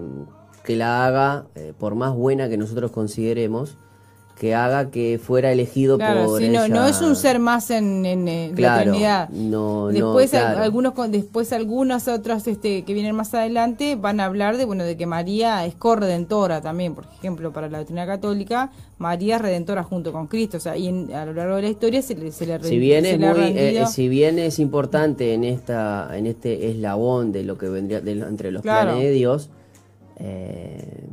que 0.66 0.76
la 0.76 1.06
haga, 1.06 1.46
eh, 1.56 1.74
por 1.78 1.96
más 1.96 2.14
buena 2.14 2.50
que 2.50 2.58
nosotros 2.58 2.92
consideremos, 2.92 3.78
que 4.42 4.56
haga 4.56 4.90
que 4.90 5.20
fuera 5.24 5.52
elegido 5.52 6.00
por 6.00 6.42
ella. 6.42 6.68
No, 6.68 6.76
no 6.76 6.88
es 6.88 7.00
un 7.04 7.16
ser 7.16 7.38
más 7.38 7.70
en, 7.70 8.08
en, 8.08 8.26
la 8.60 8.82
eternidad. 8.82 9.30
No, 9.30 9.90
después 9.90 10.34
algunos 10.34 10.96
después 11.12 11.54
algunos 11.54 12.08
otros 12.08 12.48
este 12.48 12.84
que 12.84 12.94
vienen 12.96 13.16
más 13.16 13.36
adelante 13.36 13.96
van 13.96 14.20
a 14.20 14.26
hablar 14.26 14.58
de 14.58 14.66
bueno 14.66 14.84
de 14.84 14.98
que 14.98 15.06
María 15.06 15.64
es 15.68 15.76
corredentora 15.76 16.60
también, 16.60 16.96
por 16.96 17.06
ejemplo, 17.20 17.54
para 17.54 17.70
la 17.70 17.78
doctrina 17.78 18.08
católica, 18.08 18.72
María 18.98 19.36
es 19.36 19.44
redentora 19.44 19.84
junto 19.84 20.12
con 20.12 20.26
Cristo, 20.26 20.58
o 20.58 20.60
sea, 20.60 20.76
y 20.76 20.88
a 21.14 21.24
lo 21.24 21.34
largo 21.34 21.58
de 21.58 21.62
la 21.62 21.70
historia 21.70 22.02
se 22.02 22.16
le, 22.16 22.32
se 22.32 22.48
le 22.48 22.64
si 22.64 22.80
bien 22.80 23.06
es 23.06 23.20
muy, 23.20 23.44
eh, 23.56 23.86
si 23.86 24.10
bien 24.10 24.40
es 24.40 24.58
importante 24.58 25.36
en 25.36 25.44
esta 25.44 26.18
en 26.18 26.26
este 26.26 26.72
eslabón 26.72 27.32
de 27.32 27.44
lo 27.44 27.60
que 27.60 27.70
vendría 27.70 28.00
entre 28.00 28.50
los 28.50 28.64
planes 28.64 29.04
de 29.04 29.12
Dios, 29.12 29.52
eh, 30.18 31.06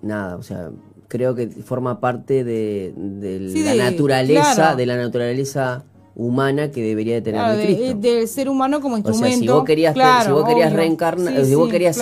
nada, 0.00 0.36
o 0.36 0.42
sea, 0.42 0.70
creo 1.10 1.34
que 1.34 1.48
forma 1.48 1.98
parte 1.98 2.44
de, 2.44 2.94
la 2.96 3.90
naturaleza, 3.90 4.76
de 4.76 4.86
la 4.86 4.96
naturaleza 4.96 5.82
humana 6.14 6.70
que 6.70 6.82
debería 6.82 7.14
de 7.14 7.22
tener 7.22 7.40
claro, 7.40 7.60
Cristo. 7.60 7.94
Del 7.94 8.28
ser 8.28 8.48
humano 8.48 8.80
como 8.80 8.96
instrumento. 8.96 9.40
si 9.40 9.48
vos 9.48 9.64
querías, 9.64 9.96
si 10.24 10.30
vos 10.30 10.48
querías 10.48 10.72
reencarnar, 10.72 11.44
si 11.44 11.54
vos 11.56 11.68
querías 11.68 12.00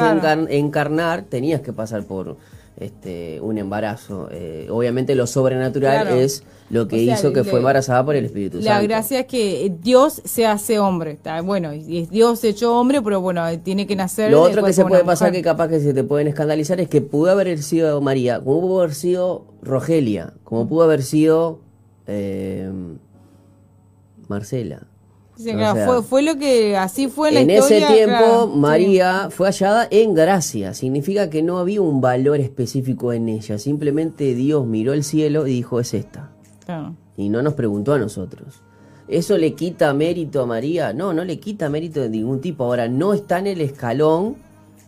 encarnar, 0.51 1.23
tenías 1.23 1.62
que 1.62 1.73
pasar 1.73 2.05
por 2.05 2.37
este, 2.81 3.41
un 3.41 3.59
embarazo. 3.59 4.29
Eh, 4.31 4.69
obviamente 4.71 5.14
lo 5.14 5.27
sobrenatural 5.27 6.09
es 6.09 6.45
lo 6.71 6.87
que 6.87 6.99
hizo 6.99 7.33
que 7.33 7.45
fue 7.45 7.59
embarazada 7.59 8.05
por 8.05 8.14
el 8.14 8.25
Espíritu 8.27 8.59
Santo. 8.59 8.71
La 8.71 8.83
gracia 8.83 9.21
es 9.21 9.27
que 9.27 9.73
Dios 9.81 10.21
se 10.25 10.47
hace 10.47 10.79
hombre. 10.79 11.19
Bueno, 11.45 11.73
y 11.75 12.07
Dios 12.07 12.45
hecho 12.45 12.79
hombre, 12.79 13.01
pero 13.03 13.21
bueno, 13.21 13.47
tiene 13.61 13.87
que 13.87 13.97
nacer. 13.97 14.31
Lo 14.31 14.43
otro 14.43 14.64
que 14.64 14.73
se 14.73 14.85
puede 14.85 15.05
pasar, 15.05 15.33
que 15.33 15.43
capaz 15.43 15.69
que 15.69 15.81
se 15.81 15.95
te 15.95 16.05
pueden 16.05 16.29
escandalizar, 16.29 16.81
es 16.81 16.88
que 16.88 17.01
pudo 17.01 17.31
haber 17.31 17.62
sido 17.62 18.01
María, 18.01 18.41
como 18.41 18.61
pudo 18.61 18.81
haber 18.81 18.95
sido 18.95 19.47
Rogelia, 19.62 20.35
como 20.45 20.69
pudo 20.69 20.85
haber 20.85 21.03
sido 21.03 21.61
eh, 22.07 22.71
Marcela 24.29 24.88
fue, 25.38 26.03
fue, 26.03 26.22
lo 26.22 26.37
que 26.37 26.77
así 26.77 27.09
fue 27.09 27.40
en 27.40 27.51
ese 27.51 27.81
tiempo 27.83 28.48
María 28.48 29.29
fue 29.31 29.48
hallada 29.48 29.87
en 29.90 30.14
gracia. 30.14 30.74
Significa 30.74 31.31
que 31.31 31.42
no 31.42 31.59
había 31.59 31.81
un 31.81 32.01
valor 32.01 32.40
específico 32.40 33.12
en 33.12 33.29
ella. 33.29 33.59
Simplemente 33.59 34.35
Dios 34.35 34.66
miró 34.66 34.92
el 34.92 35.05
cielo 35.05 35.46
y 35.46 35.53
dijo 35.53 35.81
es 35.81 35.94
esta. 35.94 36.31
Y 37.16 37.29
no 37.29 37.42
nos 37.42 37.55
preguntó 37.55 37.94
a 37.94 37.98
nosotros. 37.98 38.62
¿Eso 39.09 39.38
le 39.38 39.55
quita 39.55 39.94
mérito 39.94 40.42
a 40.42 40.46
María? 40.46 40.92
No, 40.92 41.14
no 41.14 41.24
le 41.24 41.40
quita 41.40 41.70
mérito 41.70 42.01
de 42.01 42.11
ningún 42.11 42.40
tipo. 42.40 42.64
Ahora, 42.64 42.88
no 42.88 43.14
está 43.14 43.38
en 43.38 43.46
el 43.46 43.61
escalón 43.62 44.37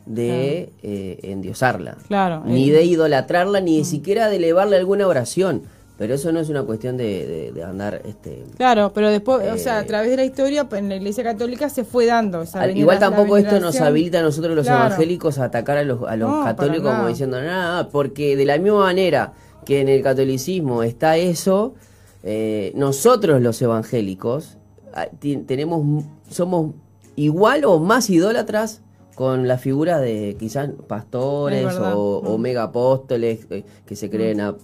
de 0.05 0.73
eh, 0.83 1.19
endiosarla. 1.23 1.97
Claro. 2.07 2.43
Ni 2.45 2.71
de 2.71 2.85
idolatrarla, 2.85 3.61
ni 3.61 3.81
mm. 3.81 3.85
siquiera 3.85 4.29
de 4.29 4.37
elevarle 4.37 4.77
alguna 4.77 5.07
oración. 5.07 5.63
Pero 6.01 6.15
eso 6.15 6.33
no 6.33 6.41
es 6.41 6.49
una 6.49 6.63
cuestión 6.63 6.97
de, 6.97 7.53
andar... 7.63 8.01
Este, 8.07 8.43
claro, 8.57 8.91
pero 8.95 9.11
después, 9.11 9.47
o 9.53 9.59
sea, 9.59 9.77
a 9.77 9.83
eh, 9.83 9.85
través 9.85 10.09
de 10.09 10.17
la 10.17 10.25
historia, 10.25 10.67
en 10.73 10.89
la 10.89 10.97
Iglesia 10.97 11.23
Católica 11.23 11.69
se 11.69 11.85
fue 11.85 12.07
dando. 12.07 12.43
igual 12.75 12.99
tampoco 12.99 13.37
esto 13.37 13.61
nos 13.61 13.79
habilita 13.83 14.21
a 14.21 14.23
nosotros 14.23 14.57
los 14.57 14.67
evangélicos 14.67 15.39
a 15.39 15.45
atacar 15.45 15.77
a 15.77 15.85
los, 15.85 16.09
a 16.09 16.17
los 16.17 16.43
católicos 16.43 16.91
como 16.91 17.07
diciendo, 17.07 17.39
nada, 17.43 17.91
porque 17.91 18.35
de 18.35 18.47
la 18.47 18.57
misma 18.57 18.79
manera 18.79 19.35
que 19.67 19.83
en 19.83 19.91
el 19.91 20.03
catolicismo 20.03 20.83
está 20.83 21.19
eso, 21.19 21.75
eh, 22.23 22.73
nosotros 22.77 23.43
los 23.43 23.61
evangélicos 23.61 24.57
ah, 24.95 25.09
tenemos 25.21 26.05
somos 26.31 26.77
igual 27.17 27.67
o 27.67 27.79
más 27.79 28.09
idólatras 28.09 28.81
con 29.17 29.47
la 29.47 29.59
figura 29.59 29.99
de 29.99 30.35
quizás 30.41 30.71
pastores 30.87 31.75
o, 31.75 32.23
o, 32.25 32.39
mm. 32.39 32.41
mega 32.41 32.63
apóstoles 32.63 33.47
eh, 33.51 33.65
que 33.85 33.97
se 33.97 34.09
creen... 34.09 34.39
Mm. 34.39 34.41
A, 34.41 34.55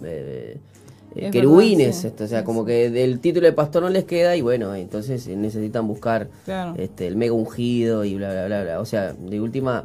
eh, 1.16 1.30
querubines, 1.30 2.04
esto, 2.04 2.24
o 2.24 2.26
sea, 2.26 2.44
como 2.44 2.64
que 2.64 2.90
del 2.90 3.20
título 3.20 3.46
de 3.46 3.52
pastor 3.52 3.82
no 3.82 3.88
les 3.88 4.04
queda 4.04 4.36
y 4.36 4.42
bueno, 4.42 4.74
entonces 4.74 5.26
necesitan 5.28 5.86
buscar 5.88 6.28
este, 6.76 7.06
el 7.06 7.16
mega 7.16 7.32
ungido 7.32 8.04
y 8.04 8.14
bla, 8.16 8.32
bla, 8.32 8.46
bla, 8.46 8.62
bla. 8.62 8.80
O 8.80 8.84
sea, 8.84 9.12
de 9.12 9.40
última, 9.40 9.84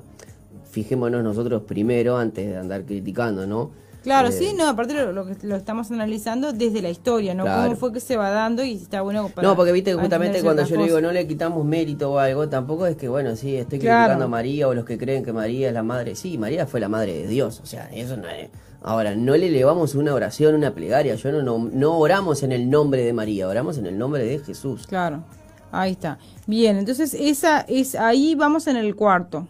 fijémonos 0.70 1.24
nosotros 1.24 1.64
primero 1.64 2.18
antes 2.18 2.48
de 2.48 2.58
andar 2.58 2.84
criticando, 2.84 3.48
¿no? 3.48 3.72
Claro, 4.04 4.30
eh, 4.30 4.32
sí, 4.32 4.54
no, 4.58 4.68
aparte 4.68 4.96
lo, 4.96 5.12
lo, 5.12 5.26
que 5.26 5.36
lo 5.46 5.56
estamos 5.56 5.92
analizando 5.92 6.54
desde 6.54 6.82
la 6.82 6.90
historia, 6.90 7.36
¿no? 7.36 7.46
Cómo 7.46 7.76
fue 7.76 7.94
que 7.94 8.00
se 8.00 8.18
va 8.18 8.32
dando 8.32 8.64
y 8.64 8.74
está 8.74 9.02
bueno 9.02 9.30
para 9.30 9.48
No, 9.48 9.56
porque 9.56 9.72
viste, 9.72 9.94
justamente 9.94 10.42
cuando 10.42 10.66
yo 10.66 10.76
le 10.76 10.86
digo 10.86 11.02
no 11.02 11.12
le 11.12 11.28
quitamos 11.28 11.64
mérito 11.64 12.12
o 12.12 12.20
algo, 12.20 12.50
tampoco 12.50 12.88
es 12.88 12.98
que, 12.98 13.08
bueno, 13.08 13.36
sí, 13.36 13.56
estoy 13.56 13.80
criticando 13.80 14.26
a 14.26 14.28
María 14.28 14.68
o 14.68 14.74
los 14.74 14.86
que 14.86 14.98
creen 14.98 15.24
que 15.24 15.34
María 15.34 15.68
es 15.68 15.74
la 15.74 15.84
madre. 15.84 16.16
Sí, 16.16 16.38
María 16.38 16.66
fue 16.66 16.80
la 16.80 16.90
madre 16.90 17.14
de 17.14 17.28
Dios, 17.28 17.60
o 17.62 17.66
sea, 17.66 17.90
eso 17.94 18.18
no 18.18 18.28
es 18.28 18.50
Ahora, 18.84 19.16
no 19.16 19.38
le 19.38 19.48
elevamos 19.48 19.94
una 19.94 20.14
oración, 20.14 20.56
una 20.56 20.74
plegaria. 20.74 21.16
Yo 21.16 21.32
no, 21.32 21.70
no, 21.72 21.98
oramos 21.98 22.42
en 22.42 22.52
el 22.52 22.70
nombre 22.70 23.04
de 23.04 23.14
María, 23.14 23.48
oramos 23.48 23.78
en 23.78 23.86
el 23.86 23.98
nombre 23.98 24.24
de 24.26 24.40
Jesús. 24.40 24.88
Claro, 24.88 25.24
ahí 25.72 25.92
está. 25.92 26.18
Bien, 26.48 26.78
entonces 26.78 27.14
esa 27.14 27.62
es 27.62 27.96
ahí 27.96 28.34
vamos 28.34 28.66
en 28.68 28.78
el 28.78 28.96
cuarto. 28.96 29.48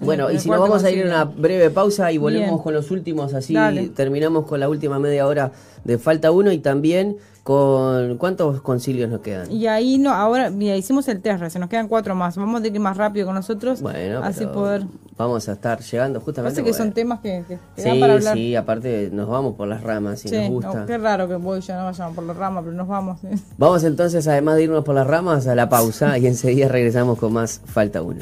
Bueno, 0.00 0.30
y 0.30 0.38
si 0.40 0.50
nos 0.50 0.58
vamos 0.58 0.82
a 0.82 0.90
ir 0.90 1.04
a 1.04 1.06
una 1.06 1.24
breve 1.24 1.70
pausa 1.70 2.10
y 2.10 2.18
volvemos 2.18 2.60
con 2.62 2.74
los 2.74 2.90
últimos, 2.90 3.32
así 3.32 3.54
terminamos 3.94 4.46
con 4.46 4.58
la 4.58 4.68
última 4.68 4.98
media 4.98 5.26
hora 5.26 5.52
de 5.84 5.98
falta 5.98 6.32
uno 6.32 6.50
y 6.50 6.58
también 6.58 7.16
con 7.44 8.16
¿Cuántos 8.16 8.62
concilios 8.62 9.10
nos 9.10 9.20
quedan? 9.20 9.52
Y 9.52 9.66
ahí 9.66 9.98
no, 9.98 10.12
ahora, 10.12 10.48
mira, 10.50 10.76
hicimos 10.76 11.06
el 11.08 11.20
test, 11.20 11.46
se 11.48 11.58
nos 11.58 11.68
quedan 11.68 11.88
cuatro 11.88 12.14
más. 12.14 12.36
Vamos 12.36 12.62
a 12.62 12.66
ir 12.66 12.80
más 12.80 12.96
rápido 12.96 13.26
con 13.26 13.34
nosotros. 13.34 13.82
Bueno, 13.82 14.20
así 14.24 14.46
poder. 14.46 14.86
Vamos 15.18 15.46
a 15.50 15.52
estar 15.52 15.78
llegando 15.78 16.20
justamente. 16.20 16.62
Parece 16.62 16.72
que 16.72 16.76
son 16.76 16.92
temas 16.92 17.20
que, 17.20 17.44
sí, 17.76 18.00
para 18.00 18.14
hablar. 18.14 18.34
Sí, 18.34 18.56
aparte 18.56 19.10
nos 19.12 19.28
vamos 19.28 19.56
por 19.56 19.68
las 19.68 19.82
ramas 19.82 20.20
si 20.20 20.30
nos 20.30 20.48
gusta. 20.48 20.86
qué 20.86 20.96
raro 20.96 21.28
que 21.28 21.36
voy 21.36 21.60
ya 21.60 21.76
no 21.76 21.84
vayamos 21.84 22.14
por 22.14 22.24
las 22.24 22.36
ramas, 22.36 22.64
pero 22.64 22.74
nos 22.74 22.88
vamos. 22.88 23.20
Vamos 23.58 23.84
entonces, 23.84 24.26
además 24.26 24.56
de 24.56 24.64
irnos 24.64 24.82
por 24.82 24.94
las 24.94 25.06
ramas, 25.06 25.46
a 25.46 25.54
la 25.54 25.68
pausa 25.68 26.16
y 26.18 26.26
enseguida 26.26 26.68
regresamos 26.68 27.18
con 27.18 27.34
más 27.34 27.60
Falta 27.66 28.00
Uno. 28.00 28.20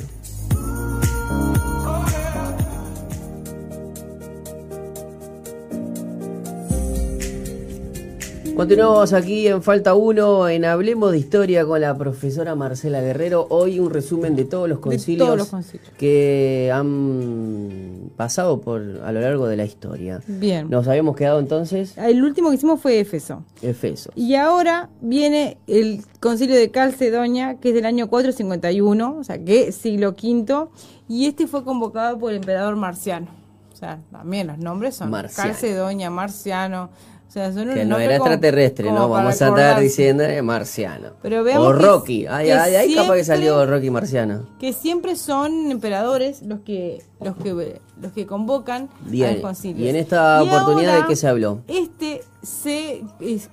Continuamos 8.57 9.15
aquí 9.15 9.49
en 9.49 9.62
Falta 9.62 9.95
1, 9.95 10.49
en 10.51 10.65
Hablemos 10.67 11.11
de 11.12 11.19
Historia 11.19 11.65
con 11.65 11.81
la 11.81 11.97
profesora 11.97 12.55
Marcela 12.55 13.01
Guerrero. 13.01 13.47
Hoy 13.49 13.81
un 13.81 13.91
resumen 13.91 14.37
de 14.37 14.45
todos 14.45 14.69
los 14.69 14.79
concilios, 14.79 15.51
que 15.97 16.71
han 16.73 18.11
pasado 18.17 18.61
por 18.61 18.81
a 19.05 19.11
lo 19.11 19.21
largo 19.21 19.47
de 19.47 19.57
la 19.57 19.65
historia. 19.65 20.21
Bien. 20.27 20.69
Nos 20.69 20.87
habíamos 20.87 21.17
quedado 21.17 21.38
entonces. 21.41 21.97
El 21.97 22.23
último 22.23 22.51
que 22.51 22.57
hicimos 22.57 22.81
fue 22.81 23.01
Éfeso. 23.01 23.43
Éfeso. 23.62 24.11
Y 24.15 24.35
ahora 24.35 24.91
viene 25.01 25.57
el 25.67 26.05
concilio 26.21 26.55
de 26.55 26.71
Calcedonia, 26.71 27.59
que 27.59 27.71
es 27.71 27.75
del 27.75 27.87
año 27.87 28.09
451, 28.09 29.17
o 29.19 29.25
sea, 29.25 29.43
que 29.43 29.73
siglo 29.73 30.11
V, 30.11 30.69
y 31.09 31.27
este 31.27 31.47
fue 31.47 31.65
convocado 31.65 32.19
por 32.19 32.31
el 32.31 32.37
emperador 32.37 32.77
Marciano. 32.77 33.29
O 33.73 33.77
sea, 33.77 34.01
también 34.12 34.47
los 34.47 34.59
nombres 34.59 34.95
son 34.95 35.11
Calcedonia, 35.11 36.11
Marciano 36.11 36.91
que 37.33 37.85
no 37.87 37.99
era 37.99 38.16
extraterrestre, 38.16 38.92
¿no? 38.92 39.09
Vamos 39.09 39.40
a 39.40 39.49
estar 39.49 39.81
diciendo 39.81 40.23
eh, 40.25 40.42
marciano. 40.42 41.12
o 41.59 41.73
Rocky. 41.73 42.27
ahí 42.27 42.95
capaz 42.95 43.14
que 43.14 43.25
salió 43.25 43.64
Rocky 43.66 43.90
marciano. 43.90 44.47
Que 44.59 44.73
siempre 44.73 45.16
son 45.16 45.71
emperadores 45.71 46.42
los 46.42 46.61
que 46.61 47.03
los 47.21 47.37
que 47.37 47.81
los 48.01 48.12
que 48.12 48.27
convocan 48.27 48.88
Bien. 49.01 49.40
Y 49.62 49.88
en 49.88 49.97
esta 49.97 50.42
oportunidad 50.42 51.01
de 51.01 51.07
qué 51.07 51.16
se 51.16 51.29
habló? 51.29 51.61
Este 51.68 52.23
se 52.42 53.03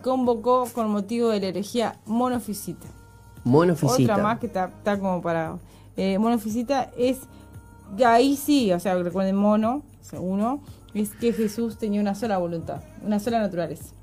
convocó 0.01 0.67
con 0.73 0.89
motivo 0.89 1.29
de 1.29 1.39
la 1.39 1.47
herejía 1.47 1.95
monofisita. 2.05 2.87
Monofisita. 3.43 4.13
Otra 4.13 4.17
más 4.17 4.39
que 4.39 4.47
está, 4.47 4.71
como 4.99 5.21
para 5.21 5.57
eh, 5.95 6.17
monofisita 6.17 6.89
es 6.97 7.19
ahí 8.05 8.35
sí, 8.35 8.71
o 8.73 8.79
sea, 8.79 8.95
recuerden 8.95 9.35
mono, 9.35 9.83
uno 10.13 10.61
es 10.93 11.11
que 11.11 11.33
Jesús 11.33 11.77
tenía 11.77 12.01
una 12.01 12.15
sola 12.15 12.37
voluntad, 12.37 12.81
una 13.05 13.19
sola 13.19 13.39
naturaleza. 13.39 13.93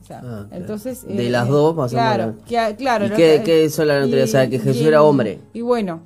O 0.00 0.04
sea, 0.04 0.20
ah, 0.24 0.46
entonces 0.50 1.06
de 1.06 1.28
eh, 1.28 1.30
las 1.30 1.46
dos 1.46 1.76
más 1.76 1.92
claro, 1.92 2.34
Que, 2.46 2.74
claro, 2.76 3.06
¿Y 3.06 3.10
qué, 3.10 3.42
qué, 3.44 3.64
es 3.64 3.74
sola 3.74 4.00
naturaleza? 4.00 4.38
o 4.38 4.40
sea, 4.40 4.50
que 4.50 4.58
Jesús 4.58 4.82
era 4.82 5.02
hombre. 5.02 5.38
Y 5.52 5.60
bueno, 5.60 6.00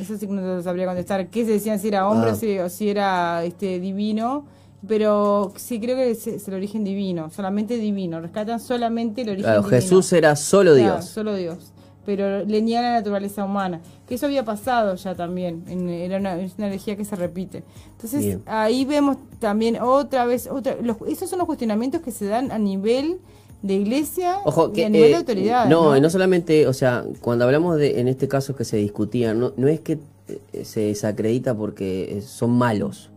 eso 0.00 0.16
sí 0.16 0.26
que 0.26 0.32
no 0.32 0.62
sabría 0.62 0.86
contestar. 0.86 1.28
¿Qué 1.28 1.44
se 1.44 1.52
decían 1.52 1.78
si 1.78 1.88
era 1.88 2.08
hombre 2.08 2.30
ah. 2.30 2.64
o 2.64 2.68
si 2.68 2.88
era 2.88 3.44
este 3.44 3.78
divino? 3.78 4.46
Pero 4.86 5.52
sí 5.56 5.80
creo 5.80 5.96
que 5.96 6.12
es, 6.12 6.26
el 6.26 6.54
origen 6.54 6.84
divino, 6.84 7.30
solamente 7.30 7.76
divino. 7.76 8.20
Rescatan 8.20 8.60
solamente 8.60 9.22
el 9.22 9.30
origen 9.30 9.44
claro, 9.44 9.64
Jesús 9.64 10.12
era 10.12 10.36
solo 10.36 10.74
Dios. 10.74 11.04
Solo 11.04 11.34
Dios 11.34 11.72
pero 12.08 12.42
le 12.42 12.62
niega 12.62 12.80
la 12.80 12.92
naturaleza 12.92 13.44
humana. 13.44 13.82
Que 14.06 14.14
eso 14.14 14.24
había 14.24 14.42
pasado 14.42 14.94
ya 14.94 15.14
también, 15.14 15.64
era 15.68 16.16
una, 16.16 16.40
energía 16.40 16.96
que 16.96 17.04
se 17.04 17.14
repite. 17.16 17.64
Entonces 17.92 18.38
ahí 18.46 18.86
vemos 18.86 19.18
también 19.38 19.76
otra 19.78 20.24
vez, 20.24 20.48
otra, 20.50 20.74
esos 21.06 21.28
son 21.28 21.38
los 21.38 21.46
cuestionamientos 21.46 22.00
que 22.00 22.10
se 22.10 22.24
dan 22.24 22.50
a 22.50 22.58
nivel 22.58 23.18
de 23.60 23.74
iglesia 23.74 24.38
y 24.74 24.82
a 24.84 24.88
nivel 24.88 25.10
de 25.10 25.10
eh, 25.10 25.16
autoridad. 25.16 25.68
No, 25.68 26.00
no, 26.00 26.08
solamente, 26.08 26.66
o 26.66 26.72
sea, 26.72 27.04
cuando 27.20 27.44
hablamos 27.44 27.76
de, 27.76 28.00
en 28.00 28.08
este 28.08 28.26
caso 28.26 28.56
que 28.56 28.64
se 28.64 28.78
discutía, 28.78 29.34
no, 29.34 29.52
no 29.58 29.68
es 29.68 29.80
que 29.80 29.98
eh, 30.28 30.64
se 30.64 30.80
desacredita 30.80 31.54
porque 31.54 32.22
son 32.26 32.52
malos. 32.52 33.10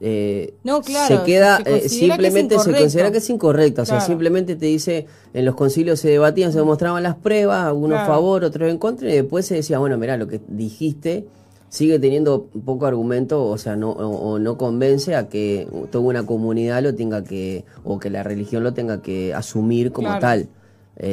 Eh, 0.00 0.54
no, 0.62 0.80
claro, 0.82 1.18
se 1.18 1.24
queda 1.24 1.58
eh, 1.64 1.88
simplemente 1.88 2.56
se 2.60 2.72
considera 2.72 3.10
que 3.10 3.18
es 3.18 3.30
incorrecta, 3.30 3.82
o 3.82 3.84
sea, 3.84 4.00
simplemente 4.00 4.54
te 4.54 4.66
dice 4.66 5.06
en 5.34 5.44
los 5.44 5.56
concilios 5.56 5.98
se 5.98 6.08
debatían, 6.08 6.52
se 6.52 6.58
demostraban 6.58 7.02
las 7.02 7.16
pruebas, 7.16 7.66
algunos 7.66 7.98
a 7.98 8.06
favor, 8.06 8.44
otros 8.44 8.70
en 8.70 8.78
contra 8.78 9.10
y 9.10 9.14
después 9.14 9.46
se 9.46 9.56
decía, 9.56 9.80
bueno, 9.80 9.98
mira, 9.98 10.16
lo 10.16 10.28
que 10.28 10.40
dijiste 10.46 11.26
sigue 11.68 11.98
teniendo 11.98 12.46
poco 12.64 12.86
argumento, 12.86 13.44
o 13.44 13.58
sea, 13.58 13.74
no 13.74 13.90
o, 13.90 14.38
no 14.38 14.56
convence 14.56 15.16
a 15.16 15.28
que 15.28 15.66
toda 15.90 16.04
una 16.04 16.24
comunidad 16.24 16.80
lo 16.82 16.94
tenga 16.94 17.24
que 17.24 17.64
o 17.82 17.98
que 17.98 18.08
la 18.08 18.22
religión 18.22 18.62
lo 18.62 18.74
tenga 18.74 19.02
que 19.02 19.34
asumir 19.34 19.90
como 19.90 20.16
tal. 20.20 20.48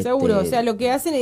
Seguro, 0.02 0.38
o 0.38 0.38
este, 0.38 0.52
sea, 0.52 0.64
lo 0.64 0.78
que 0.78 0.92
hacen, 0.92 1.14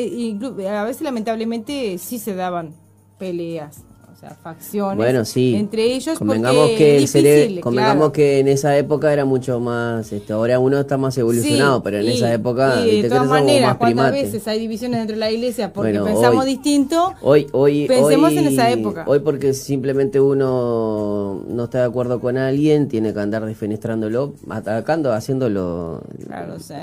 a 0.68 0.84
veces 0.84 1.02
lamentablemente 1.02 1.98
sí 1.98 2.20
se 2.20 2.36
daban 2.36 2.74
peleas 3.18 3.84
facciones 4.32 4.98
bueno, 4.98 5.26
sí. 5.26 5.56
entre 5.56 5.94
ellos. 5.94 6.18
Convengamos, 6.18 6.70
que, 6.70 7.60
convengamos 7.62 8.12
que 8.12 8.40
en 8.40 8.48
esa 8.48 8.78
época 8.78 9.12
era 9.12 9.26
mucho 9.26 9.60
más, 9.60 10.12
este, 10.12 10.34
ahora 10.34 10.60
uno 10.60 10.80
está 10.80 10.98
más 10.98 11.18
evolucionado, 11.18 11.84
pero 11.84 12.00
en 12.00 12.08
esa 12.08 12.34
época... 12.34 12.78
de 12.78 13.08
todas 13.10 13.28
maneras, 13.28 13.78
cuántas 13.78 14.12
veces 14.12 14.48
hay 14.48 14.60
divisiones 14.60 15.00
dentro 15.00 15.16
de 15.16 15.20
la 15.20 15.32
iglesia 15.32 15.74
porque 15.74 16.00
pensamos 16.00 16.46
distinto, 16.46 17.14
hoy, 17.22 17.48
hoy, 17.52 17.88
pensemos 17.88 18.32
en 18.34 18.48
esa 18.48 18.70
época. 18.70 19.04
Hoy 19.08 19.20
porque 19.20 19.54
simplemente 19.54 20.20
uno 20.20 21.44
no 21.48 21.64
está 21.66 21.80
de 21.80 21.86
acuerdo 21.86 22.20
con 22.20 22.38
alguien, 22.38 22.88
tiene 22.88 23.14
que 23.14 23.20
andar 23.20 23.46
defenestrándolo, 23.46 24.34
atacando, 24.50 25.14
haciéndolo... 25.14 26.02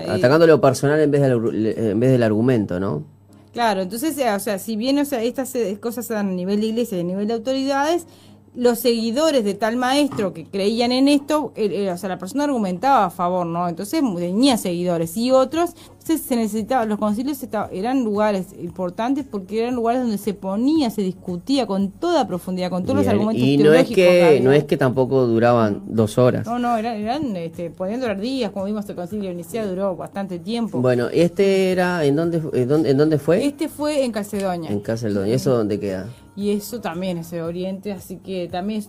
atacando 0.08 0.46
lo 0.46 0.60
personal 0.60 1.00
en 1.00 1.10
vez, 1.10 1.22
en 1.22 2.00
vez 2.00 2.10
del 2.10 2.22
argumento, 2.22 2.80
¿no? 2.80 3.19
Claro, 3.52 3.82
entonces, 3.82 4.16
o 4.16 4.38
sea, 4.38 4.58
si 4.60 4.76
bien 4.76 4.98
o 5.00 5.04
sea, 5.04 5.22
estas 5.24 5.52
eh, 5.56 5.80
cosas 5.80 6.06
se 6.06 6.14
dan 6.14 6.28
a 6.28 6.32
nivel 6.32 6.60
de 6.60 6.66
iglesia 6.68 6.98
y 6.98 7.00
a 7.00 7.04
nivel 7.04 7.26
de 7.26 7.34
autoridades, 7.34 8.06
los 8.54 8.80
seguidores 8.80 9.44
de 9.44 9.54
tal 9.54 9.76
maestro 9.76 10.32
que 10.32 10.44
creían 10.44 10.90
en 10.90 11.06
esto, 11.06 11.52
eh, 11.54 11.70
eh, 11.72 11.90
o 11.90 11.96
sea, 11.96 12.08
la 12.08 12.18
persona 12.18 12.44
argumentaba 12.44 13.04
a 13.04 13.10
favor, 13.10 13.46
¿no? 13.46 13.68
Entonces 13.68 14.02
tenía 14.16 14.56
seguidores 14.56 15.16
y 15.16 15.30
otros, 15.30 15.70
entonces 15.92 16.22
se 16.22 16.34
necesitaba, 16.34 16.84
los 16.84 16.98
concilios 16.98 17.38
eran 17.70 18.02
lugares 18.02 18.46
importantes 18.60 19.24
porque 19.30 19.60
eran 19.60 19.76
lugares 19.76 20.02
donde 20.02 20.18
se 20.18 20.34
ponía, 20.34 20.90
se 20.90 21.02
discutía 21.02 21.66
con 21.66 21.92
toda 21.92 22.26
profundidad, 22.26 22.70
con 22.70 22.82
todos 22.82 22.96
los 22.96 23.06
argumentos 23.06 23.44
y 23.44 23.56
no 23.58 23.72
es 23.72 23.88
que 23.88 24.40
no 24.42 24.50
es 24.50 24.64
que 24.64 24.76
tampoco 24.76 25.26
duraban 25.26 25.82
dos 25.86 26.18
horas. 26.18 26.44
No, 26.44 26.58
no, 26.58 26.76
eran, 26.76 26.96
eran 26.96 27.36
este, 27.36 27.70
podían 27.70 28.00
durar 28.00 28.18
días, 28.18 28.50
como 28.50 28.64
vimos 28.64 28.88
el 28.88 28.96
concilio 28.96 29.30
inicial 29.30 29.68
duró 29.68 29.94
bastante 29.94 30.40
tiempo. 30.40 30.80
Bueno, 30.80 31.08
este 31.12 31.70
era 31.70 32.04
en 32.04 32.16
dónde 32.16 32.42
en 32.52 32.68
dónde, 32.68 32.90
en 32.90 32.96
dónde 32.96 33.18
fue? 33.18 33.44
Este 33.44 33.68
fue 33.68 34.04
en 34.04 34.10
Calcedonia. 34.10 34.70
En 34.70 34.80
Calcedonia, 34.80 35.34
¿eso 35.34 35.56
dónde 35.56 35.78
queda? 35.78 36.08
Y 36.40 36.52
eso 36.52 36.80
también 36.80 37.18
es 37.18 37.30
de 37.30 37.42
Oriente, 37.42 37.92
así 37.92 38.16
que 38.16 38.48
también, 38.50 38.82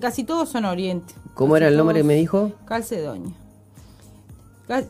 casi 0.00 0.24
todos 0.24 0.48
son 0.48 0.64
Oriente. 0.64 1.14
¿Cómo 1.34 1.56
era 1.56 1.68
el 1.68 1.76
nombre 1.76 1.98
que 1.98 2.02
me 2.02 2.16
dijo? 2.16 2.50
Calcedonia. 2.64 3.32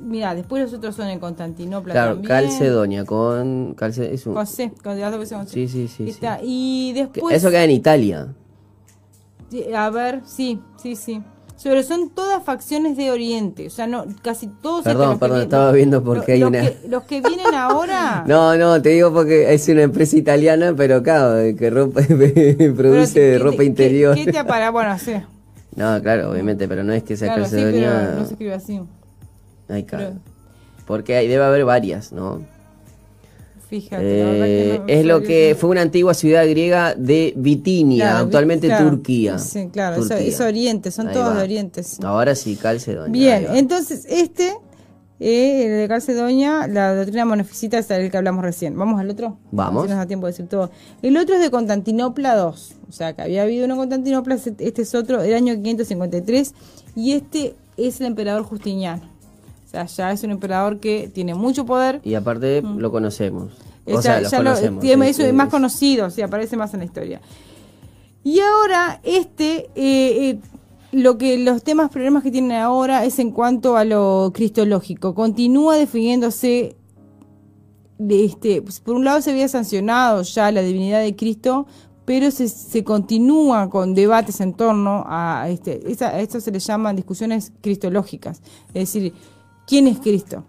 Mira, 0.01 0.35
después 0.35 0.62
los 0.62 0.73
otros 0.73 0.97
son 0.97 1.09
en 1.09 1.21
Constantinopla 1.21 1.92
claro, 1.92 2.23
Calcedonia, 2.23 3.05
con... 3.05 3.75
Calce, 3.75 4.14
es 4.14 4.25
José, 4.25 4.73
con, 4.83 4.97
Sí, 5.47 5.68
sí, 5.68 5.87
sí, 5.87 6.09
Está. 6.09 6.40
Y 6.42 6.94
después... 6.94 7.37
Eso 7.37 7.51
queda 7.51 7.64
en 7.64 7.73
Italia. 7.73 8.35
A 9.77 9.90
ver, 9.90 10.23
sí, 10.25 10.62
sí, 10.83 10.97
sí. 10.97 11.23
Pero 11.62 11.83
son 11.83 12.11
todas 12.11 12.42
facciones 12.44 12.97
de 12.97 13.11
Oriente, 13.11 13.66
o 13.66 13.71
sea, 13.71 13.87
no 13.87 14.07
casi 14.23 14.47
todos. 14.47 14.85
Perdón, 14.85 15.18
perdón, 15.18 15.42
estaba 15.42 15.73
viendo 15.73 16.05
porque 16.05 16.33
hay 16.33 16.42
una. 16.44 16.62
los 16.88 17.03
que 17.05 17.21
vienen 17.21 17.55
ahora. 17.55 18.25
no, 18.29 18.57
no, 18.57 18.81
te 18.81 18.90
digo 18.90 19.12
porque 19.12 19.53
es 19.53 19.68
una 19.68 19.83
empresa 19.83 20.16
italiana, 20.16 20.73
pero 20.77 21.03
claro, 21.03 21.57
que 21.57 21.71
ropa, 21.71 22.03
produce 22.77 23.38
ropa 23.38 23.64
interior. 23.64 24.14
¿Qué, 24.14 24.31
te 24.31 24.38
apara? 24.38 24.71
Bueno, 24.71 24.97
sí. 24.99 25.14
No, 25.75 26.01
claro, 26.01 26.31
obviamente, 26.31 26.68
pero 26.68 26.85
no 26.85 26.92
es 26.92 27.03
que 27.03 27.16
sea 27.16 27.29
claro, 27.29 27.42
Calcedonia. 27.42 28.14
no 28.16 28.25
se 28.25 28.33
escribe 28.33 28.55
así. 28.55 28.81
Ay, 29.68 29.85
claro. 29.85 30.14
Porque 30.87 31.16
hay, 31.16 31.29
debe 31.29 31.44
haber 31.44 31.64
varias, 31.64 32.12
¿no? 32.12 32.40
Fíjate, 33.68 34.02
eh, 34.02 34.83
es 34.87 35.04
lo 35.04 35.22
que 35.22 35.54
fue 35.59 35.68
una 35.68 35.83
antigua 35.83 36.14
ciudad 36.14 36.48
griega 36.48 36.94
de 36.94 37.35
Bitinia, 37.37 38.20
actualmente 38.20 38.70
Turquía. 38.70 39.38
Sí, 39.38 39.68
claro, 39.70 40.02
Es, 40.02 40.40
Oriente, 40.40 40.90
son 40.90 41.12
todos 41.12 41.37
de 41.37 41.42
Oriente. 41.42 41.83
Ahora 42.02 42.35
sí, 42.35 42.57
Calcedonia. 42.57 43.12
Bien, 43.12 43.57
entonces 43.57 44.07
este, 44.09 44.54
eh, 45.20 45.68
de 45.68 45.87
Calcedonia, 45.87 46.66
la 46.66 46.94
doctrina 46.94 47.26
monofisita 47.26 47.76
es 47.76 47.90
el 47.90 48.11
que 48.11 48.16
hablamos 48.16 48.42
recién. 48.42 48.74
¿Vamos 48.78 48.98
al 48.98 49.11
otro? 49.11 49.37
Vamos. 49.50 49.83
Si 49.85 49.90
nos 49.90 49.98
da 49.98 50.07
tiempo 50.07 50.26
de 50.26 50.33
decir 50.33 50.48
todo. 50.48 50.70
El 51.02 51.18
otro 51.18 51.35
es 51.35 51.42
de 51.42 51.50
Constantinopla 51.50 52.37
II, 52.37 52.76
o 52.88 52.92
sea, 52.92 53.12
que 53.14 53.20
había 53.20 53.42
habido 53.42 53.66
uno 53.66 53.74
en 53.74 53.81
Constantinopla, 53.81 54.37
este 54.37 54.83
es 54.83 54.94
otro, 54.94 55.20
del 55.20 55.35
año 55.35 55.52
553, 55.54 56.54
y 56.96 57.12
este 57.12 57.54
es 57.76 58.00
el 58.00 58.07
emperador 58.07 58.44
Justiniano. 58.44 59.17
O 59.68 59.70
sea, 59.70 59.85
ya 59.85 60.12
es 60.12 60.22
un 60.22 60.31
emperador 60.31 60.81
que 60.81 61.11
tiene 61.12 61.35
mucho 61.35 61.66
poder. 61.66 62.00
Y 62.02 62.14
aparte 62.14 62.62
mm. 62.62 62.78
lo 62.78 62.90
conocemos. 62.90 63.52
O 63.85 64.00
sea, 64.00 64.22
ya 64.22 64.40
lo, 64.40 64.54
tiene, 64.81 65.11
es, 65.11 65.35
más 65.35 65.50
conocido, 65.50 66.07
o 66.07 66.11
sea, 66.11 66.24
aparece 66.24 66.57
más 66.57 66.72
en 66.72 66.81
la 66.81 66.87
historia. 66.87 67.20
Y 68.24 68.40
ahora, 68.40 69.00
este, 69.02 69.68
eh, 69.74 70.31
eh, 70.31 70.38
lo 70.92 71.18
que 71.18 71.37
los 71.37 71.62
temas, 71.62 71.90
problemas 71.90 72.22
que 72.22 72.31
tienen 72.31 72.52
ahora 72.52 73.04
es 73.04 73.18
en 73.18 73.31
cuanto 73.31 73.76
a 73.76 73.85
lo 73.85 74.33
cristológico. 74.35 75.14
Continúa 75.14 75.76
definiéndose, 75.76 76.74
de 77.98 78.24
este, 78.24 78.62
pues, 78.62 78.81
por 78.81 78.94
un 78.94 79.04
lado 79.04 79.20
se 79.20 79.33
había 79.33 79.48
sancionado 79.48 80.22
ya 80.22 80.50
la 80.50 80.62
divinidad 80.62 81.02
de 81.02 81.14
Cristo, 81.14 81.66
pero 82.07 82.31
se, 82.31 82.48
se 82.48 82.85
continúa 82.85 83.68
con 83.68 83.94
debates 83.94 84.40
en 84.40 84.54
torno 84.54 85.04
a 85.07 85.46
este, 85.50 85.83
a 86.00 86.20
esto 86.20 86.40
se 86.40 86.50
le 86.50 86.59
llaman 86.59 86.96
discusiones 86.96 87.52
cristológicas. 87.61 88.40
Es 88.68 88.94
decir, 88.94 89.12
quién 89.68 89.87
es 89.87 89.98
Cristo 89.98 90.44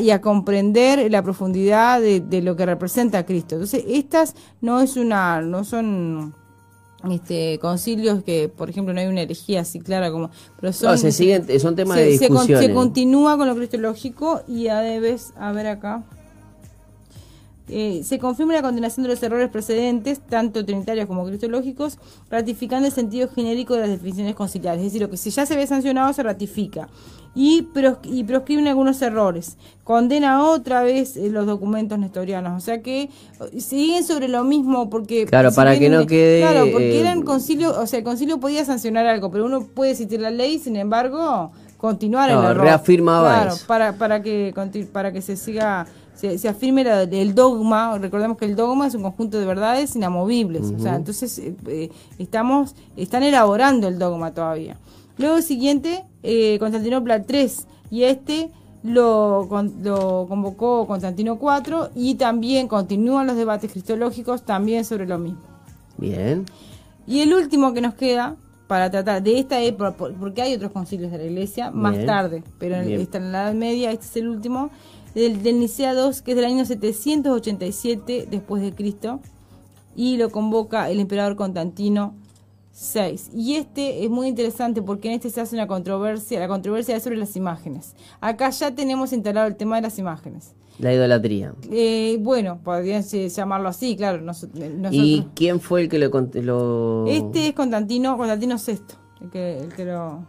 y 0.00 0.10
a 0.10 0.20
comprender 0.20 1.10
la 1.10 1.22
profundidad 1.22 2.00
de, 2.00 2.42
lo 2.42 2.56
que 2.56 2.66
representa 2.66 3.26
Cristo. 3.26 3.56
Entonces, 3.56 3.84
estas 3.88 4.34
no 4.60 4.80
es 4.80 4.96
una, 4.96 5.42
no 5.42 5.64
son 5.64 6.34
este 7.10 7.58
concilios 7.60 8.22
que, 8.22 8.48
por 8.48 8.70
ejemplo, 8.70 8.94
no 8.94 9.00
hay 9.00 9.08
una 9.08 9.22
herejía 9.22 9.62
así 9.62 9.80
clara 9.80 10.12
como, 10.12 10.30
pero 10.60 10.72
son, 10.72 10.96
se 10.98 11.10
siguen, 11.10 11.46
son 11.58 11.74
temas 11.74 11.96
de 11.96 12.06
discusión. 12.06 12.60
Se, 12.60 12.72
continúa 12.72 13.36
con 13.36 13.48
lo 13.48 13.56
cristológico 13.56 14.42
y 14.46 14.68
a 14.68 14.78
debes, 14.78 15.32
a 15.36 15.50
ver 15.50 15.66
acá. 15.66 16.04
Eh, 17.68 18.02
se 18.04 18.18
confirma 18.18 18.52
la 18.52 18.62
condenación 18.62 19.02
de 19.04 19.08
los 19.08 19.22
errores 19.22 19.48
precedentes, 19.48 20.20
tanto 20.20 20.64
trinitarios 20.64 21.06
como 21.06 21.24
cristológicos, 21.24 21.98
ratificando 22.30 22.86
el 22.86 22.92
sentido 22.92 23.28
genérico 23.28 23.74
de 23.74 23.80
las 23.80 23.90
definiciones 23.90 24.34
conciliares. 24.34 24.80
Es 24.80 24.92
decir, 24.92 25.00
lo 25.00 25.10
que 25.10 25.16
si 25.16 25.30
ya 25.30 25.46
se 25.46 25.56
ve 25.56 25.66
sancionado 25.66 26.12
se 26.12 26.22
ratifica 26.22 26.88
y, 27.34 27.66
y 28.04 28.24
proscriben 28.24 28.68
algunos 28.68 29.00
errores. 29.02 29.56
Condena 29.84 30.44
otra 30.44 30.82
vez 30.82 31.16
eh, 31.16 31.30
los 31.30 31.46
documentos 31.46 31.98
nestorianos. 31.98 32.56
O 32.56 32.64
sea 32.64 32.82
que 32.82 33.02
eh, 33.02 33.60
siguen 33.60 34.04
sobre 34.04 34.28
lo 34.28 34.44
mismo 34.44 34.90
porque... 34.90 35.26
Claro, 35.26 35.52
para 35.52 35.78
que 35.78 35.88
no 35.88 36.06
quede... 36.06 36.40
Claro, 36.40 36.66
porque 36.70 37.00
eran 37.00 37.22
concilio, 37.22 37.78
o 37.80 37.86
sea, 37.86 37.98
el 37.98 38.04
concilio 38.04 38.38
podía 38.38 38.64
sancionar 38.64 39.06
algo, 39.06 39.30
pero 39.30 39.46
uno 39.46 39.62
puede 39.62 39.94
citar 39.94 40.20
la 40.20 40.30
ley, 40.30 40.58
sin 40.58 40.76
embargo, 40.76 41.52
continuar 41.78 42.30
el 42.30 42.38
error. 42.38 42.58
reafirmaba 42.58 43.42
claro, 43.42 43.56
Para, 43.66 43.92
para, 43.94 44.22
que, 44.22 44.54
para 44.92 45.12
que 45.12 45.22
se 45.22 45.36
siga 45.36 45.86
se, 46.14 46.48
afirme 46.48 46.82
el 46.82 47.34
dogma, 47.34 47.98
recordemos 47.98 48.38
que 48.38 48.44
el 48.44 48.54
dogma 48.54 48.86
es 48.86 48.94
un 48.94 49.02
conjunto 49.02 49.38
de 49.38 49.46
verdades 49.46 49.96
inamovibles, 49.96 50.70
o 50.70 50.78
sea, 50.78 50.94
entonces 50.94 51.40
eh, 51.66 51.90
estamos, 52.18 52.76
están 52.96 53.24
elaborando 53.24 53.88
el 53.88 53.98
dogma 53.98 54.32
todavía. 54.32 54.76
Luego 55.22 55.40
siguiente, 55.40 56.04
eh, 56.24 56.58
Constantinopla 56.58 57.22
3, 57.22 57.68
y 57.92 58.02
este 58.02 58.50
lo, 58.82 59.48
lo, 59.80 60.26
convocó 60.28 60.84
Constantino 60.88 61.38
4 61.38 61.90
y 61.94 62.16
también 62.16 62.66
continúan 62.66 63.28
los 63.28 63.36
debates 63.36 63.70
cristológicos 63.70 64.42
también 64.42 64.84
sobre 64.84 65.06
lo 65.06 65.20
mismo. 65.20 65.38
Bien. 65.96 66.44
Y 67.06 67.20
el 67.20 67.32
último 67.34 67.72
que 67.72 67.80
nos 67.80 67.94
queda 67.94 68.34
para 68.66 68.90
tratar 68.90 69.22
de 69.22 69.38
esta 69.38 69.60
época, 69.60 69.94
porque 69.96 70.42
hay 70.42 70.54
otros 70.54 70.72
concilios 70.72 71.12
de 71.12 71.18
la 71.18 71.24
iglesia 71.24 71.70
más 71.70 72.04
tarde, 72.04 72.42
pero 72.58 72.74
está 72.74 73.18
en 73.18 73.30
la 73.30 73.44
Edad 73.44 73.54
Media, 73.54 73.92
este 73.92 74.06
es 74.06 74.16
el 74.16 74.28
último, 74.28 74.70
del, 75.14 75.40
del 75.44 75.60
Nicea 75.60 75.94
2, 75.94 76.20
que 76.22 76.32
es 76.32 76.36
del 76.36 76.46
año 76.46 76.64
787 76.64 78.26
después 78.28 78.60
de 78.60 78.72
Cristo, 78.74 79.20
y 79.94 80.16
lo 80.16 80.30
convoca 80.30 80.90
el 80.90 80.98
emperador 80.98 81.36
Constantino 81.36 82.12
6. 82.72 83.30
Y 83.34 83.54
este 83.54 84.04
es 84.04 84.10
muy 84.10 84.28
interesante 84.28 84.82
porque 84.82 85.08
en 85.08 85.14
este 85.14 85.30
se 85.30 85.40
hace 85.40 85.54
una 85.54 85.66
controversia, 85.66 86.40
la 86.40 86.48
controversia 86.48 86.96
es 86.96 87.02
sobre 87.02 87.16
las 87.16 87.36
imágenes. 87.36 87.94
Acá 88.20 88.50
ya 88.50 88.74
tenemos 88.74 89.12
instalado 89.12 89.46
el 89.46 89.56
tema 89.56 89.76
de 89.76 89.82
las 89.82 89.98
imágenes. 89.98 90.54
La 90.78 90.92
idolatría. 90.92 91.54
Eh, 91.70 92.16
bueno, 92.20 92.60
podrían 92.64 93.02
llamarlo 93.02 93.68
así, 93.68 93.94
claro. 93.96 94.24
¿Y 94.90 95.26
quién 95.34 95.60
fue 95.60 95.82
el 95.82 95.88
que 95.88 95.98
lo, 95.98 97.06
Este 97.06 97.48
es 97.48 97.52
Constantino, 97.52 98.16
Constantino 98.16 98.56
VI, 98.56 98.78
el 99.20 99.30
que, 99.30 99.58
el 99.58 99.74
que 99.74 99.84
lo... 99.84 100.24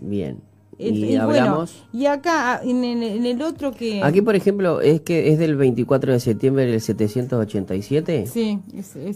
Bien 0.00 0.51
y, 0.90 1.16
hablamos. 1.16 1.74
y 1.92 2.06
acá, 2.06 2.60
en, 2.64 2.84
el 3.02 3.42
otro 3.42 3.72
que. 3.72 4.02
Aquí, 4.02 4.22
por 4.22 4.36
ejemplo, 4.36 4.80
es 4.80 5.00
que 5.00 5.32
es 5.32 5.38
del 5.38 5.56
24 5.56 6.12
de 6.12 6.20
septiembre 6.20 6.66
del 6.66 6.80
787. 6.80 8.26
Sí, 8.26 8.58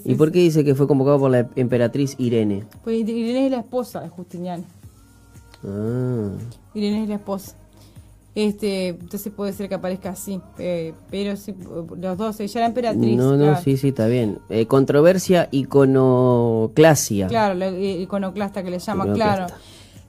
¿Y 0.04 0.14
por 0.14 0.32
qué 0.32 0.40
dice 0.40 0.64
que 0.64 0.74
fue 0.74 0.86
convocado 0.86 1.18
por 1.18 1.30
la 1.30 1.48
emperatriz 1.56 2.14
Irene? 2.18 2.64
Pues 2.84 3.00
Irene 3.00 3.46
es 3.46 3.50
la 3.52 3.58
esposa 3.58 4.00
de 4.00 4.08
Justiniano. 4.08 4.64
Ah. 5.64 6.30
Irene 6.74 7.02
es 7.04 7.08
la 7.08 7.16
esposa. 7.16 7.56
Este, 8.36 8.88
entonces 8.88 9.32
puede 9.32 9.54
ser 9.54 9.66
que 9.66 9.76
aparezca 9.76 10.10
así, 10.10 10.38
eh, 10.58 10.92
pero 11.10 11.36
sí, 11.36 11.54
los 11.96 12.18
dos, 12.18 12.38
ella 12.38 12.60
era 12.60 12.66
emperatriz. 12.66 13.16
No, 13.16 13.34
no, 13.34 13.58
sí, 13.62 13.78
sí, 13.78 13.88
está 13.88 14.08
bien. 14.08 14.40
Eh, 14.50 14.66
controversia 14.66 15.48
iconoclasia. 15.52 17.28
Claro, 17.28 17.54
la, 17.54 17.68
eh, 17.68 18.02
iconoclasta 18.02 18.62
que 18.62 18.70
le 18.70 18.78
llama, 18.78 19.10
claro. 19.14 19.46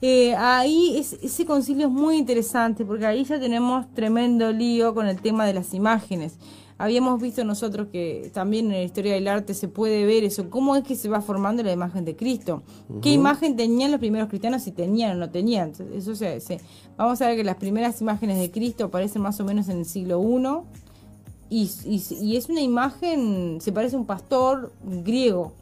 Eh, 0.00 0.34
ahí 0.36 0.96
ese 0.96 1.44
concilio 1.44 1.88
es 1.88 1.92
muy 1.92 2.16
interesante 2.16 2.84
porque 2.84 3.06
ahí 3.06 3.24
ya 3.24 3.40
tenemos 3.40 3.92
tremendo 3.94 4.52
lío 4.52 4.94
con 4.94 5.08
el 5.08 5.20
tema 5.20 5.46
de 5.46 5.54
las 5.54 5.74
imágenes. 5.74 6.38
Habíamos 6.80 7.20
visto 7.20 7.42
nosotros 7.42 7.88
que 7.90 8.30
también 8.32 8.66
en 8.66 8.72
la 8.72 8.82
historia 8.82 9.14
del 9.14 9.26
arte 9.26 9.52
se 9.52 9.66
puede 9.66 10.06
ver 10.06 10.22
eso, 10.22 10.48
cómo 10.48 10.76
es 10.76 10.84
que 10.84 10.94
se 10.94 11.08
va 11.08 11.20
formando 11.20 11.64
la 11.64 11.72
imagen 11.72 12.04
de 12.04 12.14
Cristo. 12.14 12.62
¿Qué 13.02 13.10
imagen 13.10 13.56
tenían 13.56 13.90
los 13.90 13.98
primeros 13.98 14.28
cristianos 14.28 14.62
si 14.62 14.70
tenían 14.70 15.16
o 15.16 15.18
no 15.18 15.28
tenían? 15.28 15.72
Eso 15.92 16.14
se, 16.14 16.60
vamos 16.96 17.20
a 17.20 17.26
ver 17.26 17.36
que 17.36 17.42
las 17.42 17.56
primeras 17.56 18.00
imágenes 18.00 18.38
de 18.38 18.52
Cristo 18.52 18.84
aparecen 18.84 19.22
más 19.22 19.40
o 19.40 19.44
menos 19.44 19.68
en 19.68 19.78
el 19.78 19.86
siglo 19.86 20.22
I 21.50 21.68
y, 21.84 22.36
es 22.36 22.48
una 22.48 22.60
imagen, 22.60 23.60
se 23.60 23.72
parece 23.72 23.96
a 23.96 23.98
un 23.98 24.06
pastor 24.06 24.72
griego, 24.84 25.52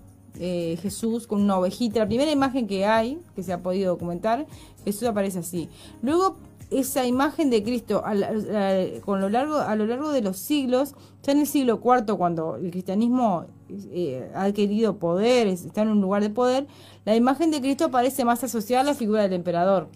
eh, 0.40 0.78
Jesús 0.82 1.26
con 1.26 1.42
una 1.42 1.58
ovejita. 1.58 2.00
La 2.00 2.06
primera 2.06 2.30
imagen 2.30 2.66
que 2.66 2.86
hay, 2.86 3.18
que 3.34 3.42
se 3.42 3.52
ha 3.52 3.62
podido 3.62 3.92
documentar, 3.92 4.46
Jesús 4.84 5.04
aparece 5.04 5.40
así. 5.40 5.68
Luego 6.02 6.36
esa 6.70 7.06
imagen 7.06 7.50
de 7.50 7.62
Cristo 7.62 8.02
a, 8.04 8.14
con 9.04 9.20
lo 9.20 9.28
largo, 9.28 9.58
a 9.58 9.76
lo 9.76 9.86
largo 9.86 10.10
de 10.10 10.20
los 10.20 10.38
siglos, 10.38 10.94
ya 11.22 11.32
en 11.32 11.40
el 11.40 11.46
siglo 11.46 11.80
IV, 11.82 12.16
cuando 12.16 12.56
el 12.56 12.70
cristianismo 12.70 13.46
eh, 13.68 14.30
ha 14.34 14.44
adquirido 14.44 14.96
poder, 14.98 15.46
está 15.46 15.82
en 15.82 15.88
un 15.88 16.00
lugar 16.00 16.22
de 16.22 16.30
poder, 16.30 16.66
la 17.04 17.14
imagen 17.14 17.50
de 17.50 17.60
Cristo 17.60 17.86
aparece 17.86 18.24
más 18.24 18.42
asociada 18.42 18.82
a 18.82 18.86
la 18.86 18.94
figura 18.94 19.22
del 19.22 19.34
emperador. 19.34 19.88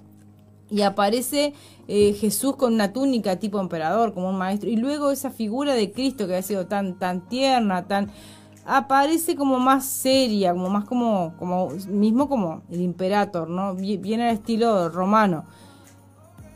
Y 0.73 0.83
aparece 0.83 1.53
eh, 1.89 2.13
Jesús 2.13 2.55
con 2.55 2.75
una 2.75 2.93
túnica 2.93 3.41
tipo 3.41 3.59
emperador, 3.59 4.15
como 4.15 4.31
un 4.31 4.39
maestro. 4.39 4.71
Y 4.71 4.77
luego 4.77 5.11
esa 5.11 5.33
figura 5.33 5.75
de 5.75 5.91
Cristo 5.91 6.29
que 6.29 6.37
ha 6.37 6.43
sido 6.43 6.67
tan, 6.69 6.97
tan 6.97 7.29
tierna, 7.29 7.89
tan 7.89 8.13
aparece 8.65 9.37
como 9.37 9.59
más 9.59 9.85
seria, 9.85 10.53
como 10.53 10.69
más 10.69 10.85
como, 10.85 11.35
como 11.39 11.71
mismo 11.89 12.29
como 12.29 12.63
el 12.71 12.81
imperator, 12.81 13.49
¿no? 13.49 13.75
Viene 13.75 14.29
al 14.29 14.35
estilo 14.35 14.89
romano 14.89 15.45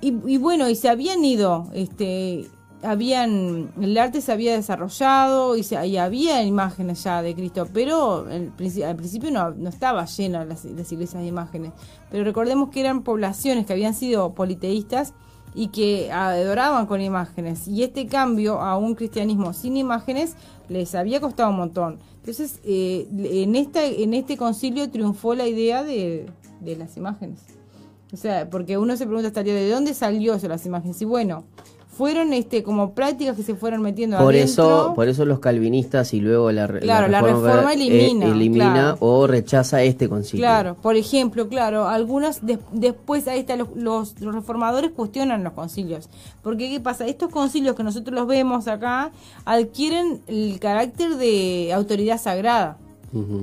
y, 0.05 0.37
bueno, 0.37 0.69
y 0.69 0.77
se 0.77 0.91
habían 0.91 1.25
ido, 1.25 1.67
este, 1.73 2.47
habían, 2.83 3.71
el 3.81 3.97
arte 3.97 4.21
se 4.21 4.33
había 4.33 4.55
desarrollado 4.55 5.57
y, 5.57 5.63
se, 5.63 5.79
había 5.79 6.43
imágenes 6.43 7.03
ya 7.05 7.23
de 7.23 7.35
Cristo, 7.35 7.67
pero 7.73 8.27
al 8.27 8.97
principio 8.97 9.31
no, 9.31 9.53
no 9.53 9.71
estaba 9.71 10.05
llena 10.05 10.45
las, 10.45 10.67
las 10.67 10.93
iglesias 10.93 11.23
de 11.23 11.29
imágenes. 11.29 11.73
Pero 12.11 12.23
recordemos 12.25 12.69
que 12.69 12.81
eran 12.81 13.03
poblaciones 13.03 13.65
que 13.65 13.73
habían 13.73 13.95
sido 13.95 14.35
politeístas 14.35 15.15
y 15.55 15.69
que 15.69 16.11
adoraban 16.13 16.87
con 16.87 17.01
imágenes. 17.01 17.69
Y 17.69 17.83
este 17.83 18.07
cambio 18.07 18.61
a 18.61 18.77
un 18.77 18.95
cristianismo 18.95 19.53
sin 19.53 19.77
imágenes 19.77 20.35
les 20.69 20.95
había 20.95 21.21
costado 21.21 21.51
un 21.51 21.57
montón. 21.57 21.99
Entonces, 22.17 22.61
eh, 22.65 23.07
en, 23.11 23.55
esta, 23.55 23.85
en 23.85 24.15
este 24.15 24.37
concilio 24.37 24.91
triunfó 24.91 25.35
la 25.35 25.47
idea 25.47 25.85
de, 25.85 26.27
de 26.61 26.77
las 26.77 26.97
imágenes. 26.97 27.41
O 28.13 28.17
sea, 28.17 28.49
porque 28.49 28.79
uno 28.79 28.97
se 28.97 29.07
pregunta 29.07 29.29
estaría 29.29 29.55
de 29.55 29.69
dónde 29.71 29.93
salió 29.95 30.35
eso 30.35 30.49
las 30.49 30.65
imágenes. 30.67 31.01
Y 31.03 31.05
bueno, 31.05 31.45
fueron 31.97 32.33
este 32.33 32.63
como 32.63 32.93
prácticas 32.93 33.37
que 33.37 33.43
se 33.43 33.55
fueron 33.55 33.83
metiendo 33.83 34.19
por 34.19 34.35
eso 34.35 34.93
por 34.95 35.09
eso 35.09 35.25
los 35.25 35.39
calvinistas 35.39 36.13
y 36.15 36.21
luego 36.21 36.51
la, 36.53 36.67
claro, 36.67 37.09
la 37.09 37.21
reforma, 37.21 37.73
eh, 37.73 37.75
elimina 37.75 38.27
elimina 38.27 38.97
o 39.01 39.27
rechaza 39.27 39.83
este 39.83 40.09
concilio. 40.09 40.45
Claro 40.45 40.77
por 40.81 40.97
ejemplo 40.97 41.49
claro 41.49 41.87
algunos 41.87 42.41
después 42.73 43.29
ahí 43.29 43.41
está 43.41 43.57
los, 43.57 43.69
los, 43.77 44.15
reformadores 44.21 44.91
cuestionan 44.91 45.45
los 45.45 45.53
concilios. 45.53 46.09
Porque 46.43 46.71
qué 46.71 46.81
pasa 46.81 47.07
estos 47.07 47.31
concilios 47.31 47.77
que 47.77 47.83
nosotros 47.83 48.15
los 48.15 48.27
vemos 48.27 48.69
acá 48.69 49.13
adquieren 49.45 50.21
el 50.27 50.59
carácter 50.61 51.17
de 51.17 51.73
autoridad 51.73 52.21
sagrada. 52.21 52.79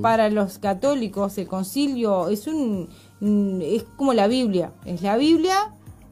Para 0.02 0.30
los 0.30 0.58
católicos 0.58 1.38
el 1.38 1.48
concilio 1.48 2.28
es 2.28 2.46
un 2.46 2.90
es 3.62 3.84
como 3.96 4.14
la 4.14 4.28
Biblia, 4.28 4.72
es 4.86 5.02
la 5.02 5.16
Biblia 5.16 5.72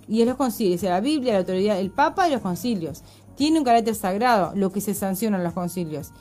y 0.09 0.21
es 0.21 0.27
los 0.27 0.37
concilios, 0.37 0.83
es 0.83 0.89
la 0.89 0.99
Biblia, 0.99 1.33
la 1.33 1.39
autoridad, 1.39 1.79
el 1.79 1.91
Papa 1.91 2.27
y 2.27 2.31
los 2.31 2.41
concilios. 2.41 3.03
Tiene 3.35 3.59
un 3.59 3.65
carácter 3.65 3.95
sagrado 3.95 4.51
lo 4.55 4.71
que 4.71 4.81
se 4.81 4.93
sanciona 4.93 5.37
en 5.37 5.43
los 5.43 5.53
concilios. 5.53 6.11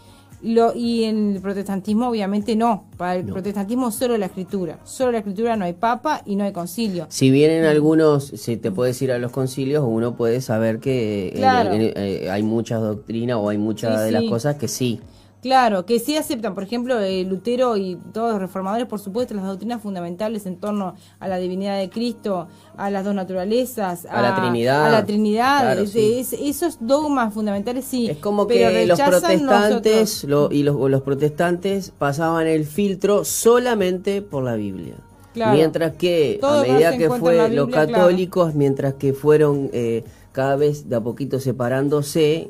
Lo, 0.40 0.72
y 0.72 1.02
en 1.02 1.34
el 1.34 1.40
protestantismo 1.40 2.08
obviamente 2.08 2.54
no, 2.54 2.84
para 2.96 3.16
el 3.16 3.24
protestantismo 3.24 3.90
solo 3.90 4.16
la 4.16 4.26
escritura, 4.26 4.78
solo 4.84 5.10
la 5.10 5.18
escritura 5.18 5.56
no 5.56 5.64
hay 5.64 5.72
papa 5.72 6.22
y 6.24 6.36
no 6.36 6.44
hay 6.44 6.52
concilio. 6.52 7.06
Si 7.08 7.32
vienen 7.32 7.64
algunos, 7.64 8.26
si 8.26 8.56
te 8.56 8.70
puedes 8.70 9.02
ir 9.02 9.10
a 9.10 9.18
los 9.18 9.32
concilios, 9.32 9.84
uno 9.84 10.14
puede 10.14 10.40
saber 10.40 10.78
que 10.78 11.32
eh, 11.34 12.30
hay 12.30 12.42
muchas 12.44 12.80
doctrinas 12.80 13.38
o 13.38 13.48
hay 13.48 13.58
muchas 13.58 14.04
de 14.04 14.12
las 14.12 14.22
cosas 14.24 14.56
que 14.56 14.68
sí. 14.68 15.00
Claro, 15.40 15.86
que 15.86 16.00
sí 16.00 16.16
aceptan, 16.16 16.54
por 16.54 16.64
ejemplo, 16.64 16.98
eh, 16.98 17.22
Lutero 17.24 17.76
y 17.76 17.96
todos 18.12 18.32
los 18.32 18.40
reformadores, 18.40 18.88
por 18.88 18.98
supuesto, 18.98 19.34
las 19.34 19.44
doctrinas 19.44 19.80
fundamentales 19.80 20.46
en 20.46 20.56
torno 20.56 20.96
a 21.20 21.28
la 21.28 21.36
divinidad 21.38 21.78
de 21.78 21.88
Cristo, 21.90 22.48
a 22.76 22.90
las 22.90 23.04
dos 23.04 23.14
naturalezas, 23.14 24.04
a, 24.06 24.20
la 24.20 24.34
Trinidad, 24.34 24.86
a 24.86 24.90
la 24.90 25.06
Trinidad, 25.06 25.78
esos 25.78 26.78
dogmas 26.80 27.32
fundamentales 27.32 27.84
sí. 27.84 28.10
Es 28.10 28.18
como 28.18 28.48
que 28.48 28.86
los 28.86 29.00
protestantes 29.00 30.24
y 30.24 30.62
los, 30.64 30.90
los, 30.90 31.02
protestantes 31.02 31.92
pasaban 31.96 32.48
el 32.48 32.64
filtro 32.64 33.24
solamente 33.24 34.22
por 34.22 34.42
la 34.42 34.56
Biblia. 34.56 34.94
mientras 35.34 35.92
que 35.92 36.40
a 36.42 36.62
medida 36.62 36.96
que 36.96 37.10
fue 37.10 37.48
los 37.50 37.68
católicos, 37.68 38.56
mientras 38.56 38.94
que 38.94 39.12
fueron 39.12 39.70
eh, 39.72 40.02
cada 40.32 40.56
vez 40.56 40.88
de 40.88 40.96
a 40.96 41.00
poquito 41.00 41.38
separándose, 41.38 42.48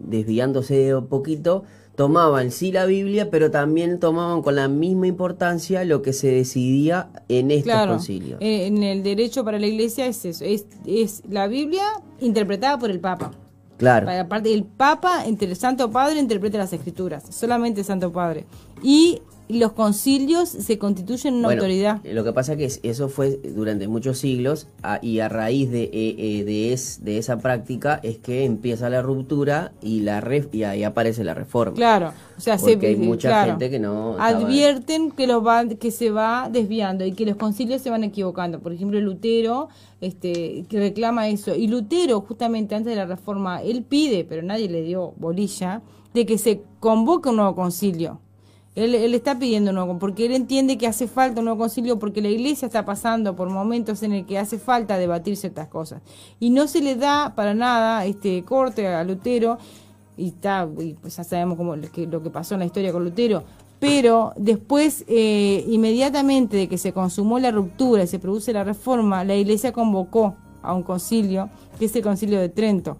desviándose 0.00 0.74
de 0.74 0.92
a 0.92 1.00
poquito, 1.00 1.62
tomaban 1.96 2.50
sí 2.50 2.72
la 2.72 2.86
Biblia, 2.86 3.30
pero 3.30 3.50
también 3.50 4.00
tomaban 4.00 4.42
con 4.42 4.56
la 4.56 4.68
misma 4.68 5.06
importancia 5.06 5.84
lo 5.84 6.02
que 6.02 6.12
se 6.12 6.28
decidía 6.28 7.08
en 7.28 7.50
estos 7.50 7.72
claro, 7.72 7.92
concilios. 7.92 8.38
En 8.40 8.82
el 8.82 9.02
derecho 9.02 9.44
para 9.44 9.58
la 9.58 9.66
Iglesia 9.66 10.06
es 10.06 10.24
eso, 10.24 10.44
es, 10.44 10.66
es 10.86 11.22
la 11.28 11.46
Biblia 11.46 11.84
interpretada 12.20 12.78
por 12.78 12.90
el 12.90 13.00
Papa. 13.00 13.32
Claro. 13.76 14.08
Aparte, 14.08 14.54
el 14.54 14.64
Papa, 14.64 15.24
entre 15.26 15.48
el 15.48 15.56
Santo 15.56 15.90
Padre, 15.90 16.20
interpreta 16.20 16.58
las 16.58 16.72
Escrituras, 16.72 17.24
solamente 17.30 17.80
el 17.80 17.86
Santo 17.86 18.12
Padre. 18.12 18.46
Y 18.82 19.20
los 19.48 19.72
concilios 19.72 20.48
se 20.48 20.78
constituyen 20.78 21.34
una 21.34 21.52
autoridad. 21.52 22.00
Lo 22.04 22.24
que 22.24 22.32
pasa 22.32 22.54
es 22.54 22.78
que 22.80 22.88
eso 22.88 23.08
fue 23.08 23.38
durante 23.54 23.88
muchos 23.88 24.18
siglos 24.18 24.68
y 25.02 25.18
a 25.18 25.28
raíz 25.28 25.70
de, 25.70 25.84
eh, 25.84 25.90
eh, 26.18 26.44
de, 26.44 26.72
es, 26.72 27.04
de, 27.04 27.18
esa 27.18 27.38
práctica 27.38 28.00
es 28.02 28.18
que 28.18 28.44
empieza 28.44 28.88
la 28.88 29.02
ruptura 29.02 29.72
y 29.82 30.00
la 30.00 30.22
y 30.52 30.62
ahí 30.62 30.82
aparece 30.82 31.24
la 31.24 31.34
reforma. 31.34 31.74
Claro, 31.74 32.12
o 32.36 32.40
sea, 32.40 32.56
Porque 32.56 32.88
hay 32.88 32.96
mucha 32.96 33.44
gente 33.44 33.70
que 33.70 33.78
no 33.78 34.16
advierten 34.18 35.10
que 35.10 35.26
los 35.26 35.46
va, 35.46 35.66
que 35.66 35.90
se 35.90 36.10
va 36.10 36.48
desviando 36.50 37.04
y 37.04 37.12
que 37.12 37.26
los 37.26 37.36
concilios 37.36 37.82
se 37.82 37.90
van 37.90 38.04
equivocando. 38.04 38.60
Por 38.60 38.72
ejemplo, 38.72 38.98
Lutero 39.00 39.68
este 40.00 40.64
que 40.68 40.78
reclama 40.78 41.28
eso 41.28 41.54
y 41.54 41.66
Lutero 41.66 42.20
justamente 42.20 42.74
antes 42.74 42.90
de 42.90 42.96
la 42.96 43.06
reforma 43.06 43.62
él 43.62 43.82
pide, 43.82 44.24
pero 44.24 44.42
nadie 44.42 44.68
le 44.68 44.82
dio 44.82 45.12
bolilla 45.16 45.82
de 46.12 46.26
que 46.26 46.38
se 46.38 46.62
convoque 46.80 47.28
un 47.28 47.36
nuevo 47.36 47.54
concilio 47.54 48.20
él, 48.74 49.14
está 49.14 49.38
pidiendo 49.38 49.70
un 49.70 49.76
nuevo, 49.76 49.98
porque 49.98 50.26
él 50.26 50.32
entiende 50.32 50.76
que 50.76 50.86
hace 50.86 51.06
falta 51.06 51.40
un 51.40 51.44
nuevo 51.44 51.60
concilio, 51.60 51.98
porque 51.98 52.20
la 52.20 52.28
iglesia 52.28 52.66
está 52.66 52.84
pasando 52.84 53.36
por 53.36 53.48
momentos 53.48 54.02
en 54.02 54.12
el 54.12 54.26
que 54.26 54.38
hace 54.38 54.58
falta 54.58 54.98
debatir 54.98 55.36
ciertas 55.36 55.68
cosas. 55.68 56.02
Y 56.40 56.50
no 56.50 56.66
se 56.66 56.80
le 56.80 56.96
da 56.96 57.34
para 57.36 57.54
nada 57.54 58.04
este 58.04 58.42
corte 58.42 58.88
a 58.88 59.04
Lutero, 59.04 59.58
y, 60.16 60.28
está, 60.28 60.68
y 60.78 60.94
pues 60.94 61.16
ya 61.16 61.24
sabemos 61.24 61.56
cómo, 61.56 61.74
que, 61.92 62.06
lo 62.06 62.22
que 62.22 62.30
pasó 62.30 62.54
en 62.54 62.60
la 62.60 62.66
historia 62.66 62.92
con 62.92 63.04
Lutero, 63.04 63.44
pero 63.78 64.32
después, 64.36 65.04
eh, 65.08 65.64
inmediatamente 65.68 66.56
de 66.56 66.68
que 66.68 66.78
se 66.78 66.92
consumó 66.92 67.38
la 67.38 67.50
ruptura 67.50 68.04
y 68.04 68.06
se 68.06 68.18
produce 68.18 68.52
la 68.52 68.64
reforma, 68.64 69.24
la 69.24 69.34
iglesia 69.34 69.72
convocó 69.72 70.34
a 70.62 70.72
un 70.74 70.82
concilio, 70.82 71.50
que 71.78 71.84
es 71.84 71.94
el 71.94 72.02
concilio 72.02 72.40
de 72.40 72.48
Trento, 72.48 72.96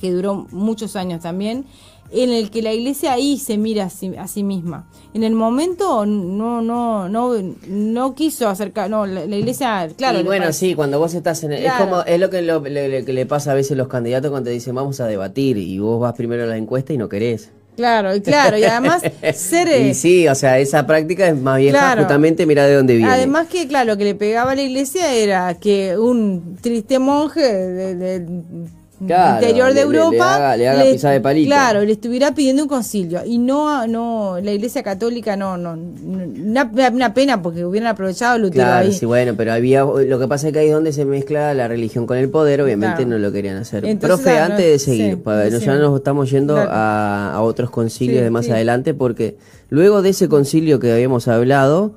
que 0.00 0.12
duró 0.12 0.46
muchos 0.50 0.96
años 0.96 1.22
también, 1.22 1.64
en 2.10 2.30
el 2.30 2.50
que 2.50 2.62
la 2.62 2.72
iglesia 2.72 3.12
ahí 3.12 3.38
se 3.38 3.58
mira 3.58 3.84
a 3.84 4.28
sí, 4.28 4.42
misma. 4.42 4.88
En 5.12 5.24
el 5.24 5.34
momento 5.34 6.06
no 6.06 6.62
no 6.62 7.08
no 7.08 7.34
no 7.68 8.14
quiso 8.14 8.48
acercar, 8.48 8.88
no 8.88 9.06
la, 9.06 9.24
iglesia, 9.24 9.88
claro. 9.96 10.20
Y 10.20 10.22
bueno, 10.22 10.52
sí, 10.52 10.74
cuando 10.74 10.98
vos 10.98 11.14
estás 11.14 11.42
en 11.44 11.52
es 11.52 11.72
como 11.72 12.02
es 12.02 12.18
lo 12.18 12.30
que, 12.30 12.42
le 12.42 13.26
pasa 13.26 13.52
a 13.52 13.54
veces 13.54 13.72
a 13.72 13.74
los 13.76 13.88
candidatos 13.88 14.30
cuando 14.30 14.48
te 14.48 14.54
dicen 14.54 14.74
vamos 14.74 15.00
a 15.00 15.06
debatir 15.06 15.58
y 15.58 15.78
vos 15.78 16.00
vas 16.00 16.14
primero 16.14 16.44
a 16.44 16.46
la 16.46 16.56
encuesta 16.56 16.92
y 16.92 16.98
no 16.98 17.08
querés. 17.08 17.50
Claro, 17.76 18.12
y 18.16 18.20
claro, 18.20 18.58
y 18.58 18.64
además 18.64 19.02
ser... 19.34 19.68
y 19.80 19.94
sí, 19.94 20.26
o 20.26 20.34
sea, 20.34 20.58
esa 20.58 20.84
práctica 20.84 21.28
es 21.28 21.40
más 21.40 21.58
vieja 21.58 21.96
justamente, 21.96 22.44
mira 22.44 22.66
de 22.66 22.74
dónde 22.74 22.96
viene. 22.96 23.12
Además 23.12 23.46
que, 23.46 23.68
claro, 23.68 23.92
lo 23.92 23.96
que 23.96 24.02
le 24.02 24.14
pegaba 24.16 24.50
a 24.50 24.54
la 24.56 24.62
iglesia 24.62 25.14
era 25.14 25.54
que 25.54 25.96
un 25.96 26.58
triste 26.60 26.98
monje 26.98 27.40
de 27.40 28.66
interior 29.00 29.74
de 29.74 29.80
Europa, 29.80 30.56
le, 30.56 30.68
haga, 30.68 30.84
de 30.84 31.20
palito. 31.20 31.48
Claro, 31.48 31.82
le 31.82 31.92
estuviera 31.92 32.34
pidiendo 32.34 32.62
un 32.62 32.68
concilio. 32.68 33.24
Y 33.24 33.38
no, 33.38 33.86
no, 33.86 34.38
la 34.42 34.52
Iglesia 34.52 34.82
Católica 34.82 35.36
no, 35.36 35.56
no, 35.56 35.72
una, 35.72 37.14
pena 37.14 37.40
porque 37.42 37.64
hubieran 37.64 37.88
aprovechado 37.88 38.38
Lutero 38.38 38.64
claro, 38.64 38.92
sí, 38.92 39.06
bueno, 39.06 39.34
pero 39.36 39.52
había, 39.52 39.82
lo 39.84 40.18
que 40.18 40.28
pasa 40.28 40.48
es 40.48 40.52
que 40.52 40.60
ahí 40.60 40.68
es 40.68 40.72
donde 40.72 40.92
se 40.92 41.04
mezcla 41.04 41.54
la 41.54 41.68
religión 41.68 42.06
con 42.06 42.16
el 42.16 42.28
poder, 42.28 42.60
obviamente 42.60 43.06
no 43.06 43.18
lo 43.18 43.30
querían 43.32 43.56
hacer. 43.56 43.98
Profe, 43.98 44.38
antes 44.38 44.64
de 44.64 44.78
seguir, 44.78 45.18
ya 45.24 45.76
nos 45.76 45.96
estamos 45.96 46.30
yendo 46.30 46.56
a, 46.58 47.38
otros 47.40 47.70
concilios 47.70 48.22
de 48.22 48.30
más 48.30 48.48
adelante, 48.50 48.94
porque 48.94 49.36
luego 49.70 50.02
de 50.02 50.10
ese 50.10 50.28
concilio 50.28 50.80
que 50.80 50.92
habíamos 50.92 51.28
hablado, 51.28 51.92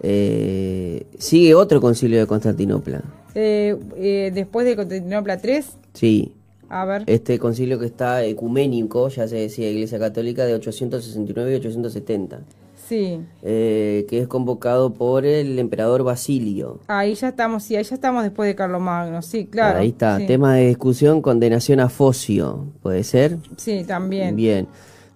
eh, 0.00 1.06
sigue 1.18 1.54
otro 1.54 1.80
concilio 1.80 2.20
de 2.20 2.26
Constantinopla. 2.26 3.02
Eh, 3.34 3.76
eh, 3.96 4.30
después 4.34 4.66
de 4.66 4.76
Constantinopla 4.76 5.38
3. 5.38 5.66
Sí. 5.94 6.32
A 6.68 6.84
ver. 6.84 7.04
Este 7.06 7.38
concilio 7.38 7.78
que 7.78 7.86
está 7.86 8.24
ecuménico, 8.24 9.08
ya 9.08 9.26
se 9.26 9.36
decía 9.36 9.70
Iglesia 9.70 9.98
Católica, 9.98 10.44
de 10.44 10.54
869 10.54 11.52
y 11.52 11.54
870. 11.56 12.40
Sí. 12.88 13.20
Eh, 13.42 14.06
que 14.08 14.18
es 14.20 14.28
convocado 14.28 14.94
por 14.94 15.26
el 15.26 15.58
emperador 15.58 16.04
Basilio. 16.04 16.80
Ahí 16.86 17.14
ya 17.14 17.28
estamos, 17.28 17.62
sí, 17.62 17.76
ahí 17.76 17.84
ya 17.84 17.94
estamos 17.94 18.22
después 18.22 18.46
de 18.46 18.54
Carlomagno, 18.54 19.20
sí, 19.20 19.46
claro. 19.46 19.80
Ahí 19.80 19.88
está, 19.88 20.18
tema 20.26 20.54
de 20.54 20.68
discusión, 20.68 21.20
condenación 21.20 21.80
a 21.80 21.90
Focio, 21.90 22.64
¿puede 22.82 23.04
ser? 23.04 23.36
Sí, 23.56 23.84
también. 23.86 24.36
Bien. 24.36 24.68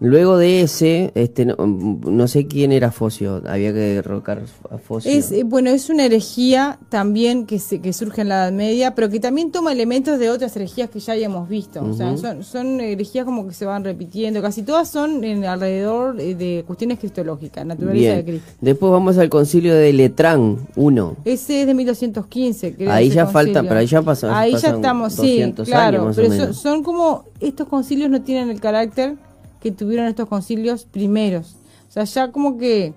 Luego 0.02 0.36
de 0.36 0.62
ese, 0.62 1.12
este, 1.14 1.46
no, 1.46 2.28
sé 2.28 2.46
quién 2.48 2.72
era 2.72 2.90
Focio, 2.90 3.40
había 3.46 3.72
que 3.72 3.78
derrocar 3.78 4.42
a 4.70 4.78
Focio. 4.78 5.10
Es, 5.10 5.30
eh, 5.30 5.44
bueno, 5.44 5.70
es 5.70 5.90
una 5.90 6.04
herejía 6.04 6.78
también 6.88 7.46
que, 7.46 7.60
se, 7.60 7.80
que 7.80 7.92
surge 7.92 8.22
en 8.22 8.28
la 8.28 8.42
Edad 8.42 8.52
Media, 8.52 8.96
pero 8.96 9.08
que 9.08 9.20
también 9.20 9.52
toma 9.52 9.70
elementos 9.70 10.18
de 10.18 10.28
otras 10.28 10.56
herejías 10.56 10.90
que 10.90 10.98
ya 10.98 11.12
habíamos 11.12 11.48
visto. 11.48 11.84
O 11.84 11.94
sea, 11.94 12.16
son, 12.16 12.42
son, 12.42 12.80
herejías 12.80 13.24
como 13.24 13.46
que 13.46 13.54
se 13.54 13.64
van 13.64 13.84
repitiendo, 13.84 14.42
casi 14.42 14.62
todas 14.62 14.88
son 14.88 15.22
en, 15.22 15.44
alrededor 15.44 16.20
eh, 16.20 16.34
de 16.34 16.64
cuestiones 16.66 16.98
cristológicas, 16.98 17.64
naturaleza 17.64 18.16
de 18.16 18.24
Cristo. 18.24 18.52
Después 18.60 18.90
vamos 18.90 19.18
al 19.18 19.28
concilio 19.28 19.74
de 19.74 19.92
Letrán 19.92 20.58
1. 20.74 21.16
Ese 21.24 21.60
es 21.60 21.66
de 21.68 21.74
1215, 21.74 22.74
creo. 22.74 22.90
Ahí 22.90 23.08
ya 23.08 23.26
falta, 23.26 23.62
pero 23.62 23.76
ahí 23.76 23.86
ya 23.86 24.02
pasó. 24.02 24.32
Ahí 24.34 24.56
ya 24.56 24.70
estamos, 24.70 25.12
sí, 25.12 25.54
claro, 25.64 26.10
pero 26.14 26.52
son 26.52 26.82
como, 26.82 27.24
estos 27.38 27.68
concilios 27.68 28.10
no 28.10 28.22
tienen 28.22 28.50
el 28.50 28.60
carácter 28.60 29.14
que 29.62 29.70
tuvieron 29.70 30.06
estos 30.06 30.28
concilios 30.28 30.84
primeros. 30.84 31.56
O 31.88 31.92
sea, 31.92 32.04
ya 32.04 32.32
como 32.32 32.58
que 32.58 32.94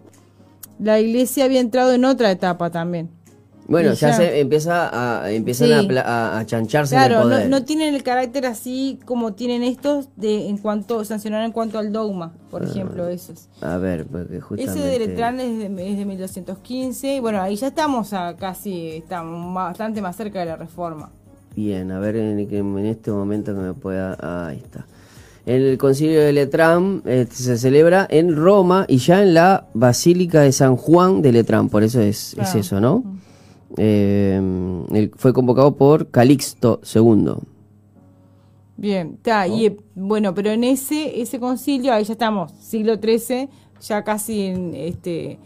la 0.79 0.99
iglesia 0.99 1.45
había 1.45 1.59
entrado 1.59 1.93
en 1.93 2.05
otra 2.05 2.31
etapa 2.31 2.69
también. 2.69 3.09
Bueno, 3.67 3.93
ya, 3.93 4.13
se 4.13 4.39
empieza 4.39 5.23
a, 5.23 5.31
empiezan 5.31 5.97
a, 5.97 6.37
a, 6.37 6.45
chancharse 6.45 6.95
claro, 6.95 7.15
el 7.15 7.23
poder. 7.23 7.49
No, 7.49 7.59
no, 7.59 7.65
tienen 7.65 7.95
el 7.95 8.03
carácter 8.03 8.45
así 8.45 8.99
como 9.05 9.33
tienen 9.33 9.63
estos 9.63 10.09
de 10.15 10.49
en 10.49 10.59
cuanto 10.59 11.03
sancionar 11.03 11.43
en 11.43 11.51
cuanto 11.51 11.79
al 11.79 11.91
dogma, 11.91 12.33
por 12.51 12.61
ah, 12.63 12.67
ejemplo, 12.69 13.07
esos. 13.07 13.49
A 13.61 13.77
ver, 13.77 14.05
porque 14.05 14.39
justamente... 14.39 14.79
Ese 14.79 14.87
de 14.87 14.99
Letrán 14.99 15.39
es 15.39 15.57
de, 15.57 15.91
es 15.91 15.97
de 15.97 16.05
1215 16.05 17.15
y 17.15 17.19
bueno, 17.19 17.41
ahí 17.41 17.55
ya 17.55 17.67
estamos 17.67 18.13
a 18.13 18.35
casi, 18.35 18.97
estamos 18.97 19.51
bastante 19.55 19.99
más 19.99 20.15
cerca 20.15 20.39
de 20.41 20.45
la 20.45 20.57
reforma. 20.57 21.09
Bien, 21.55 21.91
a 21.91 21.99
ver 21.99 22.17
en, 22.17 22.37
en 22.37 22.85
este 22.85 23.11
momento 23.11 23.55
que 23.55 23.61
me 23.61 23.73
pueda... 23.73 24.47
ahí 24.47 24.57
está. 24.57 24.85
El 25.45 25.77
concilio 25.77 26.21
de 26.21 26.33
Letrán 26.33 27.03
este, 27.05 27.35
se 27.35 27.57
celebra 27.57 28.07
en 28.09 28.35
Roma 28.35 28.85
y 28.87 28.97
ya 28.97 29.21
en 29.21 29.35
la 29.35 29.67
Basílica 29.75 30.41
de 30.41 30.51
San 30.51 30.75
Juan 30.75 31.21
de 31.21 31.31
Letrán, 31.31 31.69
por 31.69 31.83
eso 31.83 32.01
es, 32.01 32.35
eso, 32.55 32.79
¿no? 32.79 33.03
Eh, 33.77 35.11
fue 35.17 35.33
convocado 35.33 35.75
por 35.75 36.09
Calixto 36.09 36.81
II. 36.93 37.33
Bien, 38.77 39.13
está, 39.17 39.47
y 39.47 39.77
bueno, 39.93 40.33
pero 40.33 40.49
en 40.49 40.63
ese 40.63 41.21
ese 41.21 41.39
concilio, 41.39 41.93
ahí 41.93 42.03
ya 42.03 42.13
estamos, 42.13 42.51
siglo 42.59 42.95
XIII, 42.95 43.47
ya 43.81 44.03
casi 44.03 44.41
en 44.41 44.73
este, 44.73 45.37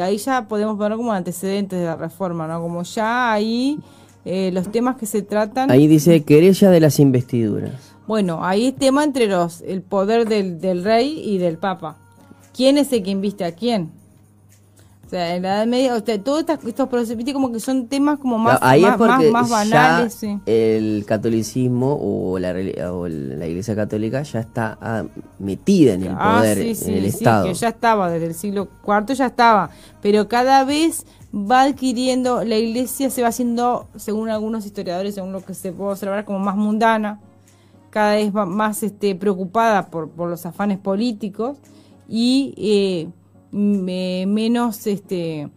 ahí 0.00 0.18
ya 0.18 0.46
podemos 0.46 0.76
poner 0.76 0.96
como 0.96 1.12
antecedentes 1.12 1.78
de 1.78 1.86
la 1.86 1.96
reforma, 1.96 2.46
¿no? 2.46 2.60
Como 2.60 2.82
ya 2.82 3.32
ahí 3.32 3.78
eh, 4.24 4.50
los 4.52 4.70
temas 4.70 4.96
que 4.96 5.06
se 5.06 5.22
tratan. 5.22 5.70
Ahí 5.70 5.86
dice 5.86 6.22
querella 6.22 6.70
de 6.70 6.80
las 6.80 7.00
investiduras. 7.00 7.91
Bueno, 8.06 8.44
ahí 8.44 8.68
es 8.68 8.76
tema 8.76 9.04
entre 9.04 9.26
los, 9.26 9.60
el 9.62 9.82
poder 9.82 10.28
del, 10.28 10.60
del 10.60 10.84
rey 10.84 11.22
y 11.24 11.38
del 11.38 11.58
papa. 11.58 11.96
¿Quién 12.54 12.78
es 12.78 12.92
el 12.92 13.02
que 13.02 13.10
inviste 13.10 13.44
a 13.44 13.52
quién? 13.52 13.90
O 15.06 15.08
sea, 15.14 15.36
en 15.36 15.42
la 15.42 15.56
Edad 15.56 15.66
Media, 15.66 15.94
o 15.94 16.00
sea, 16.00 16.18
todos 16.22 16.44
estos 16.66 16.88
procesos, 16.88 17.32
como 17.34 17.52
que 17.52 17.60
son 17.60 17.86
temas 17.86 18.18
como 18.18 18.38
más, 18.38 18.58
más, 18.62 19.50
banales. 19.50 20.18
El 20.46 21.04
catolicismo 21.06 21.98
o 22.00 22.38
la, 22.38 22.54
o 22.90 23.08
la 23.08 23.46
Iglesia 23.46 23.76
Católica 23.76 24.22
ya 24.22 24.40
está 24.40 24.78
ah, 24.80 25.04
metida 25.38 25.92
en 25.92 26.04
el 26.04 26.14
ah, 26.18 26.38
poder, 26.38 26.58
en 26.60 26.94
el 26.94 27.04
Estado. 27.04 27.46
que 27.46 27.54
ya 27.54 27.68
estaba, 27.68 28.10
desde 28.10 28.26
el 28.26 28.34
siglo 28.34 28.68
IV 28.86 29.14
ya 29.14 29.26
estaba. 29.26 29.68
Pero 30.00 30.28
cada 30.28 30.64
vez 30.64 31.04
va 31.34 31.62
adquiriendo, 31.62 32.42
la 32.42 32.56
Iglesia 32.56 33.10
se 33.10 33.20
va 33.20 33.28
haciendo, 33.28 33.88
según 33.96 34.30
algunos 34.30 34.64
historiadores, 34.64 35.14
según 35.14 35.32
lo 35.32 35.44
que 35.44 35.52
se 35.52 35.72
puede 35.72 35.92
observar, 35.92 36.24
como 36.24 36.38
más 36.38 36.56
mundana 36.56 37.20
cada 37.92 38.14
vez 38.14 38.32
más 38.32 38.82
este, 38.82 39.14
preocupada 39.14 39.90
por, 39.90 40.08
por 40.08 40.30
los 40.30 40.46
afanes 40.46 40.78
políticos 40.78 41.58
y 42.08 42.54
eh, 42.56 43.08
menos 43.52 44.86
este, 44.86 45.50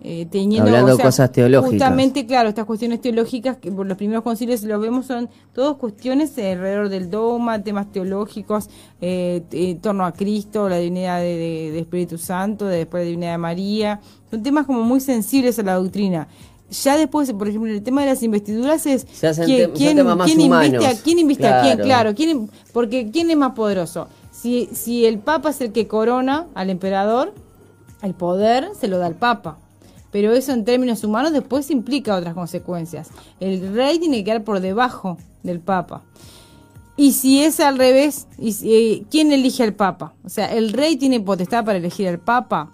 eh, 0.00 0.26
teniendo 0.30 0.68
Hablando 0.68 0.96
cosas 0.96 1.32
teológicas. 1.32 1.72
Justamente, 1.72 2.24
claro, 2.24 2.48
estas 2.48 2.66
cuestiones 2.66 3.00
teológicas 3.00 3.56
que 3.56 3.72
por 3.72 3.84
los 3.84 3.96
primeros 3.96 4.22
concilios 4.22 4.62
lo 4.62 4.78
vemos 4.78 5.06
son 5.06 5.28
todas 5.52 5.76
cuestiones 5.76 6.38
alrededor 6.38 6.88
del 6.88 7.10
dogma, 7.10 7.64
temas 7.64 7.90
teológicos 7.90 8.70
eh, 9.00 9.42
en 9.50 9.80
torno 9.80 10.04
a 10.04 10.12
Cristo, 10.12 10.68
la 10.68 10.78
divinidad 10.78 11.18
de, 11.18 11.76
Espíritu 11.80 12.16
Santo, 12.16 12.66
después 12.66 13.02
la 13.02 13.06
divinidad 13.06 13.32
de 13.32 13.38
María. 13.38 14.00
Son 14.30 14.40
temas 14.40 14.66
como 14.66 14.84
muy 14.84 15.00
sensibles 15.00 15.58
a 15.58 15.64
la 15.64 15.74
doctrina 15.74 16.28
ya 16.72 16.96
después, 16.96 17.32
por 17.32 17.48
ejemplo, 17.48 17.70
el 17.70 17.82
tema 17.82 18.00
de 18.02 18.08
las 18.08 18.22
investiduras 18.22 18.86
es 18.86 19.06
quién, 19.44 19.70
quién, 19.72 19.98
inviste 19.98 20.86
a 20.86 20.94
quién, 21.02 21.18
inviste 21.18 21.46
a 21.46 21.62
quién, 21.62 21.78
claro, 21.78 22.14
quién, 22.14 22.50
porque 22.72 23.10
quién 23.10 23.30
es 23.30 23.36
más 23.36 23.52
poderoso. 23.52 24.08
Si, 24.30 24.68
si 24.72 25.06
el 25.06 25.18
Papa 25.18 25.50
es 25.50 25.60
el 25.60 25.72
que 25.72 25.86
corona 25.86 26.46
al 26.54 26.70
emperador, 26.70 27.34
el 28.02 28.14
poder 28.14 28.70
se 28.78 28.88
lo 28.88 28.98
da 28.98 29.06
al 29.06 29.14
Papa. 29.14 29.58
Pero 30.10 30.32
eso 30.32 30.52
en 30.52 30.64
términos 30.64 31.04
humanos 31.04 31.32
después 31.32 31.70
implica 31.70 32.16
otras 32.16 32.34
consecuencias. 32.34 33.08
El 33.40 33.74
rey 33.74 33.98
tiene 33.98 34.18
que 34.18 34.24
quedar 34.24 34.44
por 34.44 34.60
debajo 34.60 35.16
del 35.42 35.60
Papa. 35.60 36.02
Y 36.96 37.12
si 37.12 37.42
es 37.42 37.60
al 37.60 37.78
revés, 37.78 38.26
eh, 38.38 39.04
¿quién 39.10 39.32
elige 39.32 39.62
al 39.62 39.72
Papa? 39.72 40.12
O 40.24 40.28
sea, 40.28 40.52
el 40.52 40.72
rey 40.72 40.96
tiene 40.96 41.20
potestad 41.20 41.64
para 41.64 41.78
elegir 41.78 42.08
al 42.08 42.18
Papa. 42.18 42.70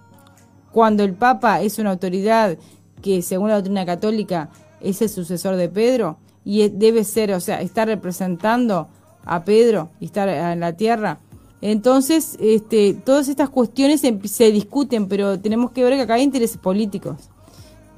Cuando 0.72 1.04
el 1.04 1.14
Papa 1.14 1.62
es 1.62 1.78
una 1.78 1.90
autoridad 1.90 2.58
que 3.02 3.22
según 3.22 3.48
la 3.48 3.56
doctrina 3.56 3.86
católica 3.86 4.50
es 4.80 5.02
el 5.02 5.08
sucesor 5.08 5.56
de 5.56 5.68
Pedro 5.68 6.18
y 6.44 6.68
debe 6.68 7.04
ser, 7.04 7.32
o 7.32 7.40
sea, 7.40 7.60
está 7.60 7.84
representando 7.84 8.88
a 9.24 9.44
Pedro 9.44 9.90
y 10.00 10.06
estar 10.06 10.28
en 10.28 10.60
la 10.60 10.72
tierra. 10.72 11.18
Entonces, 11.60 12.36
este, 12.40 12.94
todas 12.94 13.28
estas 13.28 13.50
cuestiones 13.50 14.00
se, 14.00 14.52
discuten, 14.52 15.08
pero 15.08 15.38
tenemos 15.40 15.72
que 15.72 15.82
ver 15.82 15.94
que 15.94 16.02
acá 16.02 16.14
hay 16.14 16.22
intereses 16.22 16.56
políticos, 16.56 17.16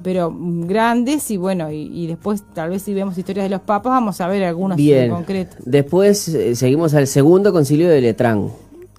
pero 0.01 0.35
grandes 0.35 1.29
y 1.29 1.37
bueno, 1.37 1.71
y, 1.71 2.07
después 2.07 2.43
tal 2.53 2.71
vez 2.71 2.81
si 2.81 2.93
vemos 2.93 3.17
historias 3.17 3.45
de 3.45 3.51
los 3.51 3.61
papas 3.61 3.91
vamos 3.91 4.19
a 4.19 4.27
ver 4.27 4.43
algunos 4.43 4.79
en 4.79 5.11
concreto. 5.11 5.57
Después 5.63 6.27
eh, 6.29 6.55
seguimos 6.55 6.95
al 6.95 7.05
segundo 7.05 7.53
concilio 7.53 7.87
de 7.87 8.01
Letrán. 8.01 8.49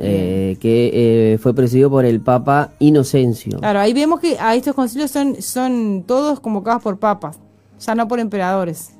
Eh, 0.04 0.56
que 0.58 0.90
eh, 1.34 1.38
fue 1.38 1.54
presidido 1.54 1.88
por 1.88 2.04
el 2.04 2.20
Papa 2.20 2.72
Inocencio. 2.80 3.58
Claro, 3.58 3.78
ahí 3.78 3.92
vemos 3.92 4.18
que 4.18 4.36
a 4.38 4.56
estos 4.56 4.74
concilios 4.74 5.12
son, 5.12 5.40
son 5.40 6.02
todos 6.06 6.40
convocados 6.40 6.82
por 6.82 6.98
papas, 6.98 7.38
ya 7.78 7.94
no 7.94 8.08
por 8.08 8.18
emperadores. 8.18 8.94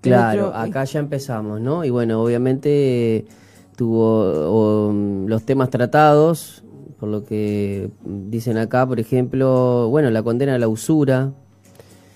Claro, 0.00 0.52
acá 0.54 0.84
ya 0.84 1.00
empezamos, 1.00 1.60
¿no? 1.60 1.84
Y 1.84 1.90
bueno, 1.90 2.22
obviamente 2.22 3.26
tuvo 3.76 4.92
los 5.26 5.42
temas 5.44 5.70
tratados, 5.70 6.64
por 6.98 7.08
lo 7.08 7.24
que 7.24 7.90
dicen 8.04 8.56
acá, 8.56 8.86
por 8.86 8.98
ejemplo, 8.98 9.88
bueno, 9.90 10.10
la 10.10 10.22
condena 10.22 10.54
a 10.54 10.58
la 10.58 10.68
usura, 10.68 11.32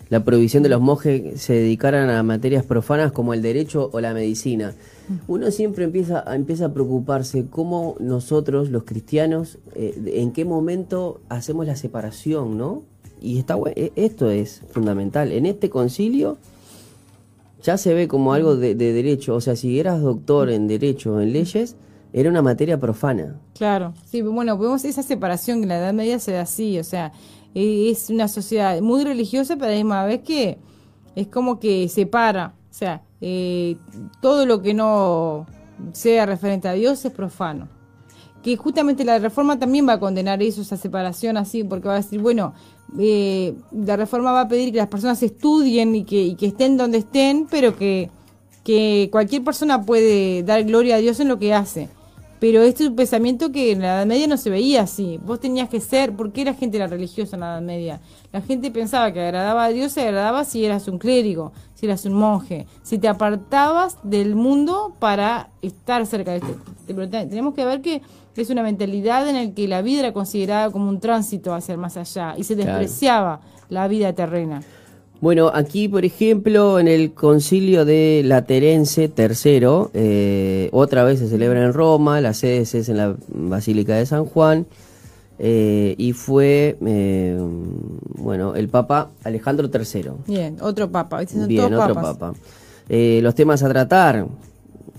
la 0.08 0.24
prohibición 0.24 0.62
de 0.62 0.68
los 0.68 0.80
monjes 0.80 1.40
se 1.40 1.52
dedicaran 1.52 2.10
a 2.10 2.22
materias 2.22 2.64
profanas 2.64 3.12
como 3.12 3.34
el 3.34 3.42
derecho 3.42 3.90
o 3.92 4.00
la 4.00 4.12
medicina. 4.14 4.74
Uno 5.26 5.50
siempre 5.50 5.84
empieza, 5.84 6.22
empieza 6.34 6.66
a 6.66 6.72
preocuparse 6.72 7.46
cómo 7.50 7.96
nosotros, 7.98 8.70
los 8.70 8.84
cristianos, 8.84 9.58
eh, 9.74 10.12
en 10.14 10.32
qué 10.32 10.44
momento 10.44 11.20
hacemos 11.28 11.66
la 11.66 11.76
separación, 11.76 12.56
¿no? 12.56 12.82
Y 13.20 13.38
está 13.38 13.56
e, 13.74 13.92
esto 13.96 14.30
es 14.30 14.62
fundamental. 14.70 15.32
En 15.32 15.46
este 15.46 15.68
concilio 15.68 16.38
ya 17.62 17.76
se 17.76 17.92
ve 17.94 18.08
como 18.08 18.32
algo 18.32 18.56
de, 18.56 18.74
derecho. 18.74 19.34
O 19.34 19.40
sea, 19.40 19.56
si 19.56 19.78
eras 19.78 20.00
doctor 20.00 20.50
en 20.50 20.66
derecho, 20.66 21.20
en 21.20 21.32
leyes, 21.32 21.76
era 22.12 22.30
una 22.30 22.42
materia 22.42 22.78
profana. 22.78 23.36
Claro, 23.54 23.94
sí, 24.06 24.22
bueno, 24.22 24.56
vemos 24.58 24.84
esa 24.84 25.02
separación 25.02 25.58
que 25.58 25.62
en 25.64 25.68
la 25.68 25.78
Edad 25.78 25.92
Media 25.92 26.18
se 26.18 26.32
da 26.32 26.42
así, 26.42 26.78
o 26.78 26.84
sea, 26.84 27.12
e, 27.54 27.90
es 27.90 28.10
una 28.10 28.28
sociedad 28.28 28.80
muy 28.80 29.04
religiosa, 29.04 29.56
pero 29.56 29.92
a 29.92 30.06
la 30.06 30.18
que 30.18 30.58
es 31.14 31.26
como 31.26 31.60
que 31.60 31.88
separa, 31.88 32.54
o 32.70 32.74
sea, 32.74 33.02
eh, 33.20 33.76
todo 34.20 34.46
lo 34.46 34.62
que 34.62 34.74
no 34.74 35.46
sea 35.92 36.26
referente 36.26 36.68
a 36.68 36.72
Dios 36.72 37.04
es 37.04 37.12
profano. 37.12 37.68
Que 38.42 38.56
justamente 38.56 39.04
la 39.04 39.18
reforma 39.18 39.58
también 39.58 39.86
va 39.86 39.94
a 39.94 40.00
condenar 40.00 40.42
eso, 40.42 40.62
esa 40.62 40.76
separación 40.76 41.36
así, 41.36 41.62
porque 41.62 41.88
va 41.88 41.94
a 41.94 41.98
decir, 41.98 42.20
bueno, 42.20 42.54
eh, 42.98 43.54
la 43.70 43.96
reforma 43.96 44.32
va 44.32 44.42
a 44.42 44.48
pedir 44.48 44.72
que 44.72 44.78
las 44.78 44.88
personas 44.88 45.22
estudien 45.22 45.94
y 45.94 46.04
que, 46.04 46.36
estén 46.40 46.76
donde 46.78 46.98
estén, 46.98 47.46
pero 47.50 47.76
que, 47.76 48.10
que 48.64 49.08
cualquier 49.12 49.44
persona 49.44 49.82
puede 49.82 50.42
dar 50.42 50.64
gloria 50.64 50.96
a 50.96 50.98
Dios 50.98 51.20
en 51.20 51.28
lo 51.28 51.38
que 51.38 51.52
hace. 51.52 51.88
Pero 52.40 52.62
este 52.62 52.84
es 52.84 52.88
un 52.88 52.96
pensamiento 52.96 53.52
que 53.52 53.72
en 53.72 53.82
la 53.82 53.96
Edad 53.96 54.06
Media 54.06 54.26
no 54.26 54.38
se 54.38 54.48
veía 54.48 54.80
así. 54.80 55.20
Vos 55.22 55.40
tenías 55.40 55.68
que 55.68 55.78
ser, 55.78 56.16
¿por 56.16 56.32
qué 56.32 56.46
la 56.46 56.54
gente 56.54 56.78
era 56.78 56.86
religiosa 56.86 57.36
en 57.36 57.40
la 57.40 57.52
Edad 57.52 57.60
Media? 57.60 58.00
La 58.32 58.40
gente 58.40 58.70
pensaba 58.70 59.12
que 59.12 59.20
agradaba 59.20 59.64
a 59.64 59.68
Dios, 59.68 59.92
se 59.92 60.00
agradaba 60.00 60.44
si 60.44 60.64
eras 60.64 60.88
un 60.88 60.98
clérigo, 60.98 61.52
si 61.80 61.86
eras 61.86 62.04
un 62.04 62.12
monje, 62.12 62.66
si 62.82 62.98
te 62.98 63.08
apartabas 63.08 63.96
del 64.02 64.34
mundo 64.34 64.92
para 64.98 65.48
estar 65.62 66.04
cerca 66.04 66.32
de 66.32 66.36
este. 66.38 66.54
Tenemos 67.26 67.54
que 67.54 67.64
ver 67.64 67.80
que 67.80 68.02
es 68.36 68.50
una 68.50 68.62
mentalidad 68.62 69.26
en 69.26 69.34
la 69.34 69.54
que 69.54 69.66
la 69.66 69.80
vida 69.80 70.00
era 70.00 70.12
considerada 70.12 70.70
como 70.70 70.90
un 70.90 71.00
tránsito 71.00 71.54
hacia 71.54 71.72
el 71.72 71.78
más 71.78 71.96
allá 71.96 72.34
y 72.36 72.44
se 72.44 72.54
despreciaba 72.54 73.40
la 73.70 73.88
vida 73.88 74.12
terrena. 74.12 74.62
Bueno, 75.22 75.50
aquí, 75.54 75.88
por 75.88 76.04
ejemplo, 76.04 76.78
en 76.78 76.88
el 76.88 77.12
concilio 77.12 77.86
de 77.86 78.20
Laterense 78.26 79.10
III, 79.16 79.88
eh, 79.94 80.68
otra 80.72 81.04
vez 81.04 81.18
se 81.18 81.28
celebra 81.28 81.64
en 81.64 81.72
Roma, 81.72 82.20
la 82.20 82.34
sede 82.34 82.58
es 82.58 82.88
en 82.90 82.96
la 82.98 83.16
Basílica 83.28 83.94
de 83.96 84.04
San 84.04 84.26
Juan, 84.26 84.66
eh, 85.42 85.94
y 85.96 86.12
fue, 86.12 86.76
eh, 86.84 87.38
bueno, 88.18 88.54
el 88.54 88.68
Papa 88.68 89.08
Alejandro 89.24 89.70
III. 89.72 90.10
Bien, 90.26 90.58
otro 90.60 90.90
Papa. 90.90 91.22
Bien, 91.46 91.72
otro 91.72 91.94
Papa. 91.94 92.34
los 92.88 93.34
temas 93.34 93.62
a 93.62 93.68
tratar, 93.70 94.26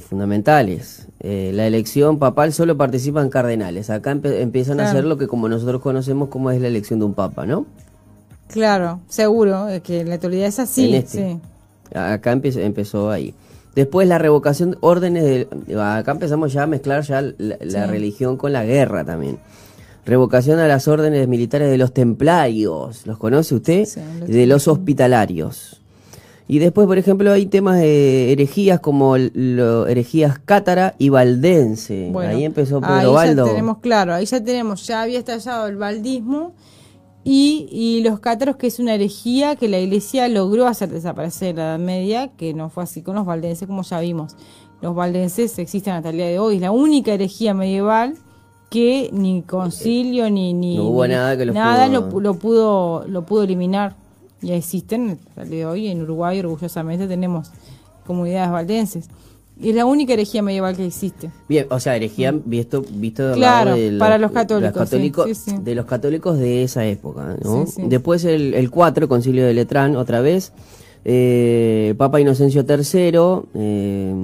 fundamentales. 0.10 1.08
la 1.20 1.68
elección 1.68 2.18
papal 2.18 2.54
solo 2.54 2.76
participan 2.76 3.30
cardenales. 3.30 3.92
Acá 3.92 4.12
empiezan 4.12 4.80
a 4.80 4.90
hacer 4.90 5.06
lo 5.06 5.20
que 5.20 5.28
como 5.28 5.48
nosotros 5.48 5.80
conocemos 5.80 6.30
como 6.30 6.50
es 6.50 6.60
la 6.60 6.70
elección 6.70 6.98
de 6.98 7.06
un 7.06 7.14
Papa, 7.14 7.46
¿no? 7.46 7.68
Claro, 8.48 9.00
seguro, 9.08 9.68
que 9.84 10.04
la 10.04 10.16
actualidad 10.16 10.48
es 10.48 10.58
así. 10.58 10.96
Este. 10.96 11.40
Acá 11.94 12.32
empezó, 12.32 13.12
ahí. 13.12 13.36
Después 13.76 14.08
la 14.08 14.18
revocación 14.18 14.72
de 14.72 14.78
órdenes 14.82 15.24
de... 15.24 15.80
Acá 15.80 16.14
empezamos 16.14 16.52
ya 16.52 16.64
a 16.64 16.68
mezclar 16.68 17.04
ya 17.04 17.22
la, 17.22 17.86
religión 17.86 18.38
con 18.38 18.54
la 18.54 18.66
guerra 18.66 19.04
también. 19.04 19.38
Revocación 20.06 20.60
a 20.60 20.68
las 20.68 20.88
órdenes 20.88 21.28
militares 21.28 21.70
de 21.70 21.78
los 21.78 21.94
templarios, 21.94 23.06
¿los 23.06 23.18
conoce 23.18 23.56
usted? 23.56 23.88
de 24.26 24.48
los 24.48 24.68
hospitalarios. 24.68 25.82
Y 26.48 26.60
después, 26.60 26.88
por 26.88 26.98
ejemplo, 26.98 27.32
hay 27.32 27.46
temas 27.46 27.80
de 27.80 28.34
herejías 28.34 28.80
como 28.82 29.16
lo, 29.18 29.88
herejías 29.88 30.40
cátara 30.40 30.96
y 30.98 31.10
valdense. 31.10 32.12
ahí 32.18 32.44
empezó 32.44 32.82
Pedro 32.82 33.18
ahí 33.18 33.36
Ya 33.36 33.44
tenemos 33.46 33.78
claro, 33.78 34.14
ahí 34.14 34.26
ya 34.26 34.44
tenemos, 34.44 34.86
ya 34.86 35.04
había 35.04 35.20
estallado 35.20 35.68
el 35.68 35.78
valdismo 35.78 36.54
y, 37.24 37.70
y, 37.72 38.04
los 38.04 38.20
cátaros, 38.20 38.56
que 38.56 38.68
es 38.68 38.80
una 38.80 38.96
herejía 38.96 39.56
que 39.56 39.70
la 39.70 39.80
iglesia 39.80 40.28
logró 40.28 40.66
hacer 40.66 40.90
desaparecer 40.90 41.52
en 41.52 41.56
la 41.58 41.64
Edad 41.64 41.80
Media, 41.80 42.32
que 42.36 42.54
no 42.54 42.70
fue 42.70 42.84
así 42.84 43.04
con 43.04 43.16
los 43.16 43.26
valdenses, 43.26 43.68
como 43.68 43.84
ya 43.84 44.00
vimos. 44.00 44.36
Los 44.82 44.96
valdenses 44.96 45.60
existen 45.60 45.94
hasta 45.94 46.10
el 46.10 46.18
día 46.18 46.26
de 46.26 46.40
hoy. 46.40 46.56
Es 46.56 46.62
la 46.62 46.72
única 46.72 47.14
herejía 47.14 47.54
medieval 47.54 48.16
que 48.72 49.10
ni 49.12 49.42
concilio 49.42 50.30
ni, 50.30 50.54
ni, 50.54 50.78
nada, 50.78 51.36
que 51.36 51.46
nada 51.48 51.90
lo, 51.90 52.22
lo, 52.22 52.36
pudo 52.36 53.06
lo 53.06 53.26
pudo 53.26 53.44
eliminar. 53.44 53.96
Ya 54.42 54.56
existen 54.56 55.20
de 55.36 55.66
hoy. 55.66 55.90
En 55.90 56.02
Uruguay, 56.02 56.40
orgullosamente, 56.40 57.06
tenemos 57.06 57.52
comunidades 58.08 58.50
valdenses. 58.50 59.10
Es 59.62 59.76
la 59.76 59.86
única 59.86 60.14
herejía 60.14 60.42
medieval 60.42 60.78
que 60.78 60.86
existe. 60.86 61.30
Bien, 61.50 61.68
o 61.70 61.82
sea, 61.82 61.98
herejía 61.98 62.32
visto, 62.32 62.82
visto 62.90 63.28
de 63.28 63.34
claro, 63.36 63.76
de 63.76 63.92
los, 63.92 64.00
para 64.00 64.18
los 64.18 64.32
católicos, 64.32 65.46
de 65.46 65.76
los 65.76 65.86
católicos 65.86 66.40
de 66.40 66.64
esa 66.64 66.86
época. 66.86 67.36
¿no? 67.44 67.66
Después 67.78 68.24
el, 68.24 68.54
el 68.54 68.72
4, 68.72 69.10
Concilio 69.10 69.46
de 69.46 69.54
Letrán, 69.54 69.98
otra 69.98 70.22
vez, 70.22 70.54
eh, 71.04 71.96
Papa 71.98 72.22
Inocencio 72.22 72.64
III, 72.68 73.48
eh, 73.56 74.16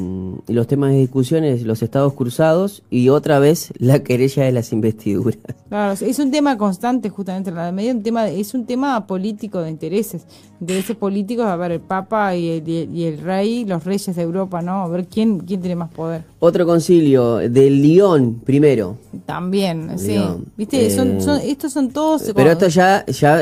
los 0.48 0.68
temas 0.68 0.92
de 0.92 1.00
discusiones, 1.00 1.64
los 1.64 1.82
estados 1.82 2.14
cruzados 2.14 2.84
y 2.90 3.10
otra 3.10 3.40
vez 3.40 3.74
la 3.80 4.04
querella 4.04 4.44
de 4.44 4.52
las 4.52 4.72
investiduras. 4.72 5.40
Claro, 5.70 5.94
es 6.00 6.20
un 6.20 6.32
tema 6.32 6.58
constante 6.58 7.10
justamente 7.10 7.52
la 7.52 7.72
media, 7.72 7.92
un 7.92 8.04
tema 8.04 8.28
es 8.28 8.54
un 8.54 8.66
tema 8.66 9.08
político 9.08 9.62
de 9.62 9.72
intereses, 9.72 10.26
intereses 10.62 10.96
políticos, 10.96 11.46
a 11.46 11.56
ver 11.56 11.74
el 11.74 11.80
Papa 11.80 12.36
y 12.36 12.50
el, 12.50 12.70
y 12.70 13.04
el 13.06 13.20
rey, 13.20 13.66
los 13.66 13.84
reyes 13.84 14.16
de 14.16 14.22
Europa, 14.22 14.62
¿no? 14.62 14.84
A 14.84 14.88
ver 14.88 15.08
quién 15.08 15.40
quién 15.40 15.62
tiene 15.62 15.76
más 15.76 15.92
poder. 15.92 16.24
Otro 16.40 16.66
concilio 16.66 17.38
de 17.38 17.70
Lyon 17.70 18.36
primero. 18.46 18.98
También, 19.26 19.98
sí. 19.98 20.18
Viste, 20.56 20.86
eh, 20.86 20.92
son, 20.92 21.18
estos 21.42 21.74
son 21.74 21.90
todos. 21.90 22.32
Pero 22.36 22.52
estos 22.52 22.74
ya 22.74 23.06
ya 23.08 23.42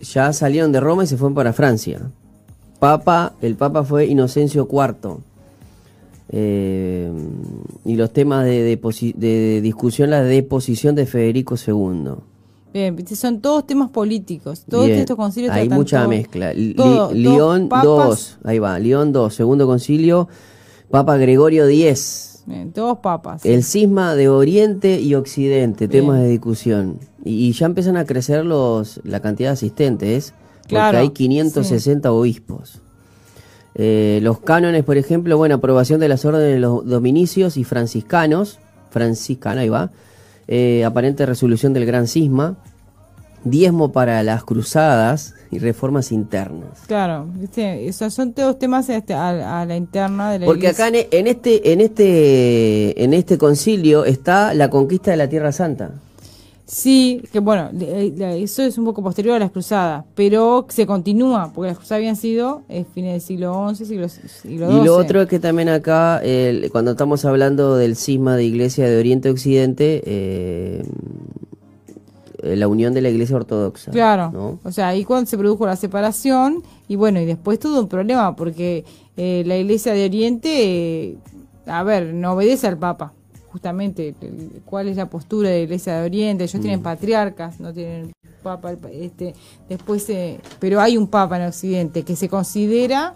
ya 0.00 0.32
salieron 0.32 0.72
de 0.72 0.80
Roma 0.80 1.04
y 1.04 1.06
se 1.06 1.16
fueron 1.16 1.34
para 1.34 1.52
Francia. 1.52 2.00
Papa, 2.78 3.34
el 3.42 3.56
Papa 3.56 3.84
fue 3.84 4.06
Inocencio 4.06 4.68
IV. 4.70 5.18
Eh, 6.28 7.10
y 7.84 7.94
los 7.94 8.12
temas 8.12 8.44
de, 8.44 8.78
de, 9.16 9.60
discusión, 9.60 10.10
la 10.10 10.22
deposición 10.22 10.94
de 10.94 11.06
Federico 11.06 11.54
II. 11.54 12.14
Bien, 12.72 13.06
son 13.16 13.40
todos 13.40 13.66
temas 13.66 13.90
políticos. 13.90 14.64
Todos 14.68 14.88
estos 14.88 15.16
concilios 15.16 15.52
Hay 15.52 15.68
mucha 15.68 16.06
mezcla. 16.08 16.52
León 16.52 17.68
II, 17.70 18.16
ahí 18.44 18.58
va, 18.58 18.78
León 18.78 19.12
II, 19.14 19.30
segundo 19.30 19.66
concilio, 19.66 20.28
Papa 20.90 21.16
Gregorio 21.16 21.66
X. 21.68 22.44
todos 22.74 22.98
papas. 22.98 23.44
El 23.46 23.62
cisma 23.62 24.14
de 24.14 24.28
Oriente 24.28 25.00
y 25.00 25.14
Occidente, 25.14 25.88
temas 25.88 26.20
de 26.20 26.28
discusión. 26.28 26.98
Y, 27.24 27.52
ya 27.52 27.66
empiezan 27.66 27.96
a 27.96 28.04
crecer 28.04 28.44
los 28.44 29.00
la 29.04 29.20
cantidad 29.20 29.50
de 29.50 29.54
asistentes 29.54 30.34
porque 30.68 30.96
hay 30.96 31.10
560 31.10 32.12
obispos. 32.12 32.80
Eh, 33.74 34.20
los 34.22 34.40
cánones, 34.40 34.84
por 34.84 34.96
ejemplo, 34.96 35.36
bueno, 35.36 35.56
aprobación 35.56 36.00
de 36.00 36.08
las 36.08 36.24
órdenes 36.24 36.54
de 36.54 36.60
los 36.60 36.86
dominicios 36.86 37.56
y 37.58 37.64
franciscanos, 37.64 38.58
franciscana, 38.90 39.60
ahí 39.62 39.68
va, 39.68 39.90
eh, 40.48 40.84
aparente 40.84 41.26
resolución 41.26 41.74
del 41.74 41.84
gran 41.84 42.06
cisma, 42.06 42.56
diezmo 43.44 43.92
para 43.92 44.22
las 44.22 44.44
cruzadas 44.44 45.34
y 45.50 45.58
reformas 45.58 46.10
internas. 46.10 46.80
Claro, 46.86 47.26
esos 47.54 48.14
son 48.14 48.32
todos 48.32 48.58
temas 48.58 48.88
este, 48.88 49.14
a, 49.14 49.64
la 49.66 49.76
interna 49.76 50.30
de 50.30 50.40
la 50.40 50.46
Porque 50.46 50.68
acá 50.68 50.88
en, 50.88 50.96
en, 51.10 51.26
este, 51.26 51.72
en 51.72 51.80
este, 51.80 53.04
en 53.04 53.12
este 53.12 53.38
concilio 53.38 54.04
está 54.04 54.54
la 54.54 54.70
conquista 54.70 55.10
de 55.10 55.18
la 55.18 55.28
Tierra 55.28 55.52
Santa. 55.52 55.90
Sí, 56.66 57.22
que 57.30 57.38
bueno, 57.38 57.70
eh, 57.80 58.12
eso 58.42 58.64
es 58.64 58.76
un 58.76 58.84
poco 58.84 59.00
posterior 59.00 59.36
a 59.36 59.38
las 59.38 59.52
cruzadas, 59.52 60.04
pero 60.16 60.66
se 60.68 60.84
continúa, 60.84 61.52
porque 61.54 61.68
las 61.68 61.78
cruzadas 61.78 61.98
habían 61.98 62.16
sido 62.16 62.62
eh, 62.68 62.84
fines 62.92 63.12
del 63.12 63.20
siglo 63.20 63.68
XI, 63.72 63.84
siglo, 63.84 64.08
siglo 64.08 64.68
XII. 64.68 64.80
Y 64.80 64.84
lo 64.84 64.96
otro 64.96 65.22
es 65.22 65.28
que 65.28 65.38
también 65.38 65.68
acá, 65.68 66.20
cuando 66.72 66.90
estamos 66.90 67.24
hablando 67.24 67.76
del 67.76 67.94
cisma 67.94 68.34
de 68.34 68.42
Iglesia 68.42 68.88
de 68.88 68.98
Oriente 68.98 69.28
a 69.28 69.32
Occidente, 69.32 70.02
eh, 70.06 70.82
la 72.42 72.66
unión 72.66 72.92
de 72.94 73.00
la 73.00 73.10
Iglesia 73.10 73.36
Ortodoxa. 73.36 73.92
Claro, 73.92 74.58
o 74.64 74.72
sea, 74.72 74.88
ahí 74.88 75.04
cuando 75.04 75.30
se 75.30 75.38
produjo 75.38 75.66
la 75.66 75.76
separación, 75.76 76.64
y 76.88 76.96
bueno, 76.96 77.20
y 77.20 77.26
después 77.26 77.60
todo 77.60 77.80
un 77.80 77.88
problema, 77.88 78.34
porque 78.34 78.84
la 79.16 79.56
Iglesia 79.56 79.92
de 79.92 80.04
Oriente, 80.04 81.16
a 81.64 81.84
ver, 81.84 82.12
no 82.12 82.32
obedece 82.32 82.66
al 82.66 82.76
Papa 82.76 83.12
justamente 83.56 84.14
cuál 84.66 84.86
es 84.88 84.98
la 84.98 85.08
postura 85.08 85.48
de 85.48 85.56
la 85.56 85.62
Iglesia 85.62 85.96
de 85.96 86.04
Oriente. 86.04 86.44
Ellos 86.44 86.60
tienen 86.60 86.80
mm. 86.80 86.82
patriarcas, 86.82 87.58
no 87.58 87.72
tienen 87.72 88.12
papa. 88.42 88.74
Este, 88.92 89.34
después, 89.66 90.06
eh, 90.10 90.38
pero 90.58 90.78
hay 90.78 90.98
un 90.98 91.08
papa 91.08 91.38
en 91.38 91.48
Occidente 91.48 92.02
que 92.02 92.16
se 92.16 92.28
considera 92.28 93.14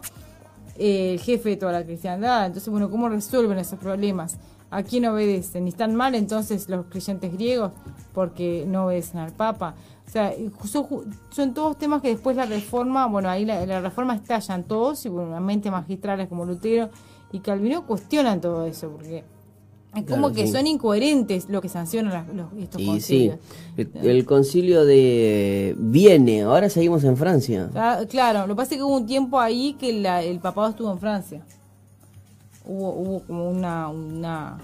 eh, 0.79 1.13
el 1.13 1.21
jefe 1.21 1.51
de 1.51 1.57
toda 1.59 1.73
la 1.73 1.85
cristiandad. 1.85 2.47
Entonces, 2.47 2.71
bueno, 2.71 2.91
¿cómo 2.91 3.11
resuelven 3.11 3.59
esos 3.59 3.79
problemas? 3.79 4.39
¿A 4.71 4.83
quién 4.83 5.05
obedecen? 5.05 5.67
¿Y 5.67 5.71
están 5.71 5.95
mal 5.95 6.15
entonces 6.15 6.71
los 6.71 6.87
creyentes 6.87 7.31
griegos 7.35 7.73
porque 8.15 8.65
no 8.67 8.87
obedecen 8.87 9.21
al 9.21 9.33
papa? 9.33 9.75
O 10.07 10.11
sea, 10.11 10.33
son, 11.31 11.53
todos 11.53 11.77
temas 11.77 12.01
que 12.01 12.09
después 12.09 12.35
la 12.35 12.47
reforma, 12.47 13.07
bueno, 13.09 13.29
ahí 13.29 13.45
la, 13.45 13.67
la 13.67 13.83
reforma 13.83 14.15
estallan 14.15 14.65
todos, 14.65 15.05
y 15.05 15.11
bueno, 15.11 15.39
mente 15.39 15.71
magistrales 15.71 16.29
como 16.29 16.47
Lutero 16.47 16.89
y 17.31 17.41
Calvino 17.41 17.87
cuestionan 17.87 18.41
todo 18.41 18.65
eso, 18.65 18.89
porque 18.91 19.25
es 19.95 20.05
como 20.05 20.33
que 20.33 20.47
son 20.47 20.67
incoherentes 20.67 21.49
lo 21.49 21.61
que 21.61 21.69
sancionan 21.69 22.27
los, 22.35 22.47
estos 22.63 22.83
concilios. 22.83 23.39
Sí, 23.77 23.89
el, 24.03 24.25
concilio 24.25 24.85
de 24.85 25.75
Viene, 25.79 26.43
ahora 26.43 26.69
seguimos 26.69 27.03
en 27.05 27.17
Francia. 27.17 27.71
Ah, 27.75 28.01
claro, 28.09 28.47
lo 28.47 28.55
que 28.55 28.57
pasa 28.57 28.75
es 28.75 28.79
que 28.79 28.85
hubo 28.85 28.97
un 28.97 29.07
tiempo 29.07 29.41
ahí 29.41 29.75
que 29.79 29.91
el 29.91 30.39
papado 30.39 30.71
estuvo 30.71 30.93
en 30.93 30.99
Francia. 30.99 31.43
Hubo, 32.65 32.93
hubo 32.93 33.21
como 33.21 33.51
una, 33.51 33.89
una, 33.89 34.59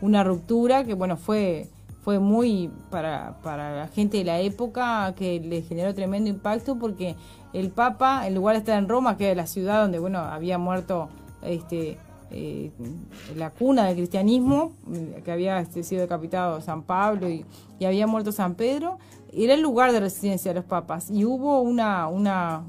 una 0.00 0.24
ruptura 0.24 0.84
que, 0.84 0.94
bueno, 0.94 1.16
fue 1.16 1.68
fue 2.06 2.20
muy 2.20 2.70
para, 2.88 3.34
para 3.42 3.74
la 3.78 3.88
gente 3.88 4.18
de 4.18 4.22
la 4.22 4.38
época 4.38 5.12
que 5.18 5.40
le 5.40 5.62
generó 5.62 5.92
tremendo 5.92 6.30
impacto 6.30 6.78
porque 6.78 7.16
el 7.52 7.70
Papa, 7.70 8.28
en 8.28 8.36
lugar 8.36 8.54
de 8.54 8.60
estar 8.60 8.78
en 8.78 8.88
Roma, 8.88 9.16
que 9.16 9.26
era 9.26 9.34
la 9.34 9.48
ciudad 9.48 9.82
donde, 9.82 9.98
bueno, 9.98 10.20
había 10.20 10.56
muerto 10.56 11.08
este, 11.42 11.98
eh, 12.30 12.72
la 13.36 13.50
cuna 13.50 13.86
del 13.86 13.96
cristianismo, 13.96 14.72
que 15.24 15.30
había 15.30 15.60
este, 15.60 15.82
sido 15.82 16.02
decapitado 16.02 16.60
San 16.60 16.82
Pablo 16.82 17.28
y, 17.28 17.44
había 17.84 18.06
muerto 18.06 18.32
San 18.32 18.54
Pedro, 18.54 18.98
era 19.32 19.54
el 19.54 19.60
lugar 19.60 19.92
de 19.92 20.00
residencia 20.00 20.50
de 20.50 20.56
los 20.56 20.64
papas. 20.64 21.10
Y 21.10 21.24
hubo 21.24 21.60
una, 21.60 22.62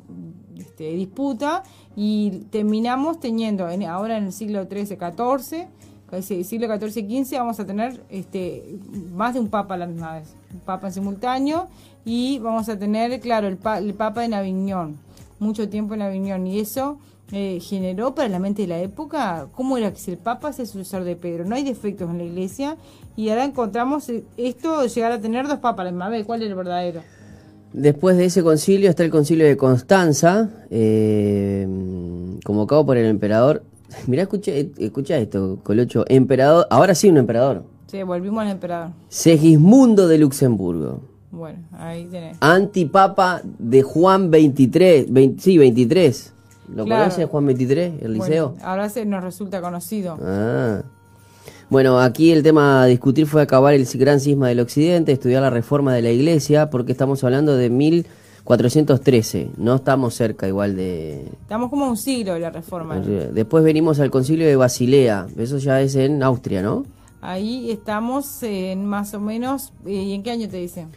este, 0.57 0.91
disputa 0.91 1.63
y 1.95 2.45
terminamos 2.51 3.19
teniendo, 3.19 3.67
ahora 3.87 4.17
en 4.17 4.25
el 4.25 4.33
siglo 4.33 4.65
XIII, 4.65 4.97
XIV, 4.97 5.67
siglo 6.43 6.67
XIV 6.67 7.09
y 7.09 7.23
XV 7.23 7.37
vamos 7.37 7.59
a 7.59 7.65
tener 7.65 8.01
este, 8.09 8.79
más 9.13 9.33
de 9.33 9.39
un 9.39 9.49
papa 9.49 9.73
a 9.73 9.77
la 9.77 9.87
misma 9.87 10.21
un 10.53 10.59
papa 10.61 10.87
en 10.87 10.93
simultáneo 10.93 11.67
y 12.05 12.39
vamos 12.39 12.69
a 12.69 12.77
tener, 12.79 13.19
claro, 13.19 13.47
el, 13.47 13.57
el 13.79 13.93
papa 13.93 14.23
en 14.23 14.33
Aviñón, 14.33 14.97
mucho 15.39 15.67
tiempo 15.67 15.95
en 15.95 16.03
Aviñón 16.03 16.47
y 16.47 16.59
eso 16.59 16.99
eh, 17.32 17.59
generó 17.61 18.15
para 18.15 18.30
la 18.30 18.39
mente 18.39 18.63
de 18.63 18.67
la 18.69 18.80
época 18.80 19.47
cómo 19.53 19.78
era 19.78 19.91
que 19.91 19.99
si 19.99 20.11
el 20.11 20.17
papa 20.17 20.49
es 20.49 20.59
el 20.59 20.67
sucesor 20.67 21.03
de 21.03 21.15
Pedro, 21.15 21.45
no 21.45 21.55
hay 21.55 21.63
defectos 21.63 22.09
en 22.09 22.17
la 22.17 22.23
iglesia 22.23 22.78
y 23.15 23.30
ahora 23.30 23.45
encontramos 23.45 24.09
eh, 24.09 24.23
esto 24.38 24.86
llegar 24.86 25.11
a 25.11 25.19
tener 25.19 25.47
dos 25.47 25.59
papas 25.59 25.86
la 25.86 25.91
misma 25.91 26.09
vez, 26.09 26.25
¿cuál 26.25 26.41
es 26.41 26.49
el 26.49 26.55
verdadero? 26.55 27.01
Después 27.73 28.17
de 28.17 28.25
ese 28.25 28.43
concilio 28.43 28.89
está 28.89 29.03
el 29.03 29.11
concilio 29.11 29.45
de 29.45 29.57
Constanza, 29.57 30.49
eh, 30.69 31.67
convocado 32.43 32.86
por 32.86 32.97
el 32.97 33.05
emperador 33.05 33.63
Mirá, 34.07 34.23
escucha, 34.23 34.51
escucha 34.51 35.17
esto, 35.17 35.59
Colocho. 35.63 36.05
Emperador, 36.07 36.67
ahora 36.69 36.95
sí 36.95 37.09
un 37.09 37.17
emperador. 37.17 37.63
Sí, 37.88 38.03
volvimos 38.03 38.43
al 38.43 38.49
emperador. 38.49 38.91
Segismundo 39.07 40.07
de 40.07 40.17
Luxemburgo. 40.17 41.01
Bueno, 41.32 41.59
ahí 41.71 42.05
tenés. 42.05 42.38
Antipapa 42.39 43.41
de 43.43 43.84
Juan 43.84 44.32
23, 44.32 45.07
sí, 45.38 45.57
23. 45.57 46.34
¿Lo 46.74 46.84
conoce 46.86 47.26
Juan 47.26 47.45
23, 47.45 48.01
el 48.01 48.13
liceo? 48.13 48.55
ahora 48.61 48.89
se 48.89 49.05
nos 49.05 49.24
resulta 49.24 49.61
conocido. 49.61 50.18
Ah. 50.22 50.82
Bueno, 51.70 51.99
aquí 51.99 52.32
el 52.32 52.43
tema 52.43 52.84
a 52.84 52.86
discutir 52.86 53.28
fue 53.28 53.41
acabar 53.41 53.74
el 53.74 53.86
gran 53.95 54.20
cisma 54.20 54.47
del 54.47 54.61
occidente, 54.61 55.11
estudiar 55.11 55.41
la 55.41 55.49
reforma 55.49 55.93
de 55.93 56.01
la 56.01 56.11
iglesia, 56.11 56.70
porque 56.70 56.93
estamos 56.93 57.24
hablando 57.24 57.57
de 57.57 57.70
mil 57.70 58.07
413, 58.45 59.51
no 59.57 59.76
estamos 59.76 60.13
cerca 60.13 60.47
igual 60.47 60.78
de... 60.78 61.26
Estamos 61.41 61.70
como 61.70 61.89
un 61.89 61.97
siglo 61.97 62.34
de 62.36 62.39
la 62.39 62.49
reforma. 62.49 62.97
Después 62.97 63.61
venimos 63.65 63.99
al 63.99 64.09
concilio 64.09 64.47
de 64.47 64.55
Basilea, 64.55 65.28
eso 65.38 65.57
ya 65.57 65.82
es 65.82 65.95
en 65.95 66.24
Austria, 66.24 66.61
¿no? 66.61 66.86
Ahí 67.20 67.70
estamos 67.72 68.41
en 68.43 68.86
más 68.86 69.13
o 69.13 69.20
menos, 69.20 69.74
eh, 69.86 69.91
¿y 69.91 70.13
en 70.13 70.24
qué 70.24 70.32
año 70.32 70.47
te 70.47 70.55
dicen? 70.55 70.88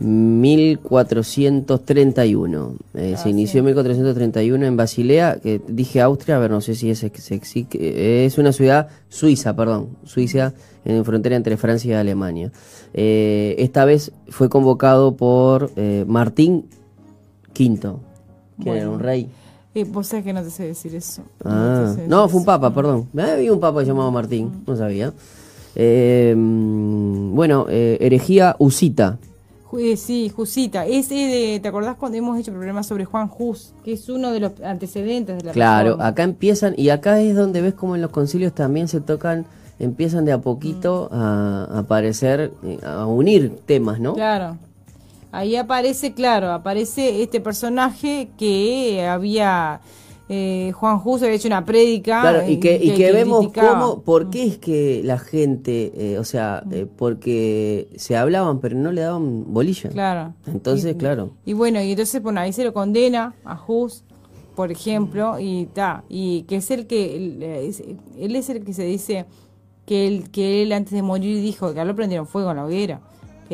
1431. 0.00 2.74
Eh, 2.94 3.14
se 3.16 3.30
inició 3.30 3.60
en 3.60 3.66
1431 3.66 4.66
en 4.66 4.76
Basilea, 4.76 5.38
que 5.40 5.60
dije 5.68 6.00
Austria, 6.00 6.34
a 6.36 6.40
ver, 6.40 6.50
no 6.50 6.60
sé 6.60 6.74
si 6.74 6.90
es, 6.90 7.04
es 7.04 8.38
una 8.38 8.52
ciudad 8.52 8.88
suiza, 9.08 9.54
perdón, 9.54 9.90
Suiza, 10.04 10.52
en 10.84 11.04
frontera 11.04 11.36
entre 11.36 11.56
Francia 11.56 11.92
y 11.92 11.94
Alemania. 11.94 12.50
Eh, 12.92 13.54
esta 13.58 13.84
vez 13.84 14.10
fue 14.28 14.48
convocado 14.48 15.14
por 15.16 15.70
Martín 16.06 16.66
Quinto, 17.52 18.00
que 18.62 18.70
era 18.70 18.90
un 18.90 19.00
rey. 19.00 19.28
Eh, 19.74 19.84
vos 19.84 20.06
sabés 20.06 20.24
que 20.24 20.32
no 20.32 20.42
te 20.42 20.50
sé 20.50 20.64
decir 20.64 20.94
eso. 20.94 21.22
Ah, 21.44 21.96
no, 22.06 22.28
fue 22.28 22.40
un 22.40 22.46
papa, 22.46 22.72
perdón. 22.72 23.08
Había 23.18 23.52
un 23.52 23.58
papa 23.58 23.82
llamado 23.82 24.10
Martín, 24.12 24.46
mm. 24.46 24.70
no 24.70 24.76
sabía. 24.76 25.12
Eh, 25.74 26.32
bueno, 26.36 27.66
eh, 27.68 27.98
herejía 28.00 28.54
usita. 28.60 29.18
Eh, 29.78 29.96
sí, 29.96 30.30
Jusita. 30.34 30.86
Ese 30.86 31.14
de, 31.14 31.60
¿Te 31.60 31.68
acordás 31.68 31.96
cuando 31.96 32.18
hemos 32.18 32.38
hecho 32.38 32.52
problemas 32.52 32.86
sobre 32.86 33.04
Juan 33.04 33.28
Jus? 33.28 33.72
Que 33.84 33.92
es 33.92 34.08
uno 34.08 34.30
de 34.32 34.40
los 34.40 34.52
antecedentes 34.60 35.38
de 35.38 35.44
la 35.44 35.52
Claro, 35.52 35.98
acá 36.00 36.22
empiezan, 36.22 36.74
y 36.76 36.90
acá 36.90 37.20
es 37.20 37.34
donde 37.36 37.60
ves 37.60 37.74
como 37.74 37.94
en 37.94 38.02
los 38.02 38.10
concilios 38.10 38.54
también 38.54 38.88
se 38.88 39.00
tocan, 39.00 39.46
empiezan 39.78 40.24
de 40.24 40.32
a 40.32 40.38
poquito 40.40 41.08
mm. 41.10 41.14
a, 41.14 41.64
a 41.64 41.78
aparecer, 41.80 42.52
a 42.84 43.06
unir 43.06 43.56
temas, 43.66 44.00
¿no? 44.00 44.14
Claro. 44.14 44.56
Ahí 45.32 45.56
aparece, 45.56 46.14
claro, 46.14 46.52
aparece 46.52 47.22
este 47.22 47.40
personaje 47.40 48.28
que 48.38 49.04
había... 49.06 49.80
Eh, 50.28 50.72
Juan 50.74 50.98
Jus 50.98 51.22
había 51.22 51.34
hecho 51.34 51.48
una 51.48 51.64
prédica. 51.64 52.22
Claro, 52.22 52.48
y 52.48 52.58
que, 52.58 52.76
y 52.82 52.94
que, 52.94 53.12
vemos 53.12 53.52
cómo, 53.52 54.00
por 54.00 54.30
qué 54.30 54.46
es 54.46 54.58
que 54.58 55.02
la 55.04 55.18
gente, 55.18 55.92
eh, 55.94 56.18
o 56.18 56.24
sea, 56.24 56.64
eh, 56.70 56.86
porque 56.96 57.88
se 57.96 58.16
hablaban 58.16 58.60
pero 58.60 58.76
no 58.76 58.90
le 58.90 59.02
daban 59.02 59.52
bolilla. 59.52 59.90
Claro. 59.90 60.34
Entonces, 60.46 60.96
claro. 60.96 61.30
Y 61.44 61.52
bueno, 61.52 61.82
y 61.82 61.90
entonces, 61.90 62.22
bueno, 62.22 62.40
ahí 62.40 62.52
se 62.52 62.64
lo 62.64 62.72
condena 62.72 63.34
a 63.44 63.56
Jus, 63.56 64.02
por 64.54 64.72
ejemplo, 64.72 65.38
y 65.38 65.66
ta, 65.66 66.04
y 66.08 66.42
que 66.44 66.56
es 66.56 66.70
el 66.70 66.86
que, 66.86 67.16
él, 67.16 67.42
es 67.42 68.48
el 68.48 68.64
que 68.64 68.72
se 68.72 68.84
dice 68.84 69.26
que 69.84 70.06
él, 70.06 70.30
que 70.30 70.62
él 70.62 70.72
antes 70.72 70.94
de 70.94 71.02
morir 71.02 71.42
dijo 71.42 71.74
que 71.74 71.84
lo 71.84 71.94
prendieron 71.94 72.26
fuego 72.26 72.50
en 72.50 72.56
la 72.56 72.64
hoguera 72.64 73.00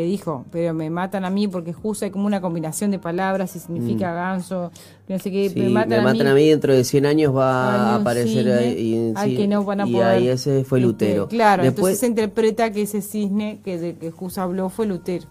que 0.00 0.06
dijo, 0.06 0.46
pero 0.50 0.72
me 0.72 0.88
matan 0.88 1.26
a 1.26 1.30
mí 1.30 1.46
porque 1.46 1.74
justo 1.74 2.06
hay 2.06 2.10
como 2.10 2.26
una 2.26 2.40
combinación 2.40 2.90
de 2.90 2.98
palabras 2.98 3.54
y 3.54 3.58
significa 3.58 4.12
mm. 4.12 4.14
ganso, 4.14 4.72
no 5.08 5.18
sé 5.18 5.30
qué, 5.30 5.52
me 5.54 5.68
matan, 5.68 6.26
a, 6.26 6.34
mí, 6.34 6.48
dentro 6.48 6.72
de 6.72 6.84
100 6.84 7.04
años 7.04 7.36
va 7.36 7.92
a 7.92 7.94
aparecer 7.96 8.50
ahí, 8.50 9.12
y, 9.14 9.36
que 9.36 9.46
no 9.46 9.62
van 9.62 9.82
a 9.82 9.86
y 9.86 10.00
ahí 10.00 10.28
ese 10.28 10.64
fue 10.64 10.78
este, 10.78 10.86
Lutero. 10.86 11.28
claro, 11.28 11.64
entonces 11.64 11.98
se 11.98 12.06
interpreta 12.06 12.72
que 12.72 12.82
ese 12.82 13.02
cisne 13.02 13.60
que 13.62 13.78
de 13.78 13.96
que 13.96 14.10
Jus 14.10 14.38
habló 14.38 14.70
fue 14.70 14.86
Lutero. 14.86 15.26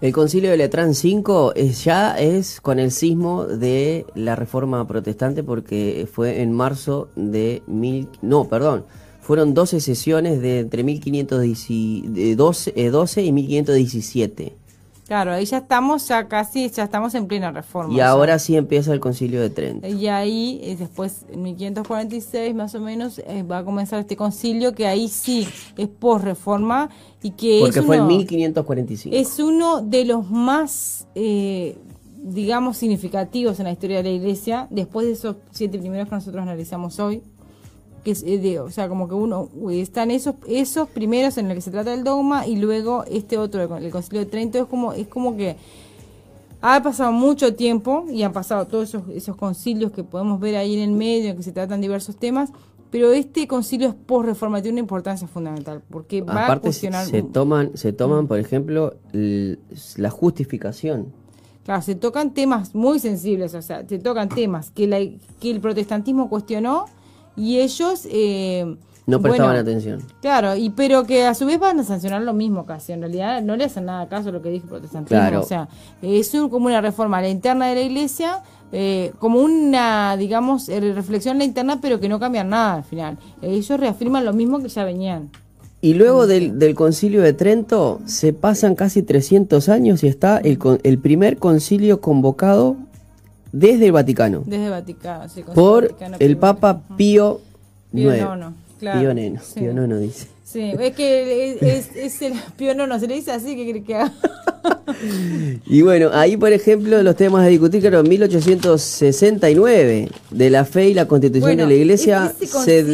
El 0.00 0.12
concilio 0.12 0.50
de 0.50 0.56
Letrán 0.56 0.94
5 0.94 1.54
es, 1.54 1.84
ya 1.84 2.18
es 2.18 2.60
con 2.60 2.78
el 2.78 2.90
sismo 2.90 3.44
de 3.44 4.04
la 4.14 4.36
reforma 4.36 4.86
protestante 4.86 5.42
porque 5.44 6.08
fue 6.12 6.42
en 6.42 6.52
marzo 6.52 7.08
de 7.14 7.62
mil... 7.68 8.08
No, 8.20 8.48
perdón, 8.48 8.84
fueron 9.22 9.54
12 9.54 9.80
sesiones 9.80 10.42
de 10.42 10.60
entre 10.60 10.82
1512 10.84 12.34
12 12.90 13.22
y 13.22 13.32
1517. 13.32 14.56
Claro, 15.06 15.32
ahí 15.32 15.44
ya 15.44 15.58
estamos, 15.58 16.08
ya 16.08 16.26
casi, 16.26 16.70
ya 16.70 16.84
estamos 16.84 17.14
en 17.14 17.26
plena 17.26 17.50
reforma. 17.50 17.94
Y 17.94 18.00
ahora 18.00 18.38
sí 18.38 18.56
empieza 18.56 18.92
el 18.92 19.00
concilio 19.00 19.40
de 19.40 19.50
Trento. 19.50 19.86
Y 19.86 20.06
ahí, 20.06 20.60
eh, 20.62 20.76
después, 20.78 21.26
en 21.30 21.42
1546 21.42 22.54
más 22.54 22.74
o 22.74 22.80
menos, 22.80 23.18
eh, 23.18 23.42
va 23.42 23.58
a 23.58 23.64
comenzar 23.64 24.00
este 24.00 24.16
concilio 24.16 24.72
que 24.72 24.86
ahí 24.86 25.08
sí 25.08 25.46
es 25.76 25.88
post-reforma 25.88 26.88
y 27.22 27.32
que 27.32 27.58
Porque 27.60 27.82
fue 27.82 27.96
en 27.96 28.06
1545. 28.06 29.14
Es 29.14 29.38
uno 29.38 29.82
de 29.82 30.04
los 30.04 30.30
más, 30.30 31.06
eh, 31.14 31.76
digamos, 32.16 32.78
significativos 32.78 33.58
en 33.58 33.64
la 33.64 33.72
historia 33.72 33.98
de 33.98 34.04
la 34.04 34.10
Iglesia, 34.10 34.66
después 34.70 35.06
de 35.06 35.12
esos 35.12 35.36
siete 35.50 35.78
primeros 35.78 36.08
que 36.08 36.14
nosotros 36.14 36.42
analizamos 36.42 36.98
hoy 37.00 37.22
que 38.04 38.12
es, 38.12 38.24
de, 38.24 38.60
o 38.60 38.70
sea, 38.70 38.88
como 38.88 39.08
que 39.08 39.14
uno, 39.14 39.48
están 39.70 40.10
esos, 40.10 40.34
esos 40.48 40.88
primeros 40.88 41.38
en 41.38 41.48
los 41.48 41.54
que 41.54 41.60
se 41.60 41.70
trata 41.70 41.90
del 41.90 42.04
dogma 42.04 42.46
y 42.46 42.56
luego 42.56 43.04
este 43.04 43.38
otro, 43.38 43.62
el 43.76 43.90
Concilio 43.90 44.20
de 44.20 44.26
Trento, 44.26 44.58
es 44.58 44.66
como, 44.66 44.92
es 44.92 45.06
como 45.08 45.36
que 45.36 45.56
ha 46.60 46.82
pasado 46.82 47.12
mucho 47.12 47.54
tiempo 47.54 48.06
y 48.10 48.22
han 48.22 48.32
pasado 48.32 48.66
todos 48.66 48.88
esos, 48.88 49.08
esos 49.08 49.36
concilios 49.36 49.92
que 49.92 50.04
podemos 50.04 50.40
ver 50.40 50.56
ahí 50.56 50.74
en 50.74 50.90
el 50.90 50.96
medio, 50.96 51.30
en 51.30 51.36
que 51.36 51.42
se 51.42 51.52
tratan 51.52 51.80
diversos 51.80 52.16
temas, 52.16 52.50
pero 52.92 53.10
este 53.12 53.48
concilio 53.48 53.88
es 53.88 53.94
post-reforma, 53.94 54.60
tiene 54.60 54.74
una 54.74 54.80
importancia 54.80 55.26
fundamental, 55.26 55.82
porque 55.90 56.20
va 56.20 56.52
a 56.52 56.58
cuestionar... 56.58 57.06
Se 57.06 57.22
toman, 57.22 57.76
se 57.76 57.92
toman 57.92 58.28
por 58.28 58.38
ejemplo, 58.38 58.94
la 59.12 60.10
justificación. 60.10 61.06
Claro, 61.64 61.80
se 61.80 61.94
tocan 61.94 62.34
temas 62.34 62.74
muy 62.74 62.98
sensibles, 62.98 63.54
o 63.54 63.62
sea, 63.62 63.86
se 63.88 63.98
tocan 63.98 64.28
temas 64.28 64.70
que, 64.70 64.86
la, 64.86 64.98
que 64.98 65.50
el 65.50 65.60
protestantismo 65.60 66.28
cuestionó, 66.28 66.84
y 67.36 67.58
ellos... 67.58 68.06
Eh, 68.10 68.76
no 69.04 69.20
prestaban 69.20 69.56
atención. 69.56 70.00
Claro, 70.20 70.54
y 70.54 70.70
pero 70.70 71.04
que 71.04 71.26
a 71.26 71.34
su 71.34 71.44
vez 71.44 71.58
van 71.58 71.80
a 71.80 71.84
sancionar 71.84 72.22
lo 72.22 72.32
mismo 72.32 72.66
casi. 72.66 72.92
En 72.92 73.00
realidad 73.00 73.42
no 73.42 73.56
le 73.56 73.64
hacen 73.64 73.86
nada 73.86 74.08
caso 74.08 74.28
a 74.28 74.32
lo 74.32 74.42
que 74.42 74.50
dijo 74.50 74.64
el 74.66 74.70
protestantismo. 74.70 75.40
O 75.40 75.42
sea, 75.42 75.68
es 76.00 76.30
como 76.30 76.66
una 76.66 76.80
reforma 76.80 77.18
a 77.18 77.22
la 77.22 77.28
interna 77.28 77.66
de 77.66 77.74
la 77.74 77.80
iglesia, 77.80 78.42
eh, 78.70 79.12
como 79.18 79.40
una, 79.40 80.16
digamos, 80.16 80.68
eh, 80.68 80.80
reflexión 80.94 81.36
a 81.36 81.38
la 81.38 81.44
interna, 81.44 81.80
pero 81.80 81.98
que 81.98 82.08
no 82.08 82.20
cambia 82.20 82.44
nada 82.44 82.74
al 82.74 82.84
final. 82.84 83.18
Ellos 83.42 83.80
reafirman 83.80 84.24
lo 84.24 84.32
mismo 84.32 84.60
que 84.60 84.68
ya 84.68 84.84
venían. 84.84 85.30
Y 85.80 85.94
luego 85.94 86.28
del, 86.28 86.60
del, 86.60 86.76
concilio 86.76 87.22
de 87.22 87.32
Trento 87.32 88.00
se 88.06 88.32
pasan 88.32 88.76
casi 88.76 89.02
300 89.02 89.68
años 89.68 90.04
y 90.04 90.06
está 90.06 90.38
el, 90.38 90.56
el 90.84 90.98
primer 90.98 91.38
concilio 91.38 92.00
convocado 92.00 92.76
desde 93.52 93.86
el 93.86 93.92
Vaticano. 93.92 94.42
Desde 94.46 94.64
el 94.64 94.70
Vaticano, 94.70 95.28
sí. 95.28 95.44
Por 95.54 95.94
el 96.18 96.36
Papa 96.38 96.82
Pío 96.96 97.40
IX. 97.92 98.02
Pío 98.02 98.14
IX, 98.14 98.46
claro. 98.78 99.00
Pío 99.00 99.12
IX, 99.12 99.42
Pío 99.54 99.72
IX 99.72 100.00
dice. 100.00 100.31
Sí, 100.52 100.72
es 100.78 100.94
que 100.94 101.56
es, 101.62 101.96
es, 101.96 102.20
el 102.20 102.34
Pío 102.58 102.72
IX, 102.72 103.00
se 103.00 103.06
le 103.06 103.14
dice 103.14 103.32
así 103.32 103.56
que 103.56 103.82
que 103.82 103.94
haga. 103.94 104.12
y 105.66 105.80
bueno, 105.80 106.10
ahí 106.12 106.36
por 106.36 106.52
ejemplo 106.52 107.02
los 107.02 107.16
temas 107.16 107.46
a 107.46 107.48
discutir, 107.48 107.80
claro, 107.80 108.02
1869, 108.02 110.10
de 110.30 110.50
la 110.50 110.66
fe 110.66 110.90
y 110.90 110.94
la 110.94 111.08
constitución 111.08 111.56
de 111.56 111.66
la 111.66 111.72
iglesia 111.72 112.34
se 112.38 112.84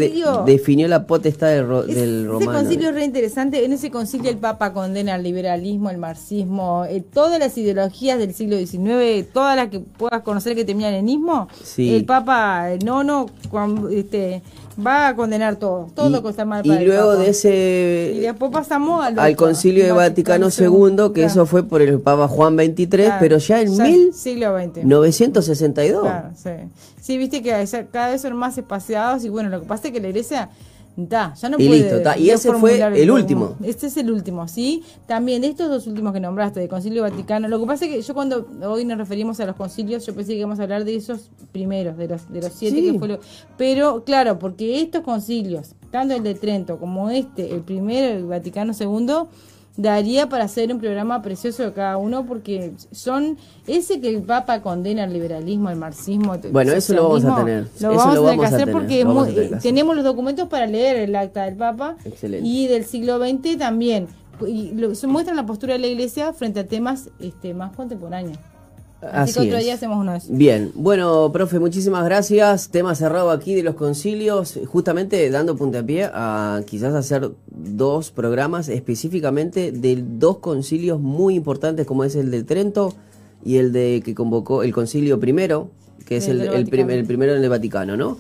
definió 0.47 0.87
la 0.87 1.05
potestad 1.05 1.49
del, 1.49 1.67
del 1.93 2.29
romano. 2.29 2.53
Ese 2.53 2.61
concilio 2.61 2.91
es 2.91 2.95
re 2.95 3.05
interesante, 3.05 3.65
en 3.65 3.73
ese 3.73 3.91
concilio 3.91 4.31
el 4.31 4.37
Papa 4.37 4.73
condena 4.73 5.17
el 5.17 5.25
liberalismo, 5.25 5.91
el 5.91 5.99
marxismo, 5.99 6.85
eh, 6.85 7.03
todas 7.13 7.41
las 7.41 7.59
ideologías 7.59 8.21
del 8.21 8.35
siglo 8.35 8.57
XIX, 8.57 9.27
todas 9.33 9.57
las 9.57 9.69
que 9.69 9.81
puedas 9.81 10.23
conocer 10.23 10.55
que 10.55 10.65
terminan 10.65 10.95
en 10.95 11.09
ismo, 11.09 11.49
el 11.77 12.05
Papa, 12.05 12.69
no, 12.85 13.03
no, 13.03 13.27
cuando, 13.51 13.89
este 13.89 14.43
va 14.85 15.09
a 15.09 15.17
condenar 15.17 15.57
todo, 15.57 15.89
todo 15.95 16.09
lo 16.09 16.23
que 16.23 16.31
está 16.31 16.45
mal 16.45 16.63
para 16.63 16.83
Y 16.83 16.87
luego 16.87 17.17
de 17.17 17.31
ese... 17.31 18.13
Y 18.17 18.21
después 18.21 18.51
pasamos 18.53 19.05
al, 19.05 19.37
Concilio 19.37 19.85
de 19.85 19.93
Vaticano, 19.93 20.49
II, 20.49 21.13
que 21.15 21.25
eso 21.25 21.47
fue 21.47 21.63
por 21.63 21.83
el 21.83 22.01
Papa 22.01 22.29
Juan 22.29 22.57
XXIII, 22.57 23.13
pero 23.21 23.39
ya 23.39 23.61
en 23.61 23.77
mil... 23.77 24.15
Siglo 24.15 24.57
XX. 24.59 24.85
962. 24.85 26.03
Claro, 26.03 26.29
sí. 26.35 26.51
Sí, 27.01 27.19
viste 27.19 27.43
que 27.43 27.51
cada 27.91 28.11
vez 28.11 28.21
son 28.21 28.37
más 28.37 28.59
espaciados 28.59 29.25
y 29.25 29.29
bueno, 29.29 29.49
lo 29.49 29.61
que 29.61 29.67
pasa 29.67 29.89
es 29.89 29.95
que 29.95 30.01
la 30.01 30.09
iglesia 30.09 30.51
ya 31.07 31.49
no 31.49 31.59
y 31.61 31.69
listo, 31.69 32.01
y 32.19 32.31
ese 32.31 32.53
fue 32.55 32.81
el, 33.01 33.11
último. 33.11 33.55
Este 33.63 33.87
es 33.87 33.97
el 33.97 34.11
último, 34.11 34.49
¿sí? 34.49 34.83
También 35.07 35.43
de 35.43 35.49
estos 35.49 35.69
dos 35.69 35.87
últimos 35.87 36.13
que 36.13 36.19
nombraste, 36.19 36.59
de 36.59 36.69
Concilio 36.69 37.03
Vaticano, 37.03 37.47
lo 37.47 37.61
que 37.61 37.67
pasa 37.67 37.85
es 37.85 37.93
que 37.93 38.03
yo 38.03 38.15
cuando 38.15 38.49
hoy 38.67 38.85
nos 38.85 38.99
referimos 38.99 39.39
a 39.39 39.47
los 39.47 39.55
concilios, 39.55 40.05
yo 40.05 40.15
pensé 40.15 40.33
que 40.33 40.39
íbamos 40.39 40.59
a 40.59 40.65
hablar 40.65 40.85
de 40.85 40.97
esos 40.97 41.31
primeros, 41.53 41.97
de 41.97 42.09
los, 42.09 42.33
de 42.33 42.43
los 42.43 42.53
siete 42.53 42.83
que 42.83 42.99
fue 42.99 43.21
Pero 43.57 44.03
claro, 44.03 44.41
porque 44.41 44.81
estos 44.81 45.03
concilios, 45.03 45.77
tanto 45.93 46.17
el 46.17 46.25
de 46.25 46.35
Trento 46.35 46.79
como 46.79 47.11
este, 47.11 47.55
el 47.55 47.61
primero, 47.61 48.17
el 48.19 48.25
Vaticano 48.25 48.73
II, 48.79 49.29
daría 49.79 50.29
para 50.29 50.45
hacer 50.45 50.73
un 50.73 50.81
programa 50.81 51.23
precioso 51.23 51.63
de 51.63 51.73
cada 51.73 51.97
uno 51.97 52.27
porque 52.27 52.73
son 52.91 53.39
ese 53.67 54.01
que 54.01 54.09
el 54.09 54.23
Papa 54.23 54.61
condena 54.61 55.05
el 55.05 55.13
liberalismo, 55.13 55.71
el 55.71 55.77
marxismo. 55.77 56.37
bueno, 56.51 56.73
eso 56.73 56.95
lo 56.95 57.05
vamos 57.05 57.25
a 57.25 57.37
tener. 57.37 57.69
Lo 57.81 57.95
vamos, 57.95 58.07
a 58.07 58.21
tener 58.21 58.41
que 58.41 58.47
hacer 58.47 58.73
porque 58.73 59.07
tenemos 59.63 59.95
los 59.95 60.05
documentos 60.05 60.49
para 60.49 60.67
leer 60.67 60.97
el 60.97 61.15
acta 61.15 61.45
del 61.45 61.55
Papa 61.55 61.97
y 62.43 62.67
del 62.67 62.85
siglo 62.85 63.19
XX 63.19 63.57
también. 63.57 64.09
Y 64.47 64.73
lo, 64.73 64.91
muestran 65.09 65.37
la 65.37 65.47
postura 65.47 65.75
de 65.75 65.79
la 65.79 65.87
Iglesia 65.87 66.33
frente 66.33 66.61
a 66.61 66.67
temas 66.67 67.11
este, 67.21 67.55
más 67.55 67.75
contemporáneos. 67.75 68.39
Así, 69.01 69.39
otro 69.39 69.59
día 69.59 69.75
hacemos 69.75 69.99
uno 69.99 70.13
de 70.13 70.21
Bien, 70.29 70.73
bueno, 70.75 71.31
profe, 71.33 71.61
muchísimas 71.61 72.05
gracias. 72.05 72.69
Tema 72.69 72.97
cerrado 72.97 73.31
aquí 73.31 73.55
de 73.55 73.63
los 73.63 73.77
concilios, 73.77 74.59
justamente 74.67 75.31
dando 75.31 75.57
puntapié 75.57 76.11
a 76.13 76.63
quizás 76.67 76.95
hacer 76.95 77.31
dos 77.47 78.11
programas 78.11 78.69
específicamente 78.69 79.71
de 79.71 80.03
dos 80.03 80.39
concilios 80.39 81.01
muy 81.01 81.37
importantes 81.37 81.87
como 81.87 82.03
es 82.03 82.17
el 82.17 82.33
de 82.33 82.43
Trento 82.43 82.95
y 83.45 83.59
el 83.59 83.73
de 83.73 84.03
que 84.05 84.17
convocó 84.17 84.65
el 84.65 84.73
concilio 84.73 85.21
primero, 85.21 85.71
que 86.05 86.17
es 86.17 86.27
el, 86.27 86.41
el 86.41 86.67
primero 86.67 87.37
en 87.37 87.45
el 87.45 87.49
Vaticano, 87.49 87.97
¿no? 87.97 88.19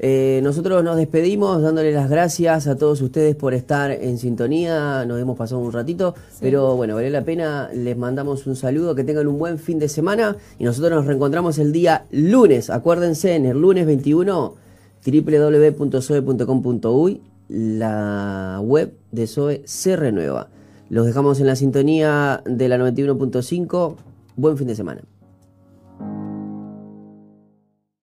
Eh, 0.00 0.40
nosotros 0.44 0.84
nos 0.84 0.96
despedimos 0.96 1.60
dándole 1.60 1.90
las 1.92 2.08
gracias 2.08 2.68
a 2.68 2.76
todos 2.76 3.02
ustedes 3.02 3.34
por 3.34 3.54
estar 3.54 3.90
en 3.90 4.18
sintonía. 4.18 5.04
Nos 5.06 5.20
hemos 5.20 5.36
pasado 5.36 5.60
un 5.60 5.72
ratito, 5.72 6.14
pero 6.40 6.76
bueno, 6.76 6.94
vale 6.94 7.10
la 7.10 7.24
pena. 7.24 7.70
Les 7.74 7.96
mandamos 7.96 8.46
un 8.46 8.54
saludo, 8.54 8.94
que 8.94 9.02
tengan 9.04 9.26
un 9.26 9.38
buen 9.38 9.58
fin 9.58 9.78
de 9.78 9.88
semana 9.88 10.36
y 10.58 10.64
nosotros 10.64 10.92
nos 10.92 11.06
reencontramos 11.06 11.58
el 11.58 11.72
día 11.72 12.04
lunes. 12.10 12.68
Acuérdense, 12.70 13.34
en 13.34 13.46
el 13.46 13.60
lunes 13.60 13.86
21, 13.86 14.54
www.soe.com.uy, 15.04 17.20
la 17.48 18.60
web 18.62 18.92
de 19.10 19.26
SOE 19.26 19.62
se 19.64 19.96
renueva. 19.96 20.48
Los 20.90 21.06
dejamos 21.06 21.40
en 21.40 21.46
la 21.46 21.56
sintonía 21.56 22.42
de 22.46 22.68
la 22.68 22.78
91.5. 22.78 23.96
Buen 24.36 24.56
fin 24.56 24.68
de 24.68 24.74
semana. 24.74 25.02